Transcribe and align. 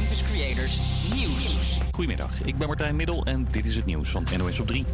Campus 0.00 0.22
Creators 0.22 0.80
Nieuws. 1.14 1.78
Goedemiddag, 1.92 2.42
ik 2.44 2.58
ben 2.58 2.66
Martijn 2.66 2.96
Middel 2.96 3.24
en 3.24 3.46
dit 3.50 3.64
is 3.64 3.76
het 3.76 3.84
nieuws 3.84 4.08
van 4.08 4.26
NOS 4.36 4.60
op 4.60 4.66
3. 4.66 4.84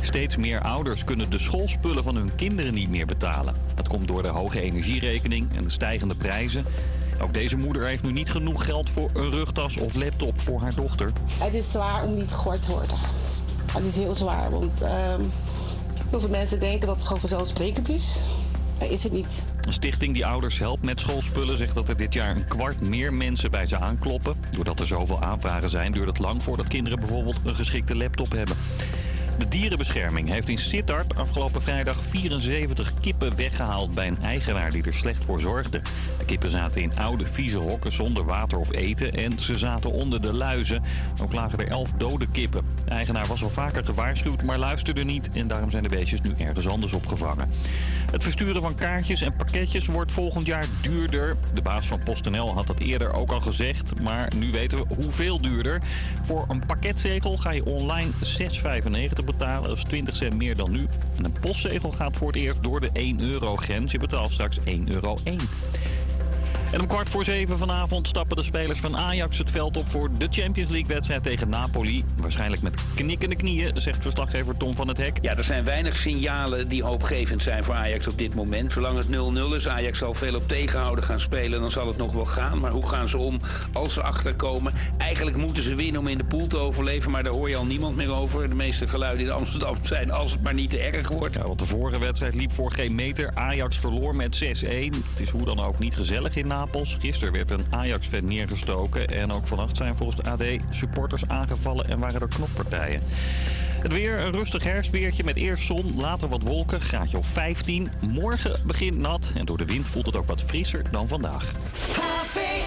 Steeds 0.00 0.36
meer 0.36 0.60
ouders 0.60 1.04
kunnen 1.04 1.30
de 1.30 1.38
schoolspullen 1.38 2.02
van 2.02 2.16
hun 2.16 2.34
kinderen 2.34 2.74
niet 2.74 2.88
meer 2.88 3.06
betalen. 3.06 3.54
Dat 3.74 3.88
komt 3.88 4.08
door 4.08 4.22
de 4.22 4.28
hoge 4.28 4.60
energierekening 4.60 5.56
en 5.56 5.62
de 5.62 5.70
stijgende 5.70 6.14
prijzen. 6.14 6.64
Ook 7.22 7.34
deze 7.34 7.56
moeder 7.56 7.86
heeft 7.86 8.02
nu 8.02 8.12
niet 8.12 8.30
genoeg 8.30 8.64
geld 8.64 8.90
voor 8.90 9.10
een 9.14 9.30
rugtas 9.30 9.76
of 9.76 9.94
laptop 9.94 10.40
voor 10.40 10.60
haar 10.60 10.74
dochter. 10.74 11.12
Het 11.38 11.54
is 11.54 11.70
zwaar 11.70 12.04
om 12.04 12.14
niet 12.14 12.30
gehoord 12.30 12.62
te 12.62 12.70
worden. 12.70 12.96
Het 13.72 13.84
is 13.84 13.96
heel 13.96 14.14
zwaar, 14.14 14.50
want 14.50 14.82
ehm, 14.82 15.20
heel 16.10 16.20
veel 16.20 16.28
mensen 16.28 16.60
denken 16.60 16.86
dat 16.86 16.96
het 16.96 17.04
gewoon 17.04 17.20
vanzelfsprekend 17.20 17.88
is. 17.88 18.04
Maar 18.78 18.90
is 18.90 19.02
het 19.02 19.12
niet. 19.12 19.42
Een 19.66 19.72
stichting 19.72 20.14
die 20.14 20.26
ouders 20.26 20.58
helpt 20.58 20.82
met 20.82 21.00
schoolspullen 21.00 21.58
zegt 21.58 21.74
dat 21.74 21.88
er 21.88 21.96
dit 21.96 22.12
jaar 22.12 22.36
een 22.36 22.46
kwart 22.46 22.80
meer 22.80 23.14
mensen 23.14 23.50
bij 23.50 23.66
ze 23.66 23.78
aankloppen. 23.78 24.34
Doordat 24.50 24.80
er 24.80 24.86
zoveel 24.86 25.22
aanvragen 25.22 25.70
zijn, 25.70 25.92
duurt 25.92 26.08
het 26.08 26.18
lang 26.18 26.42
voordat 26.42 26.68
kinderen 26.68 27.00
bijvoorbeeld 27.00 27.40
een 27.44 27.54
geschikte 27.54 27.96
laptop 27.96 28.32
hebben. 28.32 28.56
De 29.38 29.48
dierenbescherming 29.48 30.28
heeft 30.28 30.48
in 30.48 30.58
Sittard 30.58 31.16
afgelopen 31.16 31.62
vrijdag 31.62 32.02
74 32.02 32.92
kippen 33.00 33.36
weggehaald 33.36 33.94
bij 33.94 34.06
een 34.06 34.22
eigenaar 34.22 34.70
die 34.70 34.82
er 34.82 34.94
slecht 34.94 35.24
voor 35.24 35.40
zorgde. 35.40 35.80
De 36.18 36.24
kippen 36.24 36.50
zaten 36.50 36.82
in 36.82 36.96
oude 36.96 37.26
vieze 37.26 37.58
hokken 37.58 37.92
zonder 37.92 38.24
water 38.24 38.58
of 38.58 38.72
eten 38.72 39.12
en 39.12 39.40
ze 39.40 39.58
zaten 39.58 39.92
onder 39.92 40.22
de 40.22 40.32
luizen. 40.32 40.82
Ook 41.22 41.32
lagen 41.32 41.58
er 41.58 41.68
11 41.68 41.92
dode 41.92 42.26
kippen. 42.28 42.64
De 42.84 42.90
eigenaar 42.90 43.26
was 43.26 43.42
al 43.42 43.50
vaker 43.50 43.84
gewaarschuwd, 43.84 44.42
maar 44.42 44.58
luisterde 44.58 45.04
niet 45.04 45.30
en 45.32 45.48
daarom 45.48 45.70
zijn 45.70 45.82
de 45.82 45.88
beestjes 45.88 46.20
nu 46.20 46.34
ergens 46.38 46.68
anders 46.68 46.92
opgevangen. 46.92 47.50
Het 48.10 48.22
versturen 48.22 48.62
van 48.62 48.74
kaartjes 48.74 49.20
en 49.20 49.36
pakketjes 49.36 49.86
wordt 49.86 50.12
volgend 50.12 50.46
jaar 50.46 50.66
duurder. 50.80 51.36
De 51.54 51.62
baas 51.62 51.86
van 51.86 52.02
PostNL 52.04 52.54
had 52.54 52.66
dat 52.66 52.78
eerder 52.78 53.12
ook 53.12 53.30
al 53.30 53.40
gezegd, 53.40 54.00
maar 54.00 54.32
nu 54.36 54.50
weten 54.50 54.78
we 54.78 54.94
hoeveel 54.94 55.40
duurder. 55.40 55.82
Voor 56.22 56.44
een 56.48 56.66
pakketzegel 56.66 57.36
ga 57.36 57.50
je 57.50 57.64
online 57.64 58.10
6,95 58.22 59.24
betalen. 59.26 59.68
Dat 59.68 59.76
is 59.76 59.84
20 59.84 60.16
cent 60.16 60.34
meer 60.34 60.56
dan 60.56 60.70
nu. 60.70 60.86
En 61.16 61.24
een 61.24 61.36
postzegel 61.40 61.90
gaat 61.90 62.16
voor 62.16 62.26
het 62.26 62.36
eerst 62.36 62.62
door 62.62 62.80
de 62.80 62.90
1 62.92 63.20
euro 63.20 63.56
grens. 63.56 63.92
Je 63.92 63.98
betaalt 63.98 64.32
straks 64.32 64.58
1 64.64 64.88
euro 64.90 65.16
1. 65.24 65.38
En 66.72 66.80
om 66.80 66.86
kwart 66.86 67.08
voor 67.08 67.24
zeven 67.24 67.58
vanavond 67.58 68.08
stappen 68.08 68.36
de 68.36 68.42
spelers 68.42 68.80
van 68.80 68.96
Ajax 68.96 69.38
het 69.38 69.50
veld 69.50 69.76
op 69.76 69.88
voor 69.88 70.10
de 70.18 70.26
Champions 70.30 70.70
League 70.70 70.88
wedstrijd 70.88 71.22
tegen 71.22 71.48
Napoli. 71.48 72.04
Waarschijnlijk 72.20 72.62
met 72.62 72.80
knikkende 72.94 73.36
knieën, 73.36 73.80
zegt 73.80 74.02
verslaggever 74.02 74.56
Tom 74.56 74.74
van 74.74 74.88
het 74.88 74.96
Hek. 74.96 75.18
Ja, 75.20 75.36
er 75.36 75.44
zijn 75.44 75.64
weinig 75.64 75.96
signalen 75.96 76.68
die 76.68 76.82
hoopgevend 76.82 77.42
zijn 77.42 77.64
voor 77.64 77.74
Ajax 77.74 78.08
op 78.08 78.18
dit 78.18 78.34
moment. 78.34 78.72
Zolang 78.72 78.98
het 78.98 79.06
0-0 79.06 79.54
is, 79.54 79.68
Ajax 79.68 79.98
zal 79.98 80.14
veel 80.14 80.34
op 80.34 80.48
tegenhouden 80.48 81.04
gaan 81.04 81.20
spelen, 81.20 81.60
dan 81.60 81.70
zal 81.70 81.86
het 81.86 81.96
nog 81.96 82.12
wel 82.12 82.26
gaan. 82.26 82.58
Maar 82.58 82.70
hoe 82.70 82.88
gaan 82.88 83.08
ze 83.08 83.18
om 83.18 83.40
als 83.72 83.92
ze 83.92 84.02
achterkomen? 84.02 84.72
Eigenlijk 84.98 85.36
moeten 85.36 85.62
ze 85.62 85.74
winnen 85.74 86.00
om 86.00 86.08
in 86.08 86.18
de 86.18 86.24
pool 86.24 86.46
te 86.46 86.58
overleven, 86.58 87.10
maar 87.10 87.22
daar 87.22 87.32
hoor 87.32 87.48
je 87.48 87.56
al 87.56 87.66
niemand 87.66 87.96
meer 87.96 88.12
over. 88.12 88.48
De 88.48 88.54
meeste 88.54 88.88
geluiden 88.88 89.26
in 89.26 89.32
Amsterdam 89.32 89.76
zijn 89.82 90.10
als 90.10 90.32
het 90.32 90.42
maar 90.42 90.54
niet 90.54 90.70
te 90.70 90.78
erg 90.78 91.08
wordt. 91.08 91.34
Ja, 91.34 91.46
want 91.46 91.58
de 91.58 91.66
vorige 91.66 91.98
wedstrijd 91.98 92.34
liep 92.34 92.52
voor 92.52 92.72
geen 92.72 92.94
meter. 92.94 93.30
Ajax 93.34 93.78
verloor 93.78 94.16
met 94.16 94.44
6-1. 94.44 94.48
Het 95.10 95.20
is 95.20 95.30
hoe 95.30 95.44
dan 95.44 95.60
ook 95.60 95.78
niet 95.78 95.94
gezellig 95.96 96.36
in 96.36 96.46
Napels. 96.66 96.96
Gisteren 97.00 97.32
werd 97.32 97.50
een 97.50 97.66
Ajax-fan 97.70 98.24
neergestoken. 98.24 99.08
En 99.08 99.32
ook 99.32 99.46
vannacht 99.46 99.76
zijn 99.76 99.96
volgens 99.96 100.22
de 100.22 100.30
AD 100.30 100.42
supporters 100.70 101.28
aangevallen 101.28 101.88
en 101.88 101.98
waren 101.98 102.20
er 102.20 102.28
knokpartijen. 102.28 103.02
Het 103.82 103.92
weer, 103.92 104.20
een 104.20 104.32
rustig 104.32 104.62
herfstweertje 104.62 105.24
met 105.24 105.36
eerst 105.36 105.66
zon, 105.66 105.96
later 105.96 106.28
wat 106.28 106.42
wolken, 106.42 106.80
graadje 106.80 107.18
of 107.18 107.26
15. 107.26 107.90
Morgen 108.00 108.60
begint 108.66 108.98
nat 108.98 109.32
en 109.34 109.44
door 109.44 109.58
de 109.58 109.64
wind 109.64 109.88
voelt 109.88 110.06
het 110.06 110.16
ook 110.16 110.26
wat 110.26 110.42
frisser 110.42 110.82
dan 110.90 111.08
vandaag. 111.08 111.52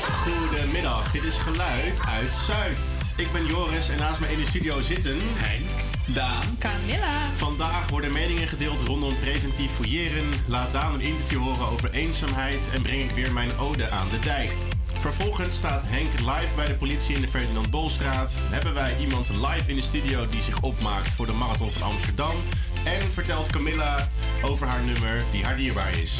Goedemiddag, 0.04 1.12
dit 1.12 1.24
is 1.24 1.36
Geluid 1.36 2.00
uit 2.08 2.32
Zuid. 2.32 2.80
Ik 3.18 3.32
ben 3.32 3.46
Joris 3.46 3.90
en 3.90 3.98
naast 3.98 4.20
mij 4.20 4.32
in 4.32 4.40
de 4.40 4.46
studio 4.46 4.82
zitten... 4.82 5.18
Henk, 5.22 5.89
Daan, 6.14 6.58
Camilla. 6.60 7.30
Vandaag 7.36 7.90
worden 7.90 8.12
meningen 8.12 8.48
gedeeld 8.48 8.80
rondom 8.88 9.20
preventief 9.20 9.72
fouilleren. 9.72 10.30
Laat 10.48 10.72
Daan 10.72 10.94
een 10.94 11.02
interview 11.02 11.42
horen 11.42 11.68
over 11.68 11.92
eenzaamheid 11.92 12.60
en 12.74 12.82
breng 12.82 13.04
ik 13.04 13.12
weer 13.12 13.34
mijn 13.34 13.58
ode 13.58 13.90
aan 13.90 14.10
de 14.10 14.20
dijk. 14.20 14.52
Vervolgens 14.94 15.58
staat 15.58 15.84
Henk 15.86 16.20
live 16.20 16.56
bij 16.56 16.66
de 16.66 16.74
politie 16.74 17.16
in 17.16 17.22
de 17.22 17.28
Ferdinand 17.28 17.70
Bolstraat. 17.70 18.32
Hebben 18.36 18.74
wij 18.74 18.96
iemand 19.00 19.30
live 19.30 19.64
in 19.66 19.76
de 19.76 19.82
studio 19.82 20.30
die 20.30 20.42
zich 20.42 20.62
opmaakt 20.62 21.14
voor 21.14 21.26
de 21.26 21.34
Marathon 21.34 21.72
van 21.72 21.82
Amsterdam. 21.82 22.36
En 22.84 23.12
vertelt 23.14 23.52
Camilla 23.52 24.08
over 24.44 24.68
haar 24.68 24.82
nummer 24.82 25.24
die 25.32 25.44
haar 25.44 25.56
dierbaar 25.56 25.98
is. 25.98 26.20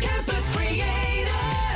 Campus 0.00 0.44
Creators, 0.54 1.69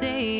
mind 0.00 0.37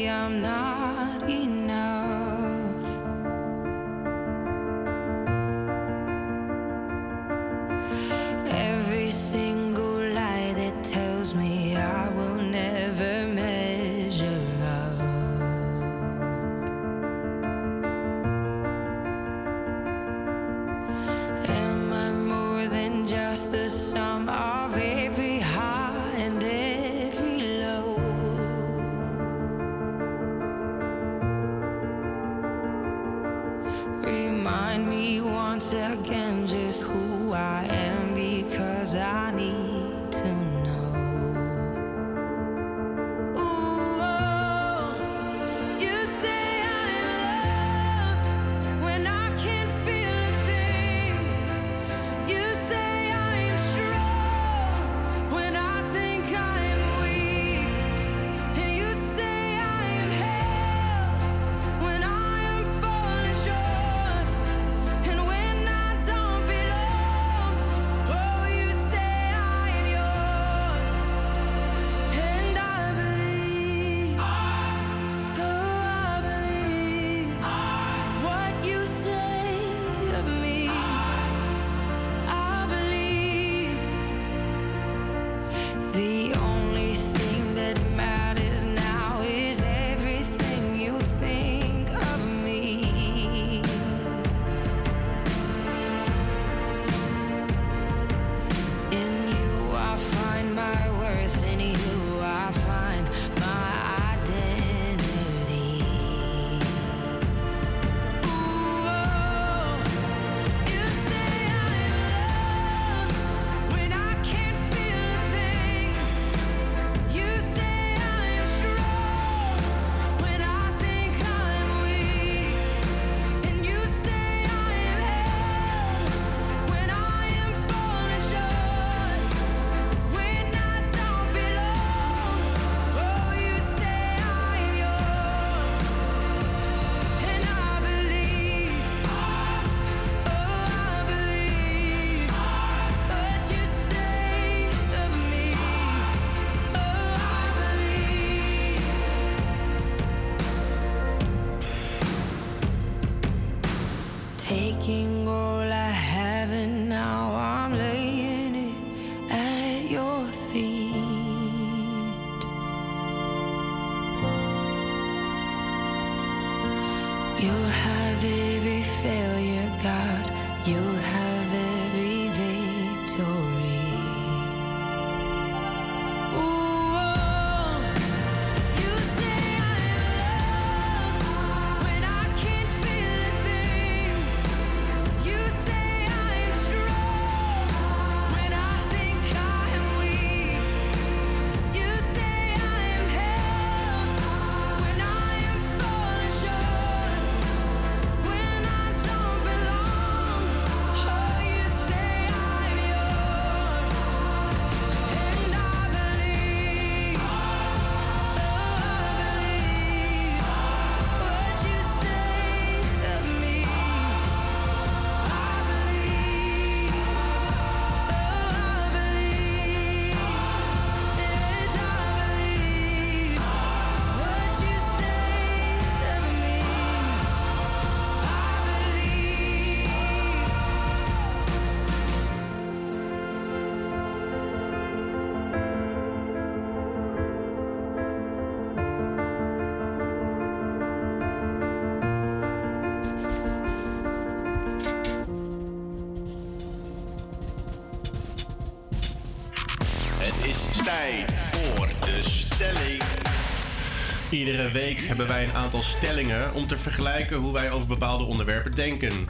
Iedere 254.39 254.71
week 254.71 255.01
hebben 255.01 255.27
wij 255.27 255.45
een 255.45 255.55
aantal 255.55 255.83
stellingen 255.83 256.55
om 256.55 256.67
te 256.67 256.79
vergelijken 256.79 257.37
hoe 257.37 257.53
wij 257.53 257.71
over 257.71 257.87
bepaalde 257.87 258.25
onderwerpen 258.25 258.75
denken. 258.75 259.27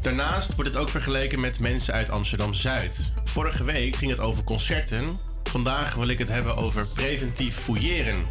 Daarnaast 0.00 0.54
wordt 0.54 0.70
het 0.70 0.80
ook 0.80 0.88
vergeleken 0.88 1.40
met 1.40 1.60
mensen 1.60 1.94
uit 1.94 2.10
Amsterdam 2.10 2.54
Zuid. 2.54 3.10
Vorige 3.24 3.64
week 3.64 3.96
ging 3.96 4.10
het 4.10 4.20
over 4.20 4.44
concerten. 4.44 5.18
Vandaag 5.42 5.94
wil 5.94 6.08
ik 6.08 6.18
het 6.18 6.28
hebben 6.28 6.56
over 6.56 6.86
preventief 6.94 7.56
fouilleren. 7.56 8.26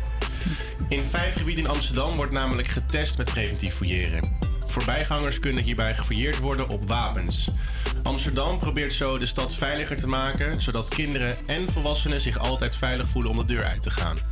In 0.89 1.05
vijf 1.05 1.35
gebieden 1.35 1.63
in 1.63 1.69
Amsterdam 1.69 2.15
wordt 2.15 2.33
namelijk 2.33 2.67
getest 2.67 3.17
met 3.17 3.31
preventief 3.31 3.73
fouilleren. 3.73 4.37
Voorbijgangers 4.59 5.39
kunnen 5.39 5.63
hierbij 5.63 5.95
gefouilleerd 5.95 6.39
worden 6.39 6.69
op 6.69 6.87
wapens. 6.87 7.49
Amsterdam 8.03 8.57
probeert 8.57 8.93
zo 8.93 9.17
de 9.17 9.25
stad 9.25 9.55
veiliger 9.55 9.99
te 9.99 10.07
maken, 10.07 10.61
zodat 10.61 10.87
kinderen 10.87 11.47
en 11.47 11.71
volwassenen 11.71 12.21
zich 12.21 12.37
altijd 12.37 12.75
veilig 12.75 13.07
voelen 13.09 13.31
om 13.31 13.37
de 13.37 13.45
deur 13.45 13.63
uit 13.63 13.81
te 13.81 13.89
gaan. 13.89 14.30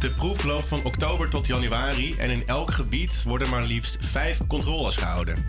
De 0.00 0.10
proef 0.10 0.44
loopt 0.44 0.68
van 0.68 0.84
oktober 0.84 1.28
tot 1.28 1.46
januari 1.46 2.14
en 2.18 2.30
in 2.30 2.46
elk 2.46 2.70
gebied 2.70 3.22
worden 3.22 3.48
maar 3.48 3.62
liefst 3.62 3.96
vijf 4.00 4.40
controles 4.46 4.96
gehouden. 4.96 5.44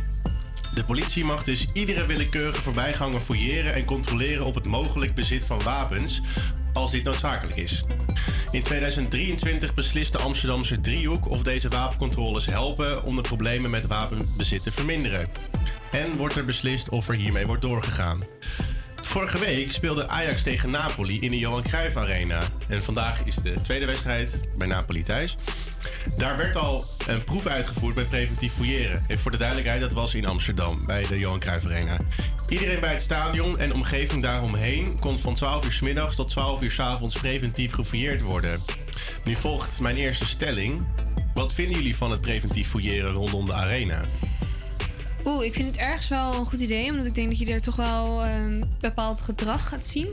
De 0.74 0.84
politie 0.84 1.26
mag 1.26 1.44
dus 1.44 1.68
iedere 1.74 2.06
willekeurige 2.06 2.62
voorbijganger 2.62 3.20
fouilleren 3.20 3.74
en 3.74 3.86
controleren 3.86 4.46
op 4.46 4.56
het 4.56 4.68
mogelijk 4.68 5.16
bezit 5.16 5.46
van 5.46 5.64
wapens, 5.64 6.22
als 6.74 6.92
dit 6.92 7.04
noodzakelijk 7.04 7.58
is. 7.58 7.84
In 8.52 8.64
2023 8.64 9.74
beslist 9.74 10.12
de 10.12 10.18
Amsterdamse 10.18 10.80
driehoek 10.80 11.30
of 11.30 11.44
deze 11.44 11.70
wapencontroles 11.70 12.46
helpen 12.46 13.04
om 13.04 13.16
de 13.16 13.22
problemen 13.22 13.72
met 13.72 13.88
wapenbezit 13.88 14.64
te 14.64 14.72
verminderen. 14.72 15.30
En 15.92 16.16
wordt 16.16 16.36
er 16.36 16.46
beslist 16.46 16.90
of 16.90 17.10
er 17.10 17.16
hiermee 17.16 17.46
wordt 17.46 17.62
doorgegaan. 17.62 18.24
Vorige 19.12 19.40
week 19.40 19.72
speelde 19.72 20.08
Ajax 20.08 20.44
tegen 20.44 20.70
Napoli 20.70 21.20
in 21.20 21.32
de 21.32 21.38
Johan 21.38 21.64
Cruijff 21.64 21.96
Arena. 21.96 22.40
En 22.68 22.84
vandaag 22.84 23.24
is 23.24 23.36
de 23.36 23.62
tweede 23.62 23.86
wedstrijd 23.86 24.42
bij 24.58 24.68
Napoli 24.68 25.04
thuis. 25.04 25.38
Daar 26.18 26.38
werd 26.38 26.56
al 26.56 26.86
een 27.08 27.24
proef 27.24 27.46
uitgevoerd 27.46 27.96
met 27.96 28.10
preventief 28.10 28.54
fouilleren. 28.54 29.04
En 29.08 29.20
voor 29.20 29.32
de 29.32 29.38
duidelijkheid, 29.38 29.82
dat 29.82 29.94
was 29.94 30.14
in 30.14 30.26
Amsterdam 30.26 30.86
bij 30.86 31.08
de 31.08 31.20
Johan 31.20 31.40
Cruijff 31.40 31.66
Arena. 31.66 31.98
Iedereen 32.50 32.80
bij 32.80 32.92
het 32.92 33.02
stadion 33.02 33.60
en 33.60 33.74
omgeving 33.74 34.22
daaromheen 34.22 35.00
kon 35.00 35.20
van 35.20 35.36
12 35.36 35.66
uur 35.66 35.72
s 35.72 35.82
middags 35.82 36.16
tot 36.16 36.30
12 36.30 36.62
uur 36.62 36.72
s 36.72 36.80
avonds 36.80 37.20
preventief 37.20 37.74
gefouilleerd 37.74 38.22
worden. 38.22 38.60
Nu 39.24 39.36
volgt 39.36 39.80
mijn 39.80 39.98
eerste 39.98 40.28
stelling. 40.28 40.88
Wat 41.34 41.54
vinden 41.54 41.76
jullie 41.76 41.96
van 41.96 42.12
het 42.12 42.22
preventief 42.22 42.70
fouilleren 42.70 43.12
rondom 43.12 43.46
de 43.46 43.54
arena? 43.54 44.02
Oeh, 45.26 45.46
ik 45.46 45.54
vind 45.54 45.68
het 45.68 45.78
ergens 45.78 46.08
wel 46.08 46.34
een 46.36 46.46
goed 46.46 46.60
idee, 46.60 46.90
omdat 46.92 47.06
ik 47.06 47.16
denk 47.16 47.28
dat 47.30 47.40
je 47.40 47.46
er 47.46 47.62
toch 47.62 47.76
wel 47.76 48.24
ehm, 48.24 48.62
bepaald 48.80 49.22
gedrag 49.22 49.68
gaat 49.68 49.86
zien. 49.86 50.08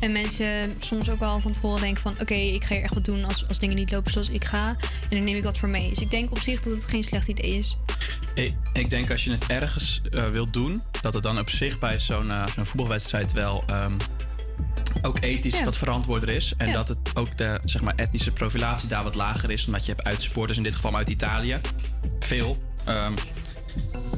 En 0.00 0.12
mensen 0.12 0.72
soms 0.78 1.10
ook 1.10 1.18
wel 1.18 1.40
van 1.40 1.52
tevoren 1.52 1.80
denken 1.80 2.02
van... 2.02 2.12
oké, 2.20 2.34
ik 2.34 2.64
ga 2.64 2.74
hier 2.74 2.82
echt 2.84 2.94
wat 2.94 3.04
doen 3.04 3.24
als, 3.24 3.48
als 3.48 3.58
dingen 3.58 3.76
niet 3.76 3.90
lopen 3.90 4.12
zoals 4.12 4.28
ik 4.28 4.44
ga. 4.44 4.68
En 4.68 5.08
dan 5.08 5.24
neem 5.24 5.36
ik 5.36 5.42
wat 5.44 5.58
voor 5.58 5.68
mee. 5.68 5.88
Dus 5.88 5.98
ik 5.98 6.10
denk 6.10 6.30
op 6.30 6.38
zich 6.38 6.60
dat 6.62 6.72
het 6.72 6.84
geen 6.84 7.04
slecht 7.04 7.28
idee 7.28 7.58
is. 7.58 7.76
Ik, 8.34 8.54
ik 8.72 8.90
denk 8.90 9.10
als 9.10 9.24
je 9.24 9.30
het 9.30 9.46
ergens 9.46 10.02
eh, 10.10 10.28
wilt 10.28 10.52
doen, 10.52 10.82
dat 11.00 11.14
het 11.14 11.22
dan 11.22 11.38
op 11.38 11.50
zich 11.50 11.78
bij 11.78 11.98
zo'n 11.98 12.30
eh, 12.30 12.46
zo'n 12.54 12.66
voetbalwedstrijd 12.66 13.32
wel 13.32 13.62
ehm, 13.66 13.92
ook 15.02 15.18
ethisch 15.20 15.58
Ja. 15.58 15.64
wat 15.64 15.76
verantwoorder 15.78 16.28
is. 16.28 16.54
En 16.56 16.66
Ja. 16.66 16.72
dat 16.72 16.88
het 16.88 16.98
ook 17.14 17.38
de 17.38 17.60
zeg 17.64 17.82
maar, 17.82 17.94
etnische 17.96 18.30
profilatie 18.30 18.88
daar 18.88 19.02
wat 19.04 19.14
lager 19.14 19.50
is. 19.50 19.66
Omdat 19.66 19.86
je 19.86 19.92
hebt 19.92 20.06
uitsupporters, 20.06 20.58
in 20.58 20.64
dit 20.64 20.74
geval 20.74 20.96
uit 20.96 21.08
Italië. 21.08 21.58
Veel. 22.20 22.56
Ehm, 22.84 23.12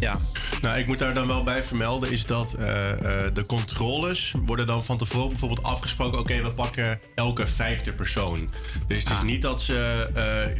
ja, 0.00 0.18
Nou, 0.62 0.78
ik 0.78 0.86
moet 0.86 0.98
daar 0.98 1.14
dan 1.14 1.26
wel 1.26 1.42
bij 1.42 1.64
vermelden, 1.64 2.10
is 2.12 2.26
dat 2.26 2.52
eh, 2.52 2.90
eh, 2.90 3.34
de 3.34 3.46
controles 3.46 4.34
worden 4.46 4.66
dan 4.66 4.84
van 4.84 4.98
tevoren 4.98 5.28
bijvoorbeeld 5.28 5.62
afgesproken. 5.62 6.18
Oké, 6.18 6.42
we 6.42 6.50
pakken 6.52 6.98
elke 7.14 7.46
vijfde 7.46 7.92
persoon. 7.92 8.50
Dus 8.86 8.98
het 9.02 9.12
is 9.12 9.18
Ah. 9.18 9.22
niet 9.22 9.42
dat 9.42 9.62
ze 9.62 10.06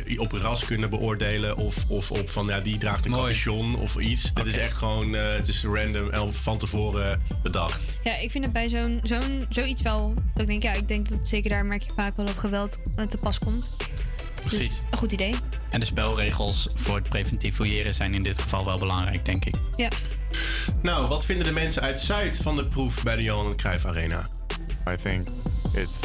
eh, 0.07 0.21
op 0.21 0.33
ras 0.33 0.65
kunnen 0.65 0.91
beoordelen 0.91 1.57
of, 1.57 1.77
of 1.89 2.11
op 2.11 2.31
van 2.31 2.47
ja, 2.47 2.61
die 2.61 2.79
draagt 2.79 3.05
een 3.05 3.11
Mooi. 3.11 3.23
capuchon 3.35 3.77
of 3.79 3.97
iets. 3.97 4.33
Dit 4.35 4.47
is 4.47 4.57
echt 4.57 4.73
gewoon, 4.77 5.15
eh, 5.15 5.23
het 5.37 5.49
is 5.49 5.63
random 5.65 6.11
en 6.11 6.35
van 6.35 6.59
tevoren 6.59 7.23
bedacht. 7.43 7.99
Ja, 8.03 8.17
ik 8.17 8.31
vind 8.31 8.45
het 8.45 8.53
bij 8.53 8.69
zo'n, 8.69 9.01
zo'n, 9.03 9.45
zoiets 9.49 9.83
wel... 9.83 10.15
Dat 10.35 10.43
ik 10.43 10.49
denk, 10.49 10.63
ja, 10.63 10.73
ik 10.73 10.89
denk 10.89 11.09
dat 11.09 11.29
zeker 11.29 11.51
daar 11.51 11.65
merk 11.67 11.83
je 11.83 11.91
vaak 11.97 12.17
wel 12.17 12.27
dat 12.27 12.39
geweld 12.39 12.79
te 13.09 13.17
pas 13.17 13.39
komt. 13.39 13.77
Precies. 14.47 14.69
Dus 14.69 14.83
een 14.91 14.99
goed 14.99 15.13
idee. 15.13 15.35
En 15.69 15.81
de 15.81 15.87
spelregels 15.87 16.69
voor 16.75 16.95
het 16.95 17.09
preventief 17.09 17.55
fouilleren 17.55 17.95
zijn 17.95 18.15
in 18.15 18.23
dit 18.23 18.41
geval 18.41 18.65
wel 18.65 18.79
belangrijk, 18.79 19.25
denk 19.25 19.45
ik. 19.45 19.55
Ja. 19.77 19.89
Nou, 20.83 21.09
wat 21.09 21.25
vinden 21.25 21.47
de 21.47 21.53
mensen 21.53 21.83
uit 21.83 22.01
Zuid 22.01 22.37
van 22.37 22.57
de 22.57 22.65
proef 22.65 23.03
bij 23.03 23.17
de 23.17 23.23
Johan 23.23 23.57
Cruijff 23.57 23.85
Arena? 23.85 24.29
I 24.91 24.97
think 25.03 25.29
it's 25.75 26.01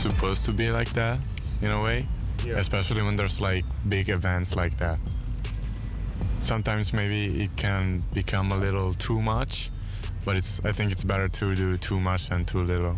supposed 0.00 0.44
to 0.44 0.52
be 0.52 0.76
like 0.76 0.90
that 0.90 1.18
in 1.60 1.70
a 1.70 1.80
way, 1.80 2.06
especially 2.54 3.02
when 3.02 3.16
there's 3.16 3.38
like 3.38 3.64
big 3.82 4.08
events 4.08 4.54
like 4.54 4.76
that. 4.76 4.98
Sometimes 6.38 6.90
maybe 6.90 7.42
it 7.42 7.50
can 7.54 8.04
become 8.12 8.54
a 8.54 8.58
little 8.58 8.94
too 8.96 9.20
much, 9.20 9.70
but 10.24 10.36
it's 10.36 10.60
I 10.64 10.72
think 10.72 10.90
it's 10.90 11.04
better 11.04 11.30
to 11.30 11.54
do 11.54 11.76
too 11.76 12.00
much 12.00 12.28
than 12.28 12.44
too 12.44 12.64
little. 12.64 12.96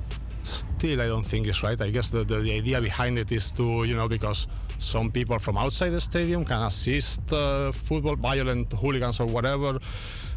still 0.49 1.00
I 1.00 1.06
don't 1.06 1.26
think 1.26 1.47
it's 1.47 1.62
right. 1.62 1.80
I 1.80 1.90
guess 1.90 2.08
the, 2.08 2.25
the, 2.25 2.40
the 2.40 2.52
idea 2.54 2.80
behind 2.80 3.18
it 3.18 3.30
is 3.32 3.52
to, 3.52 3.85
you 3.85 3.97
know, 3.97 4.08
because 4.08 4.47
some 4.78 5.11
people 5.11 5.38
from 5.38 5.56
outside 5.56 5.92
the 5.92 6.00
stadium 6.00 6.44
can 6.44 6.62
assist 6.62 7.20
uh, 7.32 7.73
football, 7.73 8.16
violent 8.16 8.73
hooligans 8.73 9.20
or 9.20 9.30
whatever. 9.30 9.80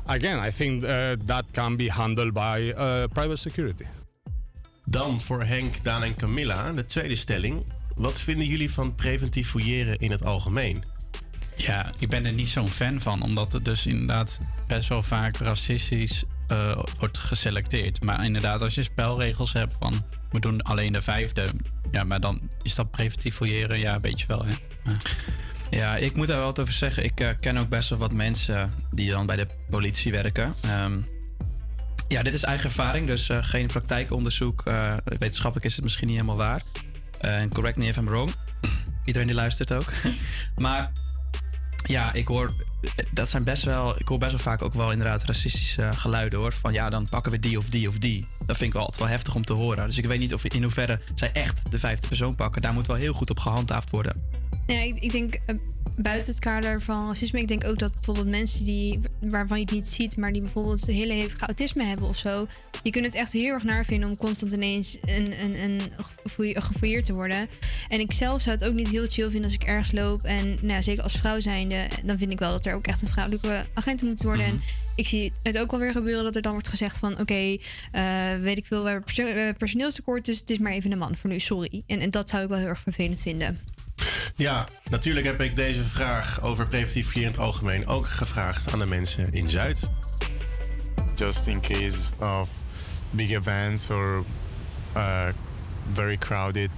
Again, 0.05 0.48
I 0.48 0.51
think 0.51 0.83
uh, 0.83 1.15
that 1.25 1.45
can 1.51 1.75
be 1.75 1.89
handled 1.89 2.33
by 2.33 2.74
uh, 2.74 3.03
private 3.13 3.38
security. 3.38 3.86
Dan 4.86 5.21
voor 5.21 5.43
Henk, 5.43 5.83
Daan 5.83 6.03
en 6.03 6.15
Camilla, 6.15 6.71
de 6.71 6.86
tweede 6.86 7.15
stelling. 7.15 7.63
Wat 7.95 8.21
vinden 8.21 8.48
jullie 8.48 8.71
van 8.71 8.95
preventief 8.95 9.50
fouilleren 9.50 9.98
in 9.98 10.12
het 10.12 10.25
algemeen? 10.25 10.83
Ja, 11.55 11.91
ik 12.00 12.10
ben 12.10 12.25
er 12.25 12.33
niet 12.33 12.48
zo'n 12.48 12.67
fan 12.67 13.01
van, 13.01 13.21
omdat 13.21 13.51
het 13.51 13.65
dus 13.65 13.86
inderdaad 13.86 14.39
best 14.67 14.89
wel 14.89 15.03
vaak 15.03 15.38
racistisch 15.38 16.24
eh, 16.51 16.77
wordt 17.00 17.17
geselecteerd. 17.17 18.03
Maar 18.03 18.25
inderdaad, 18.25 18.62
als 18.62 18.75
je 18.75 18.84
spelregels 18.84 19.53
hebt 19.53 19.75
van 19.79 20.05
we 20.29 20.39
doen 20.39 20.62
alleen 20.62 20.91
de 20.91 21.01
vijfde, 21.01 21.48
ja, 21.91 22.03
maar 22.03 22.20
dan 22.20 22.50
is 22.62 22.75
dat 22.75 22.91
preventief 22.91 23.36
fouilleren, 23.36 23.79
ja, 23.79 24.00
weet 24.00 24.22
je 24.22 24.27
wel. 24.27 24.46
Hè? 24.46 24.53
Ja, 25.70 25.98
ik 25.98 26.15
moet 26.15 26.27
daar 26.27 26.38
wel 26.38 26.46
wat 26.46 26.60
over 26.60 26.74
zeggen. 26.74 27.03
Ik 27.03 27.20
eh, 27.20 27.29
ken 27.39 27.58
ook 27.58 27.70
best 27.70 27.89
wel 27.89 28.00
wat 28.00 28.13
mensen 28.13 28.74
die 28.89 29.10
dan 29.10 29.25
bij 29.25 29.36
de 29.36 29.48
politie 29.70 30.12
werken. 30.12 30.53
Ehm, 30.62 31.01
ja, 32.08 32.24
dit 32.24 32.34
is 32.34 32.43
eigen 32.43 32.65
ervaring, 32.65 33.08
dus 33.08 33.29
eh, 33.29 33.38
geen 33.41 33.67
praktijkonderzoek. 33.67 34.63
Wetenschappelijk 35.03 35.65
is 35.65 35.75
het 35.75 35.84
misschien 35.84 36.08
niet 36.08 36.15
helemaal 36.15 36.38
waar. 36.38 36.62
En 37.20 37.50
correct 37.50 37.77
me 37.77 37.86
if 37.86 37.98
I'm 37.98 38.05
wrong. 38.05 38.34
Iedereen 39.05 39.27
die 39.27 39.38
luistert 39.38 39.74
ook. 39.74 39.91
maar 40.55 40.91
ja, 41.83 42.13
ik 42.13 42.27
hoor, 42.27 42.53
dat 43.11 43.29
zijn 43.29 43.43
best 43.43 43.63
wel, 43.63 44.00
ik 44.00 44.07
hoor 44.07 44.17
best 44.17 44.31
wel 44.31 44.39
vaak 44.39 44.61
ook 44.61 44.73
wel 44.73 44.91
inderdaad 44.91 45.23
racistische 45.23 45.89
geluiden 45.95 46.39
hoor. 46.39 46.53
Van 46.53 46.73
ja, 46.73 46.89
dan 46.89 47.09
pakken 47.09 47.31
we 47.31 47.39
die 47.39 47.57
of 47.57 47.69
die 47.69 47.88
of 47.88 47.97
die. 47.97 48.27
Dat 48.45 48.57
vind 48.57 48.69
ik 48.69 48.73
wel 48.73 48.81
altijd 48.81 49.01
wel 49.01 49.11
heftig 49.11 49.35
om 49.35 49.45
te 49.45 49.53
horen. 49.53 49.88
Dus 49.88 49.97
ik 49.97 50.05
weet 50.05 50.19
niet 50.19 50.33
of 50.33 50.43
in 50.45 50.63
hoeverre 50.63 51.00
zij 51.15 51.31
echt 51.31 51.71
de 51.71 51.79
vijfde 51.79 52.07
persoon 52.07 52.35
pakken. 52.35 52.61
Daar 52.61 52.73
moet 52.73 52.88
wel 52.88 52.95
heel 52.95 53.13
goed 53.13 53.29
op 53.29 53.39
gehandhaafd 53.39 53.89
worden. 53.89 54.23
Ja, 54.72 54.82
ik, 54.82 55.00
ik 55.00 55.12
denk 55.12 55.34
eh, 55.46 55.56
buiten 55.96 56.32
het 56.32 56.40
kader 56.40 56.82
van 56.82 57.08
racisme, 57.08 57.40
ik 57.40 57.48
denk 57.48 57.66
ook 57.66 57.80
dat 57.80 57.94
bijvoorbeeld 57.94 58.28
mensen 58.28 58.66
die, 58.66 59.00
waarvan 59.20 59.58
je 59.58 59.63
het 59.63 59.74
niet 59.74 59.88
ziet, 59.88 60.18
maar 60.18 60.32
die 60.32 60.42
bijvoorbeeld 60.42 60.86
hele 60.86 61.13
hevige 61.13 61.46
autisme 61.46 61.84
hebben 61.84 62.08
of 62.08 62.18
zo, 62.18 62.48
die 62.84 62.92
kunnen 62.92 63.12
het 63.12 63.20
echt 63.20 63.32
heel 63.32 63.54
erg 63.54 63.63
naar 63.63 63.86
vinden 63.86 64.10
om 64.10 64.18
constant 64.18 64.51
ineens 64.51 64.98
een, 65.01 65.42
een, 65.42 65.63
een 65.63 65.82
gefouilleerd 66.62 67.06
te 67.06 67.13
worden. 67.13 67.48
En 67.88 68.00
ik 68.00 68.12
zelf 68.12 68.42
zou 68.42 68.56
het 68.56 68.66
ook 68.66 68.74
niet 68.74 68.90
heel 68.90 69.08
chill 69.08 69.30
vinden 69.30 69.44
als 69.44 69.54
ik 69.54 69.63
ergens 69.63 69.92
loop. 69.92 70.22
En 70.22 70.58
nou, 70.62 70.84
zeker 70.84 71.04
als 71.04 71.18
vrouw 71.18 71.40
zijnde, 71.40 71.88
dan 72.04 72.18
vind 72.18 72.32
ik 72.32 72.40
wel 72.40 72.51
dat 72.51 72.66
er 72.66 72.74
ook 72.74 72.88
echt 72.88 73.01
een 73.01 73.08
vrouwelijke 73.08 73.66
agent 73.74 74.01
moet 74.01 74.24
worden. 74.24 74.46
En 74.46 74.62
ik 74.96 75.08
zie 75.08 75.32
het 75.44 75.58
ook 75.58 75.72
wel 75.72 75.80
weer 75.80 75.92
gebeuren 75.92 76.24
dat 76.24 76.36
er 76.36 76.42
dan 76.42 76.51
wordt 76.51 76.68
gezegd 76.68 76.98
van 76.98 77.20
oké, 77.20 77.58
eh, 77.92 78.36
weet 78.42 78.58
ik 78.58 78.66
veel, 78.66 78.84
we 78.84 78.90
hebben 78.90 79.48
eh, 79.48 79.54
personeelstekort, 79.58 80.25
dus 80.25 80.40
het 80.40 80.50
is 80.50 80.58
maar 80.58 80.72
even 80.72 80.92
een 80.92 80.98
man 80.98 81.16
voor 81.16 81.30
nu, 81.30 81.40
sorry. 81.40 81.84
En, 81.88 82.00
en 82.00 82.10
dat 82.10 82.30
zou 82.30 82.44
ik 82.44 82.50
wel 82.50 82.58
heel 82.58 82.68
erg 82.68 82.80
vervelend 82.80 83.22
vinden. 83.22 83.60
Ja, 84.36 84.67
natuurlijk 84.89 85.25
heb 85.25 85.41
ik 85.41 85.55
deze 85.55 85.84
vraag 85.84 86.41
over 86.41 86.67
preventief 86.67 87.05
fouilleren 87.05 87.34
in 87.34 87.39
het 87.39 87.48
algemeen 87.48 87.88
ook 87.88 88.08
gevraagd 88.08 88.74
aan 88.74 88.79
de 88.79 88.86
mensen 88.86 89.34
in 89.34 89.50
Zuid. 89.50 89.89
Just 91.15 91.48
in 91.48 91.62
case 91.62 92.10
of 92.20 92.50
big 93.10 93.31
events 93.31 93.89
or 93.89 94.24
uh, 94.96 95.27
very 95.93 96.17
crowded 96.17 96.70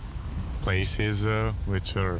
places, 0.59 1.23
uh, 1.23 1.47
which 1.65 1.95
are 1.95 2.17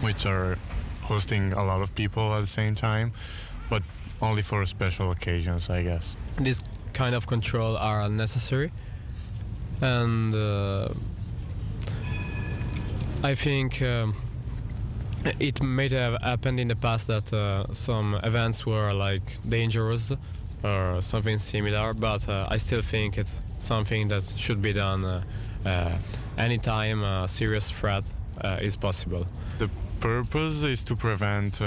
which 0.00 0.26
are 0.26 0.56
hosting 1.00 1.54
a 1.54 1.64
lot 1.64 1.80
of 1.80 1.92
people 1.92 2.32
at 2.32 2.40
the 2.40 2.50
same 2.50 2.74
time, 2.74 3.12
but 3.68 3.82
only 4.18 4.42
for 4.42 4.66
special 4.66 5.10
occasions, 5.10 5.68
I 5.68 5.82
guess. 5.82 6.16
this 6.42 6.62
kind 6.92 7.14
of 7.14 7.26
control 7.26 7.76
are 7.76 8.00
unnecessary 8.02 8.70
and 9.80 10.34
uh, 10.34 10.88
i 13.24 13.34
think 13.34 13.80
um, 13.82 14.14
it 15.40 15.62
may 15.62 15.88
have 15.88 16.20
happened 16.22 16.60
in 16.60 16.68
the 16.68 16.76
past 16.76 17.06
that 17.06 17.32
uh, 17.32 17.64
some 17.72 18.14
events 18.22 18.66
were 18.66 18.92
like 18.92 19.38
dangerous 19.48 20.12
or 20.62 21.00
something 21.00 21.38
similar 21.38 21.94
but 21.94 22.28
uh, 22.28 22.46
i 22.50 22.58
still 22.58 22.82
think 22.82 23.16
it's 23.16 23.40
something 23.58 24.08
that 24.08 24.24
should 24.36 24.60
be 24.60 24.72
done 24.74 25.04
uh, 25.04 25.22
uh, 25.64 25.96
anytime 26.36 27.02
a 27.02 27.26
serious 27.26 27.70
threat 27.70 28.04
uh, 28.42 28.58
is 28.60 28.76
possible. 28.76 29.26
The 29.58 29.70
purpose 30.00 30.62
is 30.62 30.84
to 30.84 30.96
prevent 30.96 31.60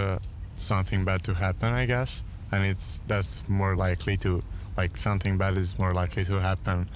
something 0.58 1.06
bad 1.06 1.24
to 1.24 1.34
happen, 1.34 1.70
I 1.74 1.86
guess, 1.88 2.24
and 2.52 2.64
it's 2.64 3.02
that's 3.08 3.48
more 3.48 3.76
likely 3.76 4.18
to 4.18 4.44
like 4.76 4.98
something 4.98 5.38
bad 5.38 5.58
is 5.58 5.80
more 5.80 5.94
likely 5.94 6.24
to 6.26 6.40
happen 6.40 6.90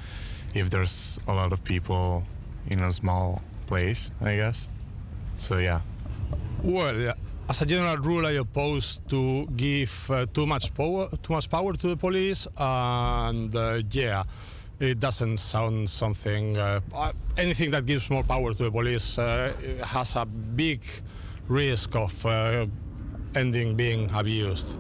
if 0.54 0.70
there's 0.70 1.20
a 1.28 1.34
lot 1.34 1.52
of 1.52 1.64
people 1.64 2.24
in 2.68 2.80
a 2.82 2.92
small 2.92 3.42
place, 3.72 4.12
I 4.22 4.36
guess. 4.36 4.68
So 5.38 5.58
yeah. 5.58 5.80
Well, 6.64 7.14
as 7.48 7.62
a 7.62 7.66
general 7.66 7.98
rule, 7.98 8.26
I 8.28 8.34
oppose 8.40 9.00
to 9.08 9.48
give 9.56 9.94
uh, 10.10 10.26
too 10.34 10.46
much 10.46 10.74
power, 10.74 11.08
too 11.24 11.34
much 11.34 11.48
power 11.50 11.74
to 11.74 11.88
the 11.88 11.96
police, 11.98 12.48
and 12.58 13.56
uh, 13.56 13.82
yeah, 13.92 14.24
it 14.80 15.00
doesn't 15.00 15.38
sound 15.38 15.90
something. 15.90 16.58
Uh, 16.58 16.82
uh, 16.94 17.12
anything 17.38 17.72
that 17.72 17.86
gives 17.86 18.10
more 18.10 18.24
power 18.24 18.54
to 18.54 18.64
the 18.64 18.72
police 18.72 19.18
uh, 19.18 19.54
has 19.86 20.16
a 20.16 20.26
big 20.26 20.82
risk 21.48 21.96
of 21.96 22.26
uh, 22.26 22.66
ending 23.36 23.76
being 23.76 24.12
abused. 24.14 24.76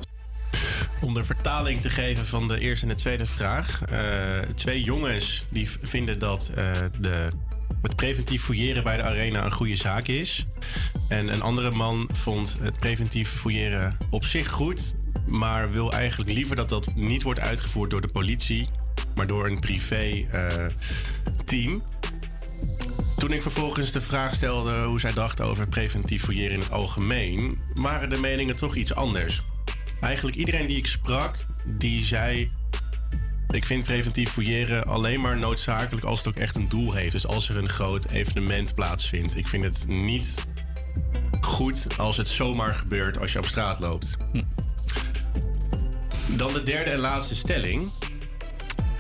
Om 1.01 1.13
de 1.13 1.23
vertaling 1.23 1.81
te 1.81 1.89
geven 1.89 2.25
van 2.25 2.47
de 2.47 2.59
eerste 2.59 2.85
en 2.85 2.91
de 2.91 2.95
tweede 2.95 3.25
vraag. 3.25 3.81
Eh, 3.81 3.99
twee 4.55 4.83
jongens 4.83 5.45
die 5.49 5.69
vinden 5.81 6.19
dat 6.19 6.51
eh, 6.55 6.71
de 6.99 7.29
het 7.81 7.95
preventief 7.95 8.43
fouilleren 8.43 8.83
bij 8.83 8.97
de 8.97 9.03
arena 9.03 9.45
een 9.45 9.51
goede 9.51 9.75
zaak 9.75 10.07
is. 10.07 10.45
En 11.07 11.33
een 11.33 11.41
andere 11.41 11.71
man 11.71 12.09
vond 12.13 12.57
het 12.61 12.79
preventief 12.79 13.29
fouilleren 13.29 13.97
op 14.09 14.25
zich 14.25 14.49
goed, 14.49 14.93
maar 15.27 15.71
wil 15.71 15.91
eigenlijk 15.91 16.31
liever 16.31 16.55
dat 16.55 16.69
dat 16.69 16.95
niet 16.95 17.23
wordt 17.23 17.39
uitgevoerd 17.39 17.89
door 17.89 18.01
de 18.01 18.11
politie, 18.11 18.69
maar 19.15 19.27
door 19.27 19.47
een 19.47 19.59
privé 19.59 20.25
eh, 20.29 20.65
team. 21.45 21.81
Toen 23.17 23.31
ik 23.31 23.41
vervolgens 23.41 23.91
de 23.91 24.01
vraag 24.01 24.33
stelde 24.33 24.83
hoe 24.83 24.99
zij 24.99 25.13
dacht 25.13 25.41
over 25.41 25.67
preventief 25.67 26.23
fouilleren 26.23 26.53
in 26.53 26.59
het 26.59 26.71
algemeen, 26.71 27.59
waren 27.73 28.09
de 28.09 28.19
meningen 28.19 28.55
toch 28.55 28.75
iets 28.75 28.95
anders. 28.95 29.41
Eigenlijk 29.99 30.37
iedereen 30.37 30.67
die 30.67 30.77
ik 30.77 30.85
sprak, 30.85 31.45
die 31.65 32.03
zei 32.03 32.51
ik 33.51 33.65
vind 33.65 33.83
preventief 33.83 34.29
fouilleren 34.29 34.85
alleen 34.85 35.21
maar 35.21 35.37
noodzakelijk 35.37 36.05
als 36.05 36.19
het 36.19 36.27
ook 36.27 36.35
echt 36.35 36.55
een 36.55 36.69
doel 36.69 36.93
heeft. 36.93 37.11
Dus 37.11 37.27
als 37.27 37.49
er 37.49 37.57
een 37.57 37.69
groot 37.69 38.05
evenement 38.05 38.75
plaatsvindt. 38.75 39.37
Ik 39.37 39.47
vind 39.47 39.63
het 39.63 39.85
niet 39.87 40.45
goed 41.41 41.87
als 41.97 42.17
het 42.17 42.27
zomaar 42.27 42.75
gebeurt 42.75 43.19
als 43.19 43.31
je 43.31 43.37
op 43.37 43.45
straat 43.45 43.79
loopt. 43.79 44.17
Dan 46.37 46.53
de 46.53 46.63
derde 46.63 46.91
en 46.91 46.99
laatste 46.99 47.35
stelling. 47.35 47.91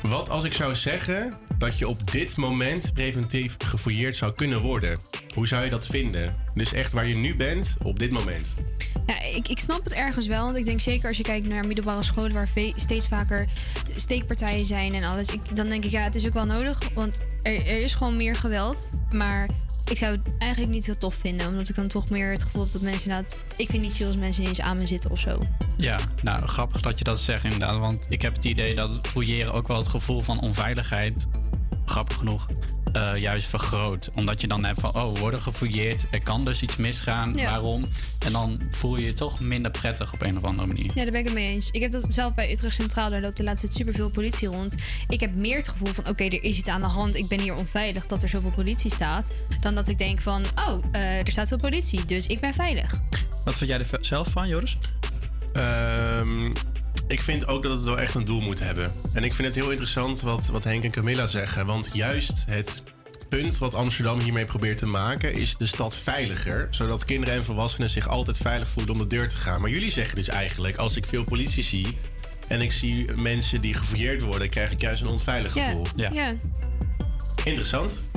Wat 0.01 0.29
als 0.29 0.43
ik 0.43 0.53
zou 0.53 0.75
zeggen 0.75 1.33
dat 1.57 1.77
je 1.77 1.87
op 1.87 2.11
dit 2.11 2.37
moment 2.37 2.93
preventief 2.93 3.55
gefouilleerd 3.65 4.15
zou 4.15 4.33
kunnen 4.33 4.61
worden? 4.61 4.99
Hoe 5.33 5.47
zou 5.47 5.63
je 5.63 5.69
dat 5.69 5.85
vinden? 5.85 6.35
Dus 6.53 6.73
echt 6.73 6.91
waar 6.91 7.07
je 7.07 7.15
nu 7.15 7.35
bent 7.35 7.75
op 7.83 7.99
dit 7.99 8.11
moment. 8.11 8.55
Ja, 9.11 9.21
ik, 9.21 9.47
ik 9.47 9.59
snap 9.59 9.83
het 9.83 9.93
ergens 9.93 10.27
wel. 10.27 10.45
Want 10.45 10.57
ik 10.57 10.65
denk 10.65 10.81
zeker 10.81 11.07
als 11.07 11.17
je 11.17 11.23
kijkt 11.23 11.47
naar 11.47 11.67
middelbare 11.67 12.03
scholen 12.03 12.33
waar 12.33 12.49
steeds 12.75 13.07
vaker 13.07 13.47
steekpartijen 13.95 14.65
zijn 14.65 14.93
en 14.93 15.03
alles. 15.03 15.27
Ik, 15.27 15.55
dan 15.55 15.67
denk 15.67 15.85
ik, 15.85 15.91
ja, 15.91 16.01
het 16.01 16.15
is 16.15 16.25
ook 16.25 16.33
wel 16.33 16.45
nodig. 16.45 16.79
Want 16.93 17.19
er, 17.41 17.81
is 17.83 17.93
gewoon 17.93 18.17
meer 18.17 18.35
geweld. 18.35 18.87
Maar 19.09 19.49
ik 19.85 19.97
zou 19.97 20.11
het 20.11 20.37
eigenlijk 20.37 20.71
niet 20.71 20.85
heel 20.85 20.97
tof 20.97 21.15
vinden. 21.15 21.47
Omdat 21.47 21.69
ik 21.69 21.75
dan 21.75 21.87
toch 21.87 22.09
meer 22.09 22.31
het 22.31 22.43
gevoel 22.43 22.61
heb 22.61 22.71
dat 22.71 22.81
mensen 22.81 23.09
inderdaad... 23.09 23.43
Ik 23.57 23.69
vind 23.69 23.81
niet 23.81 23.95
chill 23.95 24.07
als 24.07 24.17
mensen 24.17 24.41
ineens 24.41 24.61
aan 24.61 24.77
me 24.77 24.85
zitten 24.85 25.11
of 25.11 25.19
zo. 25.19 25.41
Ja, 25.77 25.99
nou 26.23 26.47
grappig 26.47 26.81
dat 26.81 26.97
je 26.97 27.03
dat 27.03 27.19
zegt 27.19 27.43
inderdaad. 27.43 27.79
Want 27.79 28.05
ik 28.09 28.21
heb 28.21 28.35
het 28.35 28.45
idee 28.45 28.75
dat 28.75 28.99
fouilleren 29.07 29.53
ook 29.53 29.67
wel 29.67 29.77
het 29.77 29.87
gevoel 29.87 30.21
van 30.21 30.39
onveiligheid, 30.39 31.27
grappig 31.91 32.17
genoeg, 32.17 32.45
eh, 32.93 33.17
juist 33.17 33.47
vergroot. 33.47 34.09
Omdat 34.15 34.41
je 34.41 34.47
dan 34.47 34.63
hebt 34.65 34.79
van, 34.79 34.95
oh, 34.95 35.13
we 35.13 35.19
worden 35.19 35.41
gefouilleerd, 35.41 36.05
er 36.11 36.21
kan 36.21 36.45
dus 36.45 36.61
iets 36.61 36.75
misgaan, 36.75 37.33
Ja. 37.33 37.49
waarom? 37.49 37.87
En 38.25 38.31
dan 38.31 38.61
voel 38.71 38.97
je 38.97 39.05
je 39.05 39.13
toch 39.13 39.39
minder 39.39 39.71
prettig 39.71 40.13
op 40.13 40.21
een 40.21 40.37
of 40.37 40.43
andere 40.43 40.67
manier. 40.67 40.85
Ja, 40.85 40.93
daar 41.03 41.11
ben 41.11 41.19
ik 41.19 41.25
het 41.25 41.33
mee 41.33 41.53
eens. 41.53 41.69
Ik 41.71 41.81
heb 41.81 41.91
dat 41.91 42.13
zelf 42.13 42.33
bij 42.33 42.51
Utrecht 42.51 42.75
Centraal. 42.75 43.09
Daar 43.09 43.21
loopt 43.21 43.37
de 43.37 43.43
laatste 43.43 43.65
tijd 43.67 43.77
superveel 43.77 44.09
politie 44.09 44.47
rond. 44.47 44.75
Ik 45.07 45.19
heb 45.19 45.35
meer 45.35 45.57
het 45.57 45.67
gevoel 45.67 45.93
van... 45.93 46.07
oké, 46.07 46.23
er 46.23 46.43
is 46.43 46.57
iets 46.57 46.69
aan 46.69 46.81
de 46.81 46.87
hand. 46.87 47.15
Ik 47.15 47.27
ben 47.27 47.39
hier 47.39 47.55
onveilig 47.55 48.05
dat 48.05 48.23
er 48.23 48.29
zoveel 48.29 48.51
politie 48.51 48.91
staat. 48.91 49.31
Dan 49.61 49.75
dat 49.75 49.87
ik 49.87 49.97
denk 49.97 50.21
van... 50.21 50.41
oh, 50.67 50.83
eh, 50.91 51.19
er 51.19 51.31
staat 51.31 51.47
veel 51.47 51.57
politie, 51.57 52.05
dus 52.05 52.27
ik 52.27 52.39
ben 52.39 52.53
veilig. 52.53 52.99
Wat 53.43 53.57
vind 53.57 53.69
jij 53.69 53.79
er 53.79 53.97
zelf 54.01 54.27
van, 54.27 54.47
Joris? 54.47 54.77
Ehm, 55.53 56.51
ik 57.11 57.21
vind 57.21 57.47
ook 57.47 57.63
dat 57.63 57.71
het 57.71 57.83
wel 57.83 57.99
echt 57.99 58.15
een 58.15 58.25
doel 58.25 58.41
moet 58.41 58.59
hebben. 58.59 58.91
En 59.13 59.23
ik 59.23 59.33
vind 59.33 59.47
het 59.47 59.57
heel 59.57 59.69
interessant 59.69 60.21
wat, 60.21 60.47
wat 60.47 60.63
Henk 60.63 60.83
en 60.83 60.91
Camilla 60.91 61.27
zeggen. 61.27 61.65
Want 61.65 61.89
juist 61.93 62.43
het 62.45 62.83
punt 63.29 63.57
wat 63.57 63.75
Amsterdam 63.75 64.19
hiermee 64.19 64.45
probeert 64.45 64.77
te 64.77 64.85
maken... 64.85 65.33
is 65.33 65.57
de 65.57 65.65
stad 65.65 65.95
veiliger. 65.95 66.67
Zodat 66.69 67.05
kinderen 67.05 67.35
en 67.35 67.43
volwassenen 67.43 67.89
zich 67.89 68.07
altijd 68.07 68.37
veilig 68.37 68.67
voelen 68.67 68.93
om 68.93 68.99
de 68.99 69.07
deur 69.07 69.27
te 69.27 69.35
gaan. 69.35 69.61
Maar 69.61 69.69
jullie 69.69 69.91
zeggen 69.91 70.15
dus 70.15 70.27
eigenlijk, 70.27 70.77
als 70.77 70.97
ik 70.97 71.05
veel 71.05 71.23
politie 71.23 71.63
zie... 71.63 71.97
en 72.47 72.61
ik 72.61 72.71
zie 72.71 73.11
mensen 73.11 73.61
die 73.61 73.73
gefouilleerd 73.73 74.21
worden... 74.21 74.49
krijg 74.49 74.71
ik 74.71 74.81
juist 74.81 75.01
een 75.01 75.07
onveilig 75.07 75.51
gevoel. 75.51 75.85
ja. 75.95 76.33
Interessant. 77.43 78.07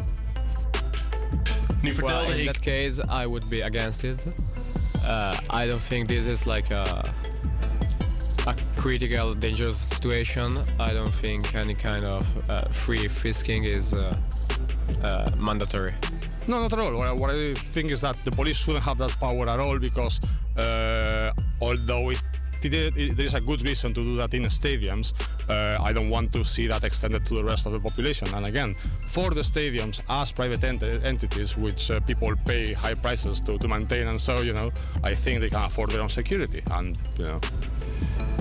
Nu 1.83 1.94
vertelde 1.94 2.26
well, 2.26 2.38
in 2.38 2.40
ik... 2.40 2.52
that 2.52 2.59
case, 2.61 3.22
I 3.22 3.26
would 3.26 3.48
be 3.48 3.64
against 3.64 4.02
it. 4.02 4.26
Uh, 5.02 5.62
I 5.62 5.68
don't 5.68 5.88
think 5.88 6.09
this 6.09 6.26
is 6.26 6.44
like 6.44 6.74
a 6.74 7.02
a 8.46 8.54
critical, 8.76 9.35
dangerous 9.35 9.78
situation. 9.78 10.59
I 10.78 10.92
don't 10.92 11.12
think 11.14 11.54
any 11.54 11.74
kind 11.74 12.04
of 12.04 12.50
uh, 12.50 12.61
free 12.68 13.09
frisking 13.09 13.64
is 13.64 13.94
uh, 13.94 14.16
uh, 15.02 15.30
mandatory. 15.38 15.92
No, 16.46 16.61
not 16.61 16.72
at 16.72 16.78
all. 16.78 16.92
What 16.98 17.07
I, 17.09 17.12
what 17.12 17.30
I 17.30 17.54
think 17.54 17.90
is 17.90 18.02
that 18.02 18.16
the 18.24 18.30
police 18.30 18.57
shouldn't 18.59 18.85
have 18.85 18.98
that 18.98 19.18
power 19.18 19.48
at 19.48 19.61
all 19.61 19.78
because 19.78 20.20
uh, 20.59 21.33
although 21.62 22.11
it, 22.11 22.22
it, 22.62 22.74
it- 22.74 23.16
there 23.16 23.24
is 23.26 23.35
a 23.35 23.40
good 23.40 23.62
reason 23.62 23.94
to 23.94 24.02
do 24.02 24.16
that 24.16 24.35
in 24.35 24.42
stadiums, 24.44 25.14
uh, 25.48 25.83
I 25.83 25.92
don't 25.94 26.11
want 26.11 26.33
to 26.35 26.44
see 26.44 26.66
that 26.66 26.85
extended 26.85 27.24
to 27.26 27.35
the 27.35 27.44
rest 27.44 27.64
of 27.66 27.72
the 27.72 27.80
population. 27.80 28.28
And 28.35 28.44
again, 28.46 28.74
for 29.09 29.30
the 29.30 29.40
stadiums 29.42 30.02
as 30.11 30.33
private 30.33 30.62
ent- 30.64 30.83
entities, 30.83 31.57
which 31.57 31.90
uh, 31.90 32.00
people 32.00 32.35
pay 32.46 32.74
high 32.74 32.94
prices 32.94 33.40
to, 33.40 33.57
to 33.59 33.68
maintain 33.68 34.07
and 34.07 34.20
so, 34.20 34.40
you 34.40 34.52
know, 34.52 34.70
I 35.02 35.14
think 35.14 35.40
they 35.40 35.48
can 35.50 35.62
afford 35.64 35.90
their 35.90 36.02
own 36.02 36.09
security. 36.11 36.62
And, 36.70 36.98
you 37.18 37.24
know, 37.24 37.40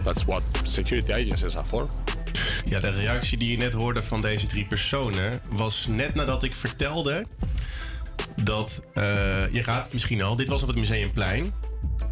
that's 0.04 0.26
what 0.26 0.44
security 0.64 1.12
agencies 1.12 1.58
are 1.58 1.66
for. 1.66 1.86
Ja, 2.66 2.80
de 2.80 2.90
reactie 2.90 3.38
die 3.38 3.52
je 3.52 3.58
net 3.58 3.74
hoorde 3.74 4.04
van 4.04 4.22
deze 4.22 4.46
drie 4.46 4.66
personen 4.66 5.42
was 5.50 5.86
net 5.90 6.16
nadat 6.16 6.44
ik 6.44 6.54
vertelde 6.54 7.26
dat, 8.36 8.82
eh, 8.94 9.04
je 9.52 9.62
raadt 9.64 9.84
het 9.84 9.94
misschien 9.94 10.22
al, 10.22 10.36
dit 10.36 10.48
was 10.48 10.62
op 10.62 10.68
het 10.68 10.78
Museumplein. 10.78 11.54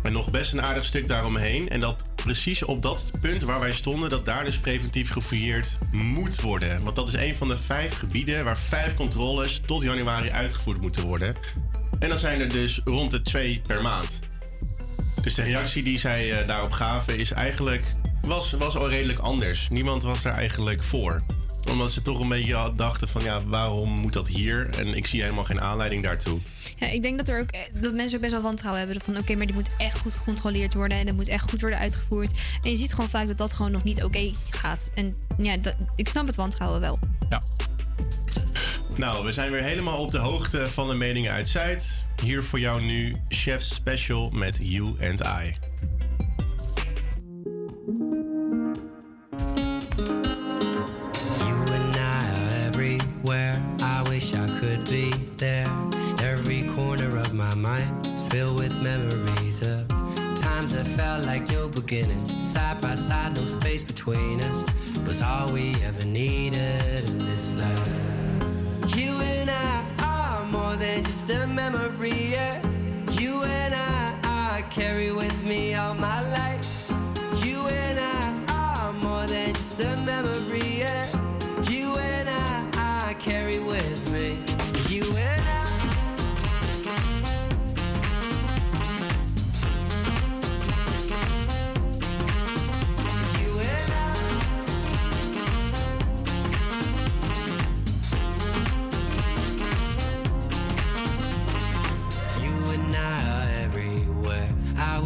En 0.04 0.12
nog 0.12 0.32
best 0.32 0.54
een 0.54 0.62
aardig 0.62 0.86
stuk 0.86 1.08
daaromheen. 1.08 1.70
En 1.70 1.80
dat 1.80 2.12
precies 2.16 2.64
op 2.64 2.82
dat 2.82 3.12
punt 3.22 3.42
waar 3.42 3.60
wij 3.60 3.74
stonden, 3.74 4.10
dat 4.10 4.26
daar 4.26 4.46
dus 4.46 4.58
preventief 4.58 5.12
gefouilleerd 5.12 5.78
moet 5.92 6.42
worden. 6.42 6.84
Want 6.84 6.96
dat 6.96 7.08
is 7.08 7.14
een 7.14 7.36
van 7.36 7.48
de 7.48 7.58
vijf 7.58 7.98
gebieden 7.98 8.44
waar 8.44 8.58
vijf 8.58 8.94
controles 8.94 9.62
tot 9.66 9.82
januari 9.84 10.30
uitgevoerd 10.30 10.82
moeten 10.82 11.04
worden. 11.04 11.36
En 12.00 12.10
dat 12.10 12.20
zijn 12.20 12.42
er 12.42 12.50
dus 12.50 12.82
rond 12.86 13.12
de 13.12 13.22
twee 13.22 13.62
per 13.68 13.82
maand. 13.82 14.20
Dus 15.22 15.36
de 15.36 15.42
reactie 15.42 15.84
die 15.84 16.00
zij 16.00 16.40
eh, 16.40 16.48
daarop 16.48 16.72
gaven 16.72 17.18
is 17.20 17.32
eigenlijk... 17.32 17.84
Was, 18.22 18.52
was 18.52 18.76
al 18.76 18.90
redelijk 18.90 19.20
anders. 19.20 19.68
Niemand 19.70 20.04
was 20.04 20.22
daar 20.22 20.34
eigenlijk 20.34 20.84
voor. 20.84 21.24
Omdat 21.70 21.92
ze 21.92 22.02
toch 22.02 22.20
een 22.20 22.28
beetje 22.28 22.74
dachten 22.76 23.08
van... 23.08 23.24
ja, 23.24 23.46
waarom 23.46 23.90
moet 23.90 24.14
dat 24.14 24.28
hier? 24.28 24.70
En 24.78 24.96
ik 24.96 25.08
zie 25.08 25.22
helemaal 25.22 25.44
geen 25.44 25.62
aanleiding 25.62 26.04
daartoe. 26.04 26.40
Ja, 26.76 26.88
ik 26.88 27.02
denk 27.02 27.18
dat, 27.18 27.28
er 27.28 27.40
ook, 27.40 27.50
eh, 27.50 27.60
dat 27.74 27.94
mensen 27.94 28.16
ook 28.16 28.22
best 28.22 28.34
wel 28.34 28.42
wantrouwen 28.42 28.82
hebben. 28.84 29.02
Van 29.02 29.18
oké, 29.18 29.36
maar 29.36 29.46
die 29.46 29.56
moet 29.56 29.70
echt 29.78 30.00
goed 30.00 30.14
gecontroleerd 30.14 30.74
worden. 30.74 30.98
En 30.98 31.06
dat 31.06 31.16
moet 31.16 31.28
echt 31.28 31.50
goed 31.50 31.62
worden 31.62 31.80
uitgevoerd. 31.80 32.32
En 32.64 32.72
je 32.72 32.78
ziet 32.78 32.94
gewoon 32.94 33.10
vaak 33.10 33.28
dat 33.28 33.38
dat 33.38 33.54
gewoon 33.54 33.72
nog 33.72 33.84
niet 33.84 34.04
oké 34.04 34.32
gaat. 34.50 34.92
En 34.94 35.16
ja, 35.38 35.58
dat, 35.58 35.76
ik 35.96 36.08
snap 36.08 36.28
het 36.28 36.36
wantrouwen 36.36 36.80
wel. 36.80 37.00
Nou, 38.96 39.26
we 39.26 39.32
zijn 39.32 39.52
weer 39.52 39.64
helemaal 39.64 39.98
op 39.98 40.12
de 40.12 40.18
hoogte 40.18 40.70
van 40.70 40.88
de 40.88 40.94
meningen 40.94 41.32
uit 41.32 41.50
Zuid. 41.50 42.04
Hier 42.24 42.44
voor 42.44 42.60
jou 42.60 42.82
nu 42.82 43.16
Chef 43.30 43.62
Special 43.62 44.30
met 44.30 44.58
You 44.62 44.96
and 45.10 45.20
I. 45.20 45.56
You 51.38 51.60
and 51.60 51.96
I 51.96 52.00
are 52.00 52.68
everywhere. 52.68 53.60
I 53.80 54.10
wish 54.10 54.34
I 54.34 54.60
could 54.60 54.90
be 54.90 55.10
there. 55.36 55.70
Every 56.24 56.66
corner 56.76 57.20
of 57.20 57.34
my 57.34 57.56
mind 57.56 58.12
is 58.14 58.28
filled 58.28 58.60
with 58.60 58.82
memories 58.82 59.62
of 59.62 59.88
times 60.36 60.74
that 60.74 60.88
felt 60.88 61.26
like 61.26 61.48
new 61.48 61.70
beginnings. 61.70 62.34
Side 62.44 62.82
by 62.82 62.96
side, 62.96 63.36
no 63.36 63.46
space 63.46 63.86
between 63.86 64.40
us. 64.42 64.64
Was 65.06 65.22
all 65.22 65.52
we 65.52 65.76
ever 65.88 66.06
needed 66.06 67.06
in 67.06 67.18
this 67.18 67.56
life. 67.56 68.21
You 68.96 69.22
and 69.22 69.50
I 69.50 69.86
are 70.04 70.46
more 70.46 70.76
than 70.76 71.04
just 71.04 71.30
a 71.30 71.48
memory. 71.48 72.36
You 73.20 73.44
and 73.44 73.74
I, 73.74 74.16
I 74.24 74.62
carry 74.70 75.12
with 75.12 75.44
me 75.44 75.76
all 75.76 75.96
my 75.96 76.22
life. 76.32 76.71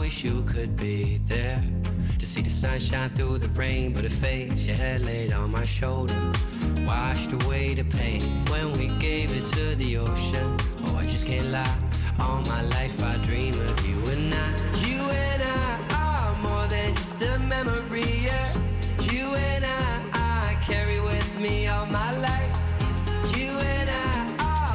Wish 0.06 0.24
you 0.24 0.44
could 0.44 0.78
be 0.78 1.18
there 1.24 1.60
to 2.20 2.26
see 2.28 2.42
the 2.44 2.50
sunshine 2.50 3.10
through 3.10 3.40
the 3.40 3.48
rain, 3.60 3.92
but 3.92 4.06
it 4.06 4.12
fades. 4.12 4.68
Your 4.68 4.78
head 4.78 5.02
laid 5.02 5.34
on 5.34 5.50
my 5.50 5.64
shoulder, 5.64 6.22
washed 6.86 7.32
away 7.34 7.74
the 7.74 7.86
pain 7.86 8.22
when 8.52 8.72
we 8.74 8.88
gave 9.00 9.36
it 9.36 9.46
to 9.46 9.76
the 9.82 9.98
ocean. 9.98 10.48
Oh, 10.86 10.96
I 10.96 11.08
just 11.08 11.26
can't 11.26 11.48
lie. 11.48 11.78
All 12.20 12.42
my 12.42 12.62
life 12.76 12.96
I 13.04 13.18
dream 13.30 13.56
of 13.70 13.78
you 13.88 13.98
and 14.14 14.32
I. 14.46 14.48
You 14.88 15.02
and 15.26 15.42
I 15.42 15.70
are 16.04 16.36
more 16.48 16.68
than 16.68 16.94
just 16.94 17.24
a 17.24 17.40
memory. 17.40 18.12
Yeah. 18.30 18.48
You 19.12 19.26
and 19.50 19.66
I, 19.66 19.88
I 20.14 20.58
carry 20.70 21.02
with 21.02 21.40
me 21.40 21.68
all 21.68 21.88
my 21.88 22.12
life. 22.20 22.56
You 23.36 23.50
and 23.74 23.90
I 23.90 24.36
are 24.40 24.66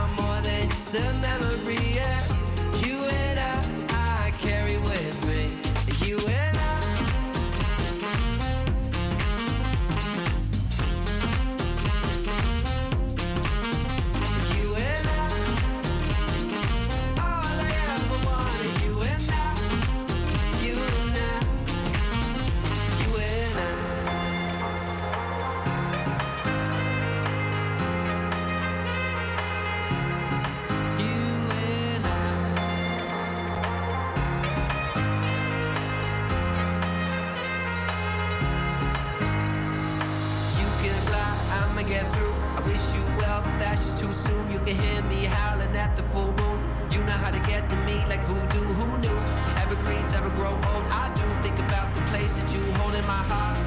like 48.10 48.24
voodoo, 48.24 48.58
who 48.58 48.98
knew? 48.98 49.18
Evergreens 49.62 50.14
ever 50.14 50.30
grow 50.30 50.50
old, 50.50 50.86
I 50.90 51.12
do 51.14 51.22
think 51.44 51.60
about 51.60 51.94
the 51.94 52.00
place 52.10 52.36
that 52.38 52.52
you 52.52 52.60
hold 52.72 52.94
in 52.94 53.06
my 53.06 53.22
heart. 53.30 53.59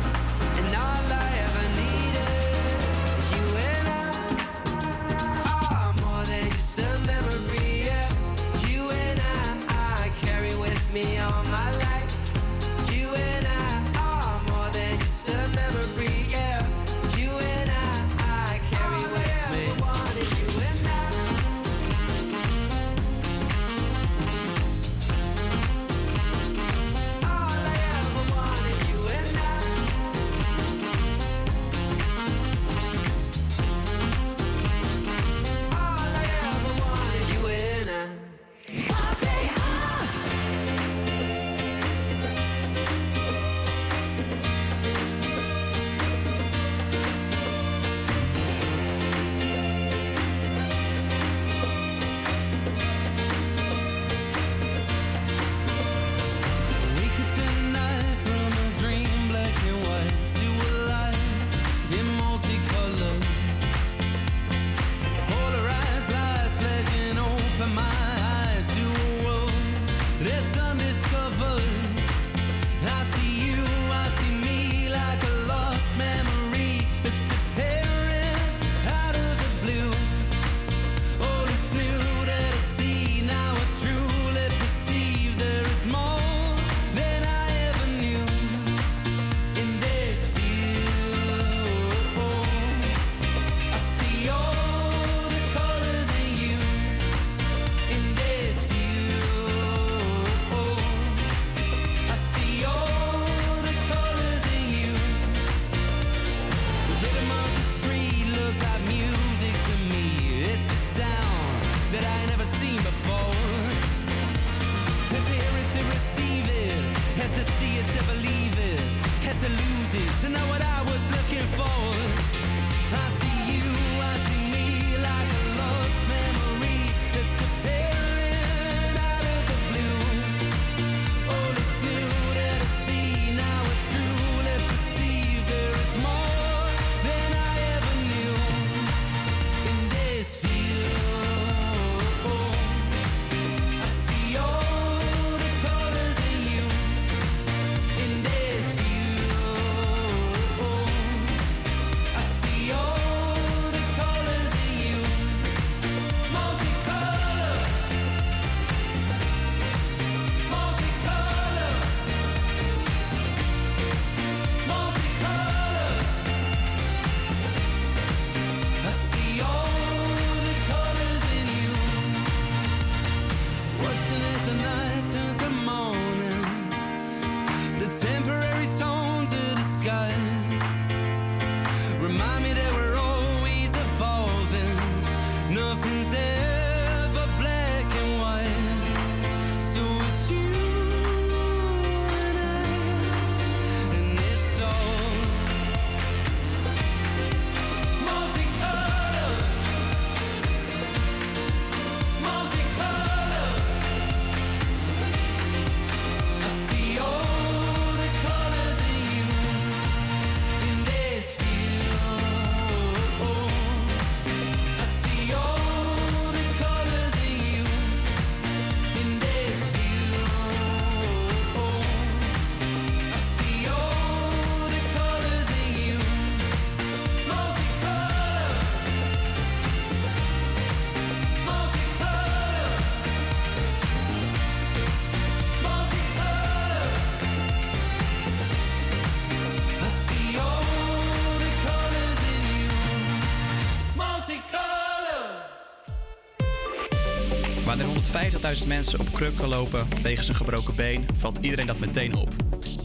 12.000 248.52 248.68
mensen 248.68 249.00
op 249.00 249.14
krukken 249.14 249.48
lopen 249.48 249.88
wegens 250.02 250.28
een 250.28 250.36
gebroken 250.36 250.76
been, 250.76 251.06
valt 251.18 251.38
iedereen 251.42 251.66
dat 251.66 251.80
meteen 251.80 252.16
op. 252.16 252.30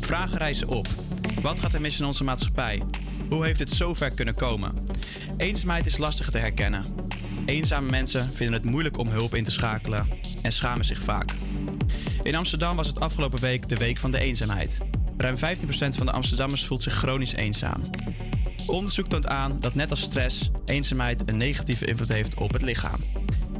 Vragen 0.01 0.39
reizen 0.39 0.69
op. 0.69 0.87
Wat 1.43 1.61
gaat 1.61 1.75
er 1.75 1.81
mis 1.81 1.99
in 1.99 2.07
onze 2.07 2.25
maatschappij? 2.25 2.83
Hoe 3.29 3.45
heeft 3.45 3.59
het 3.59 3.71
zo 3.71 3.95
ver 3.95 4.11
kunnen 4.11 4.35
komen? 4.35 4.73
Eenzaamheid 5.37 5.87
is 5.87 5.99
lastig 5.99 6.31
te 6.31 6.39
herkennen. 6.39 6.85
Eenzame 7.47 7.91
mensen 7.91 8.33
vinden 8.33 8.55
het 8.55 8.71
moeilijk 8.71 8.99
om 8.99 9.09
hulp 9.09 9.35
in 9.35 9.45
te 9.45 9.51
schakelen 9.51 10.07
en 10.43 10.53
schamen 10.53 10.85
zich 10.85 11.03
vaak. 11.03 11.33
In 12.23 12.35
Amsterdam 12.35 12.77
was 12.77 12.87
het 12.87 13.01
afgelopen 13.01 13.41
week 13.41 13.69
de 13.69 13.77
Week 13.77 13.99
van 13.99 14.11
de 14.11 14.19
Eenzaamheid. 14.19 14.79
Ruim 15.17 15.37
15% 15.37 15.41
van 15.71 16.07
de 16.07 16.13
Amsterdammers 16.13 16.67
voelt 16.67 16.83
zich 16.83 16.95
chronisch 16.95 17.35
eenzaam. 17.35 17.91
Onderzoek 18.67 19.09
toont 19.09 19.27
aan 19.27 19.61
dat 19.61 19.75
net 19.75 19.91
als 19.91 20.01
stress, 20.01 20.51
eenzaamheid 20.65 21.23
een 21.27 21.37
negatieve 21.37 21.87
invloed 21.87 22.09
heeft 22.09 22.35
op 22.35 22.53
het 22.53 22.63
lichaam. 22.63 23.01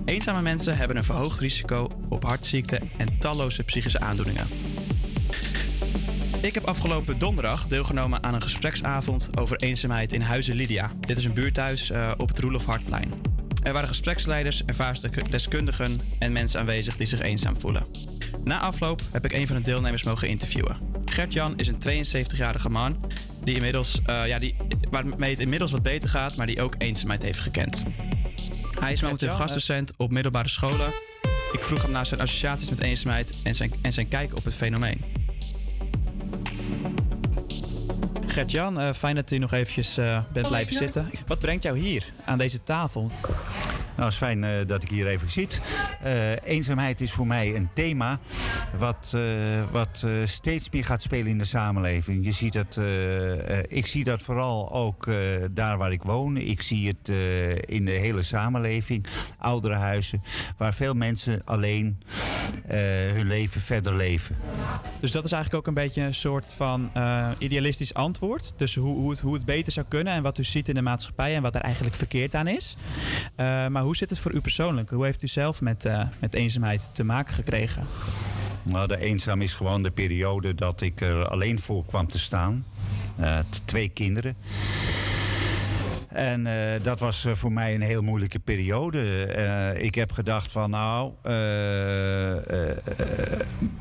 Eenzame 0.09 0.43
mensen 0.43 0.77
hebben 0.77 0.97
een 0.97 1.05
verhoogd 1.05 1.39
risico 1.39 1.91
op 2.09 2.25
hartziekten 2.25 2.91
en 2.97 3.19
talloze 3.19 3.63
psychische 3.63 4.01
aandoeningen. 4.01 4.47
Ik 6.41 6.55
heb 6.55 6.65
afgelopen 6.65 7.19
donderdag 7.19 7.67
deelgenomen 7.67 8.23
aan 8.23 8.35
een 8.35 8.43
gespreksavond 8.43 9.31
over 9.39 9.57
eenzaamheid 9.57 10.13
in 10.13 10.21
Huizen 10.21 10.55
Lydia. 10.55 10.91
Dit 11.01 11.17
is 11.17 11.25
een 11.25 11.33
buurthuis 11.33 11.91
uh, 11.91 12.11
op 12.17 12.29
het 12.29 12.39
Roelof 12.39 12.65
Hartplein. 12.65 13.13
Er 13.63 13.73
waren 13.73 13.89
gespreksleiders, 13.89 14.65
ervaarsdeskundigen 14.65 16.01
en 16.19 16.33
mensen 16.33 16.61
aanwezig 16.61 16.97
die 16.97 17.07
zich 17.07 17.21
eenzaam 17.21 17.57
voelen. 17.57 17.87
Na 18.45 18.61
afloop 18.61 19.01
heb 19.13 19.25
ik 19.25 19.33
een 19.33 19.47
van 19.47 19.57
de 19.57 19.63
deelnemers 19.63 20.03
mogen 20.03 20.29
interviewen. 20.29 20.77
Gert-Jan 21.05 21.59
is 21.59 21.69
een 21.69 22.07
72-jarige 22.07 22.71
man 22.71 22.97
die 23.45 23.55
inmiddels, 23.55 24.01
eh, 24.07 24.27
ja, 24.27 24.39
die, 24.39 24.57
waarmee 24.91 25.31
het 25.31 25.41
inmiddels 25.41 25.71
wat 25.71 25.83
beter 25.83 26.09
gaat, 26.09 26.37
maar 26.37 26.47
die 26.47 26.63
ook 26.63 26.75
eenzaamheid 26.79 27.23
heeft 27.23 27.41
gekend. 27.41 27.85
Hij 28.81 28.93
is 28.93 29.03
momenteel 29.03 29.29
Gert-Jan, 29.29 29.37
gastdocent 29.37 29.93
op 29.97 30.11
middelbare 30.11 30.49
scholen. 30.49 30.93
Ik 31.53 31.61
vroeg 31.61 31.83
hem 31.83 31.91
naar 31.91 32.07
zijn 32.07 32.21
associaties 32.21 32.71
met 32.71 32.81
eenzaamheid 32.81 33.35
en 33.43 33.55
zijn, 33.55 33.73
en 33.83 33.93
zijn 33.93 34.09
kijk 34.09 34.37
op 34.37 34.45
het 34.45 34.55
fenomeen. 34.55 35.05
Gert-Jan, 38.27 38.81
eh, 38.81 38.93
fijn 38.93 39.15
dat 39.15 39.31
u 39.31 39.39
nog 39.39 39.53
eventjes 39.53 39.97
eh, 39.97 40.23
bent 40.33 40.49
blijven 40.49 40.77
zitten. 40.77 41.11
Wat 41.27 41.39
brengt 41.39 41.63
jou 41.63 41.79
hier 41.79 42.13
aan 42.25 42.39
deze 42.39 42.63
tafel? 42.63 43.11
Nou, 43.99 44.11
het 44.11 44.21
is 44.21 44.27
fijn 44.27 44.45
eh, 44.45 44.51
dat 44.67 44.83
ik 44.83 44.89
hier 44.89 45.07
even 45.07 45.31
zit. 45.31 45.61
Eh, 46.03 46.33
eenzaamheid 46.45 47.01
is 47.01 47.13
voor 47.13 47.27
mij 47.27 47.57
een 47.57 47.69
thema 47.75 48.19
wat, 48.79 49.13
eh, 49.15 49.23
wat 49.71 50.07
steeds 50.25 50.71
meer 50.71 50.85
gaat 50.85 51.03
spelen 51.03 51.27
in 51.27 51.39
de 51.39 51.45
samenleving. 51.45 52.25
Je 52.25 52.33
ziet 52.33 52.53
dat, 52.53 52.79
ik 53.69 53.87
zie 53.87 54.05
dat 54.05 54.23
vooral 54.23 54.73
ook 54.73 55.09
daar 55.51 55.79
waar 55.79 55.93
ik 55.93 56.03
woon. 56.03 56.37
Ik 56.37 56.63
zie 56.63 56.89
het 56.89 57.09
in 57.65 57.85
de 57.85 57.91
hele 57.91 58.23
samenleving. 58.23 59.07
Ouderenhuizen, 59.39 60.23
waar 60.57 60.75
veel 60.75 60.95
mensen 60.95 61.43
alleen 61.45 62.03
hun 63.13 63.27
leven 63.27 63.61
verder 63.61 63.97
leven. 63.97 64.37
Dus 65.01 65.11
dat 65.11 65.25
is 65.25 65.33
eigenlijk 65.33 65.63
ook 65.63 65.77
een 65.77 65.83
beetje 65.83 66.03
een 66.03 66.15
soort 66.15 66.53
van 66.53 66.91
idealistisch 67.39 67.95
antwoord. 67.95 68.53
Dus 68.57 68.75
hoe, 68.75 68.97
hoe, 68.97 69.11
het, 69.11 69.21
hoe 69.21 69.35
het 69.35 69.45
beter 69.45 69.73
zou 69.73 69.87
kunnen 69.89 70.13
en 70.13 70.23
wat 70.23 70.39
u 70.39 70.45
ziet 70.45 70.69
in 70.69 70.75
de 70.75 70.83
maatschappij 70.83 71.35
en 71.35 71.43
wat 71.43 71.55
er 71.55 71.61
eigenlijk 71.61 71.95
verkeerd 71.97 72.35
aan 72.35 72.47
is. 72.47 72.77
Maar 73.37 73.83
zit 73.95 74.11
het 74.11 74.19
voor 74.19 74.33
u 74.33 74.41
persoonlijk? 74.41 74.91
Hoe 74.91 75.05
heeft 75.05 75.23
u 75.23 75.27
zelf 75.27 75.61
met, 75.61 75.85
eh, 75.85 76.07
met 76.19 76.35
eenzaamheid 76.35 76.91
te 76.93 77.05
maken 77.05 77.35
gekregen? 77.35 77.87
Nou, 78.63 78.89
de 78.89 78.99
eenzaam 78.99 79.43
is 79.43 79.55
gewoon 79.55 79.83
de 79.83 79.91
periode 79.91 80.55
dat 80.55 80.81
ik 80.81 81.01
er 81.01 81.29
alleen 81.29 81.61
voor 81.61 81.85
kwam 81.85 82.09
te 82.09 82.19
staan. 82.19 82.65
Eh, 83.17 83.39
twee 83.65 83.89
kinderen. 83.89 84.37
En 86.09 86.47
eh, 86.47 86.83
dat 86.83 86.99
was 86.99 87.27
voor 87.33 87.53
mij 87.53 87.75
een 87.75 87.81
heel 87.81 88.03
moeilijke 88.03 88.39
periode. 88.39 89.27
Ik 89.81 89.95
heb 89.95 90.13
gedacht 90.13 90.53
van 90.53 90.71
nou, 90.71 91.13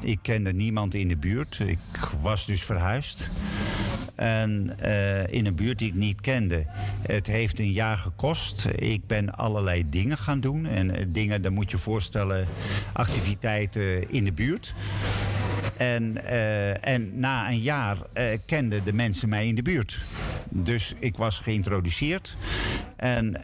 ik 0.02 0.20
kende 0.22 0.54
niemand 0.54 0.94
in 0.94 1.08
de 1.08 1.18
buurt. 1.18 1.60
Ik 1.60 1.80
was 2.22 2.46
dus 2.46 2.64
verhuisd. 2.64 3.30
En 4.18 4.80
eh, 4.80 5.28
in 5.28 5.46
een 5.46 5.56
buurt 5.56 5.80
die 5.80 5.88
ik 5.88 5.96
niet 5.96 6.22
kende. 6.22 6.66
Het 7.02 7.28
heeft 7.28 7.60
een 7.60 7.72
jaar 7.72 7.98
gekost. 7.98 8.68
Ik 8.76 9.08
ben 9.08 9.36
allerlei 9.36 9.90
dingen 9.90 10.18
gaan 10.18 10.40
doen. 10.40 10.66
En 10.66 10.96
eh, 10.96 11.06
dingen, 11.08 11.42
dan 11.42 11.54
moet 11.54 11.72
je 11.72 11.78
voorstellen, 11.78 12.48
activiteiten 12.94 14.12
in 14.12 14.24
de 14.24 14.34
buurt. 14.34 14.74
En, 15.78 16.26
eh, 16.26 16.88
en 16.88 17.20
na 17.20 17.50
een 17.50 17.60
jaar 17.60 17.98
kenden 18.46 18.84
de 18.84 18.94
mensen 18.94 19.30
mij 19.30 19.48
in 19.48 19.56
de 19.56 19.62
buurt. 19.62 20.00
Dus 20.50 20.94
ik 21.00 21.18
was 21.18 21.40
geïntroduceerd. 21.40 22.36
En, 22.96 23.44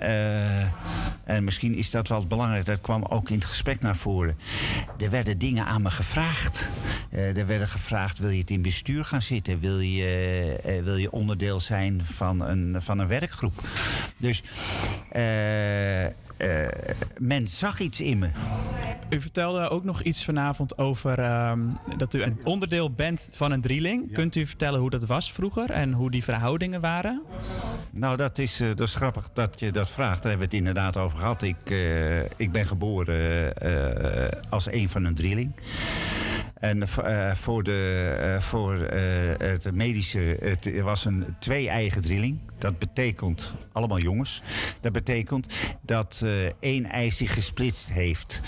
en 1.24 1.44
misschien 1.44 1.76
is 1.76 1.92
dat 1.92 2.08
wel 2.08 2.28
belangrijk, 2.28 2.66
dat 2.66 2.82
kwam 2.82 3.04
ook 3.04 3.30
in 3.30 3.36
het 3.36 3.46
gesprek 3.46 3.82
naar 3.82 3.96
voren. 3.96 4.38
Er 4.98 5.10
werden 5.10 5.38
dingen 5.38 5.66
aan 5.66 5.82
me 5.82 5.90
gevraagd. 5.90 6.70
Er 7.10 7.48
werden 7.48 7.68
gevraagd, 7.68 8.20
wil 8.20 8.30
je 8.30 8.40
het 8.40 8.50
in 8.50 8.62
bestuur 8.62 9.06
gaan 9.06 9.22
zitten? 9.22 9.60
Wil 9.60 9.80
je, 9.80 10.60
wil 10.84 10.96
je 10.96 11.12
onderdeel 11.12 11.60
zijn 11.60 12.02
van 12.06 12.42
een, 12.42 12.82
van 12.82 13.00
een 13.00 13.08
werkgroep? 13.08 13.54
Dus 14.18 14.44
eh, 15.12 16.06
eh, 16.06 16.12
men 17.18 17.48
zag 17.48 17.80
iets 17.80 18.02
in 18.02 18.18
me. 18.18 18.30
U 19.10 19.22
vertelde 19.22 19.70
ook 19.70 19.84
nog 19.84 20.02
iets 20.02 20.26
vanavond 20.26 20.78
over 20.78 21.20
ehm, 21.20 21.60
dat 21.98 22.14
u 22.14 22.22
een 22.22 22.40
onderdeel 22.44 22.92
bent 22.92 23.30
van 23.32 23.52
een 23.52 23.62
drieling. 23.62 24.14
Kunt 24.14 24.36
u 24.36 24.46
vertellen 24.46 24.80
hoe 24.80 24.90
dat 24.90 25.06
was 25.06 25.32
vroeger 25.32 25.72
en 25.72 25.94
hoe 25.94 26.12
die 26.12 26.24
verhoudingen 26.24 26.82
waren? 26.82 27.22
Nou, 27.92 28.18
dat 28.18 28.38
is, 28.38 28.60
eh, 28.60 28.68
dat 28.68 28.88
is 28.88 28.96
grappig 28.96 29.30
dat 29.34 29.60
je 29.60 29.72
dat 29.72 29.90
vraagt. 29.90 30.22
Daar 30.22 30.32
hebben 30.32 30.50
we 30.50 30.56
het 30.56 30.66
inderdaad 30.66 30.98
over 30.98 31.18
gehad. 31.18 31.42
Ik, 31.42 31.70
eh, 31.70 32.22
ik 32.22 32.52
ben 32.52 32.66
geboren 32.66 33.56
eh, 33.56 34.42
als 34.50 34.72
een 34.72 34.90
van 34.90 35.04
een 35.04 35.16
drieling. 35.16 35.54
En 36.64 36.82
eh, 36.82 37.32
voor, 37.36 37.64
de, 37.64 38.14
eh, 38.20 38.40
voor 38.40 38.80
eh, 38.80 39.02
het 39.38 39.72
medische, 39.72 40.38
het 40.40 40.82
was 40.82 41.06
een 41.06 41.26
twee-eigen 41.40 42.02
drilling. 42.02 42.40
Dat 42.64 42.80
betekent, 42.80 43.54
allemaal 43.72 44.00
jongens, 44.00 44.42
dat 44.82 44.92
betekent 44.92 45.48
dat 45.82 46.22
eh, 46.24 46.46
één 46.60 46.86
ei 46.86 47.12
zich 47.12 47.34
gesplitst 47.34 47.90
heeft 47.90 48.42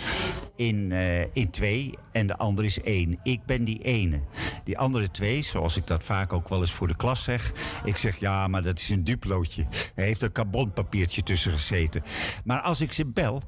in, 0.56 0.92
eh, 0.92 1.22
in 1.22 1.50
twee 1.50 1.94
en 2.12 2.28
de 2.28 2.38
andere 2.38 2.68
is 2.68 2.82
één. 2.82 3.20
Ik 3.24 3.46
ben 3.46 3.64
die 3.64 3.82
ene. 3.82 4.20
Die 4.64 4.78
andere 4.78 5.12
twee, 5.12 5.42
zoals 5.42 5.78
ik 5.78 5.88
dat 5.88 6.04
vaak 6.04 6.34
ook 6.34 6.50
wel 6.50 6.62
eens 6.62 6.72
voor 6.72 6.88
de 6.88 6.96
klas 6.96 7.24
zeg. 7.24 7.52
Ik 7.84 7.98
zeg 7.98 8.18
ja, 8.18 8.48
maar 8.48 8.64
dat 8.64 8.80
is 8.80 8.90
een 8.90 9.04
duplootje. 9.04 9.66
Er 9.96 10.04
heeft 10.04 10.22
een 10.22 10.32
carbonpapiertje 10.32 11.24
tussen 11.24 11.52
gezeten. 11.52 12.04
Maar 12.44 12.62
als 12.62 12.82
ik 12.82 12.94
ze 12.94 13.06
bel, 13.06 13.42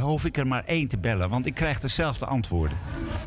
hoef 0.00 0.24
ik 0.24 0.36
er 0.36 0.46
maar 0.46 0.64
één 0.64 0.88
te 0.88 0.98
bellen, 0.98 1.28
want 1.28 1.46
ik 1.46 1.54
krijg 1.54 1.80
dezelfde 1.80 2.26
antwoorden. 2.26 2.78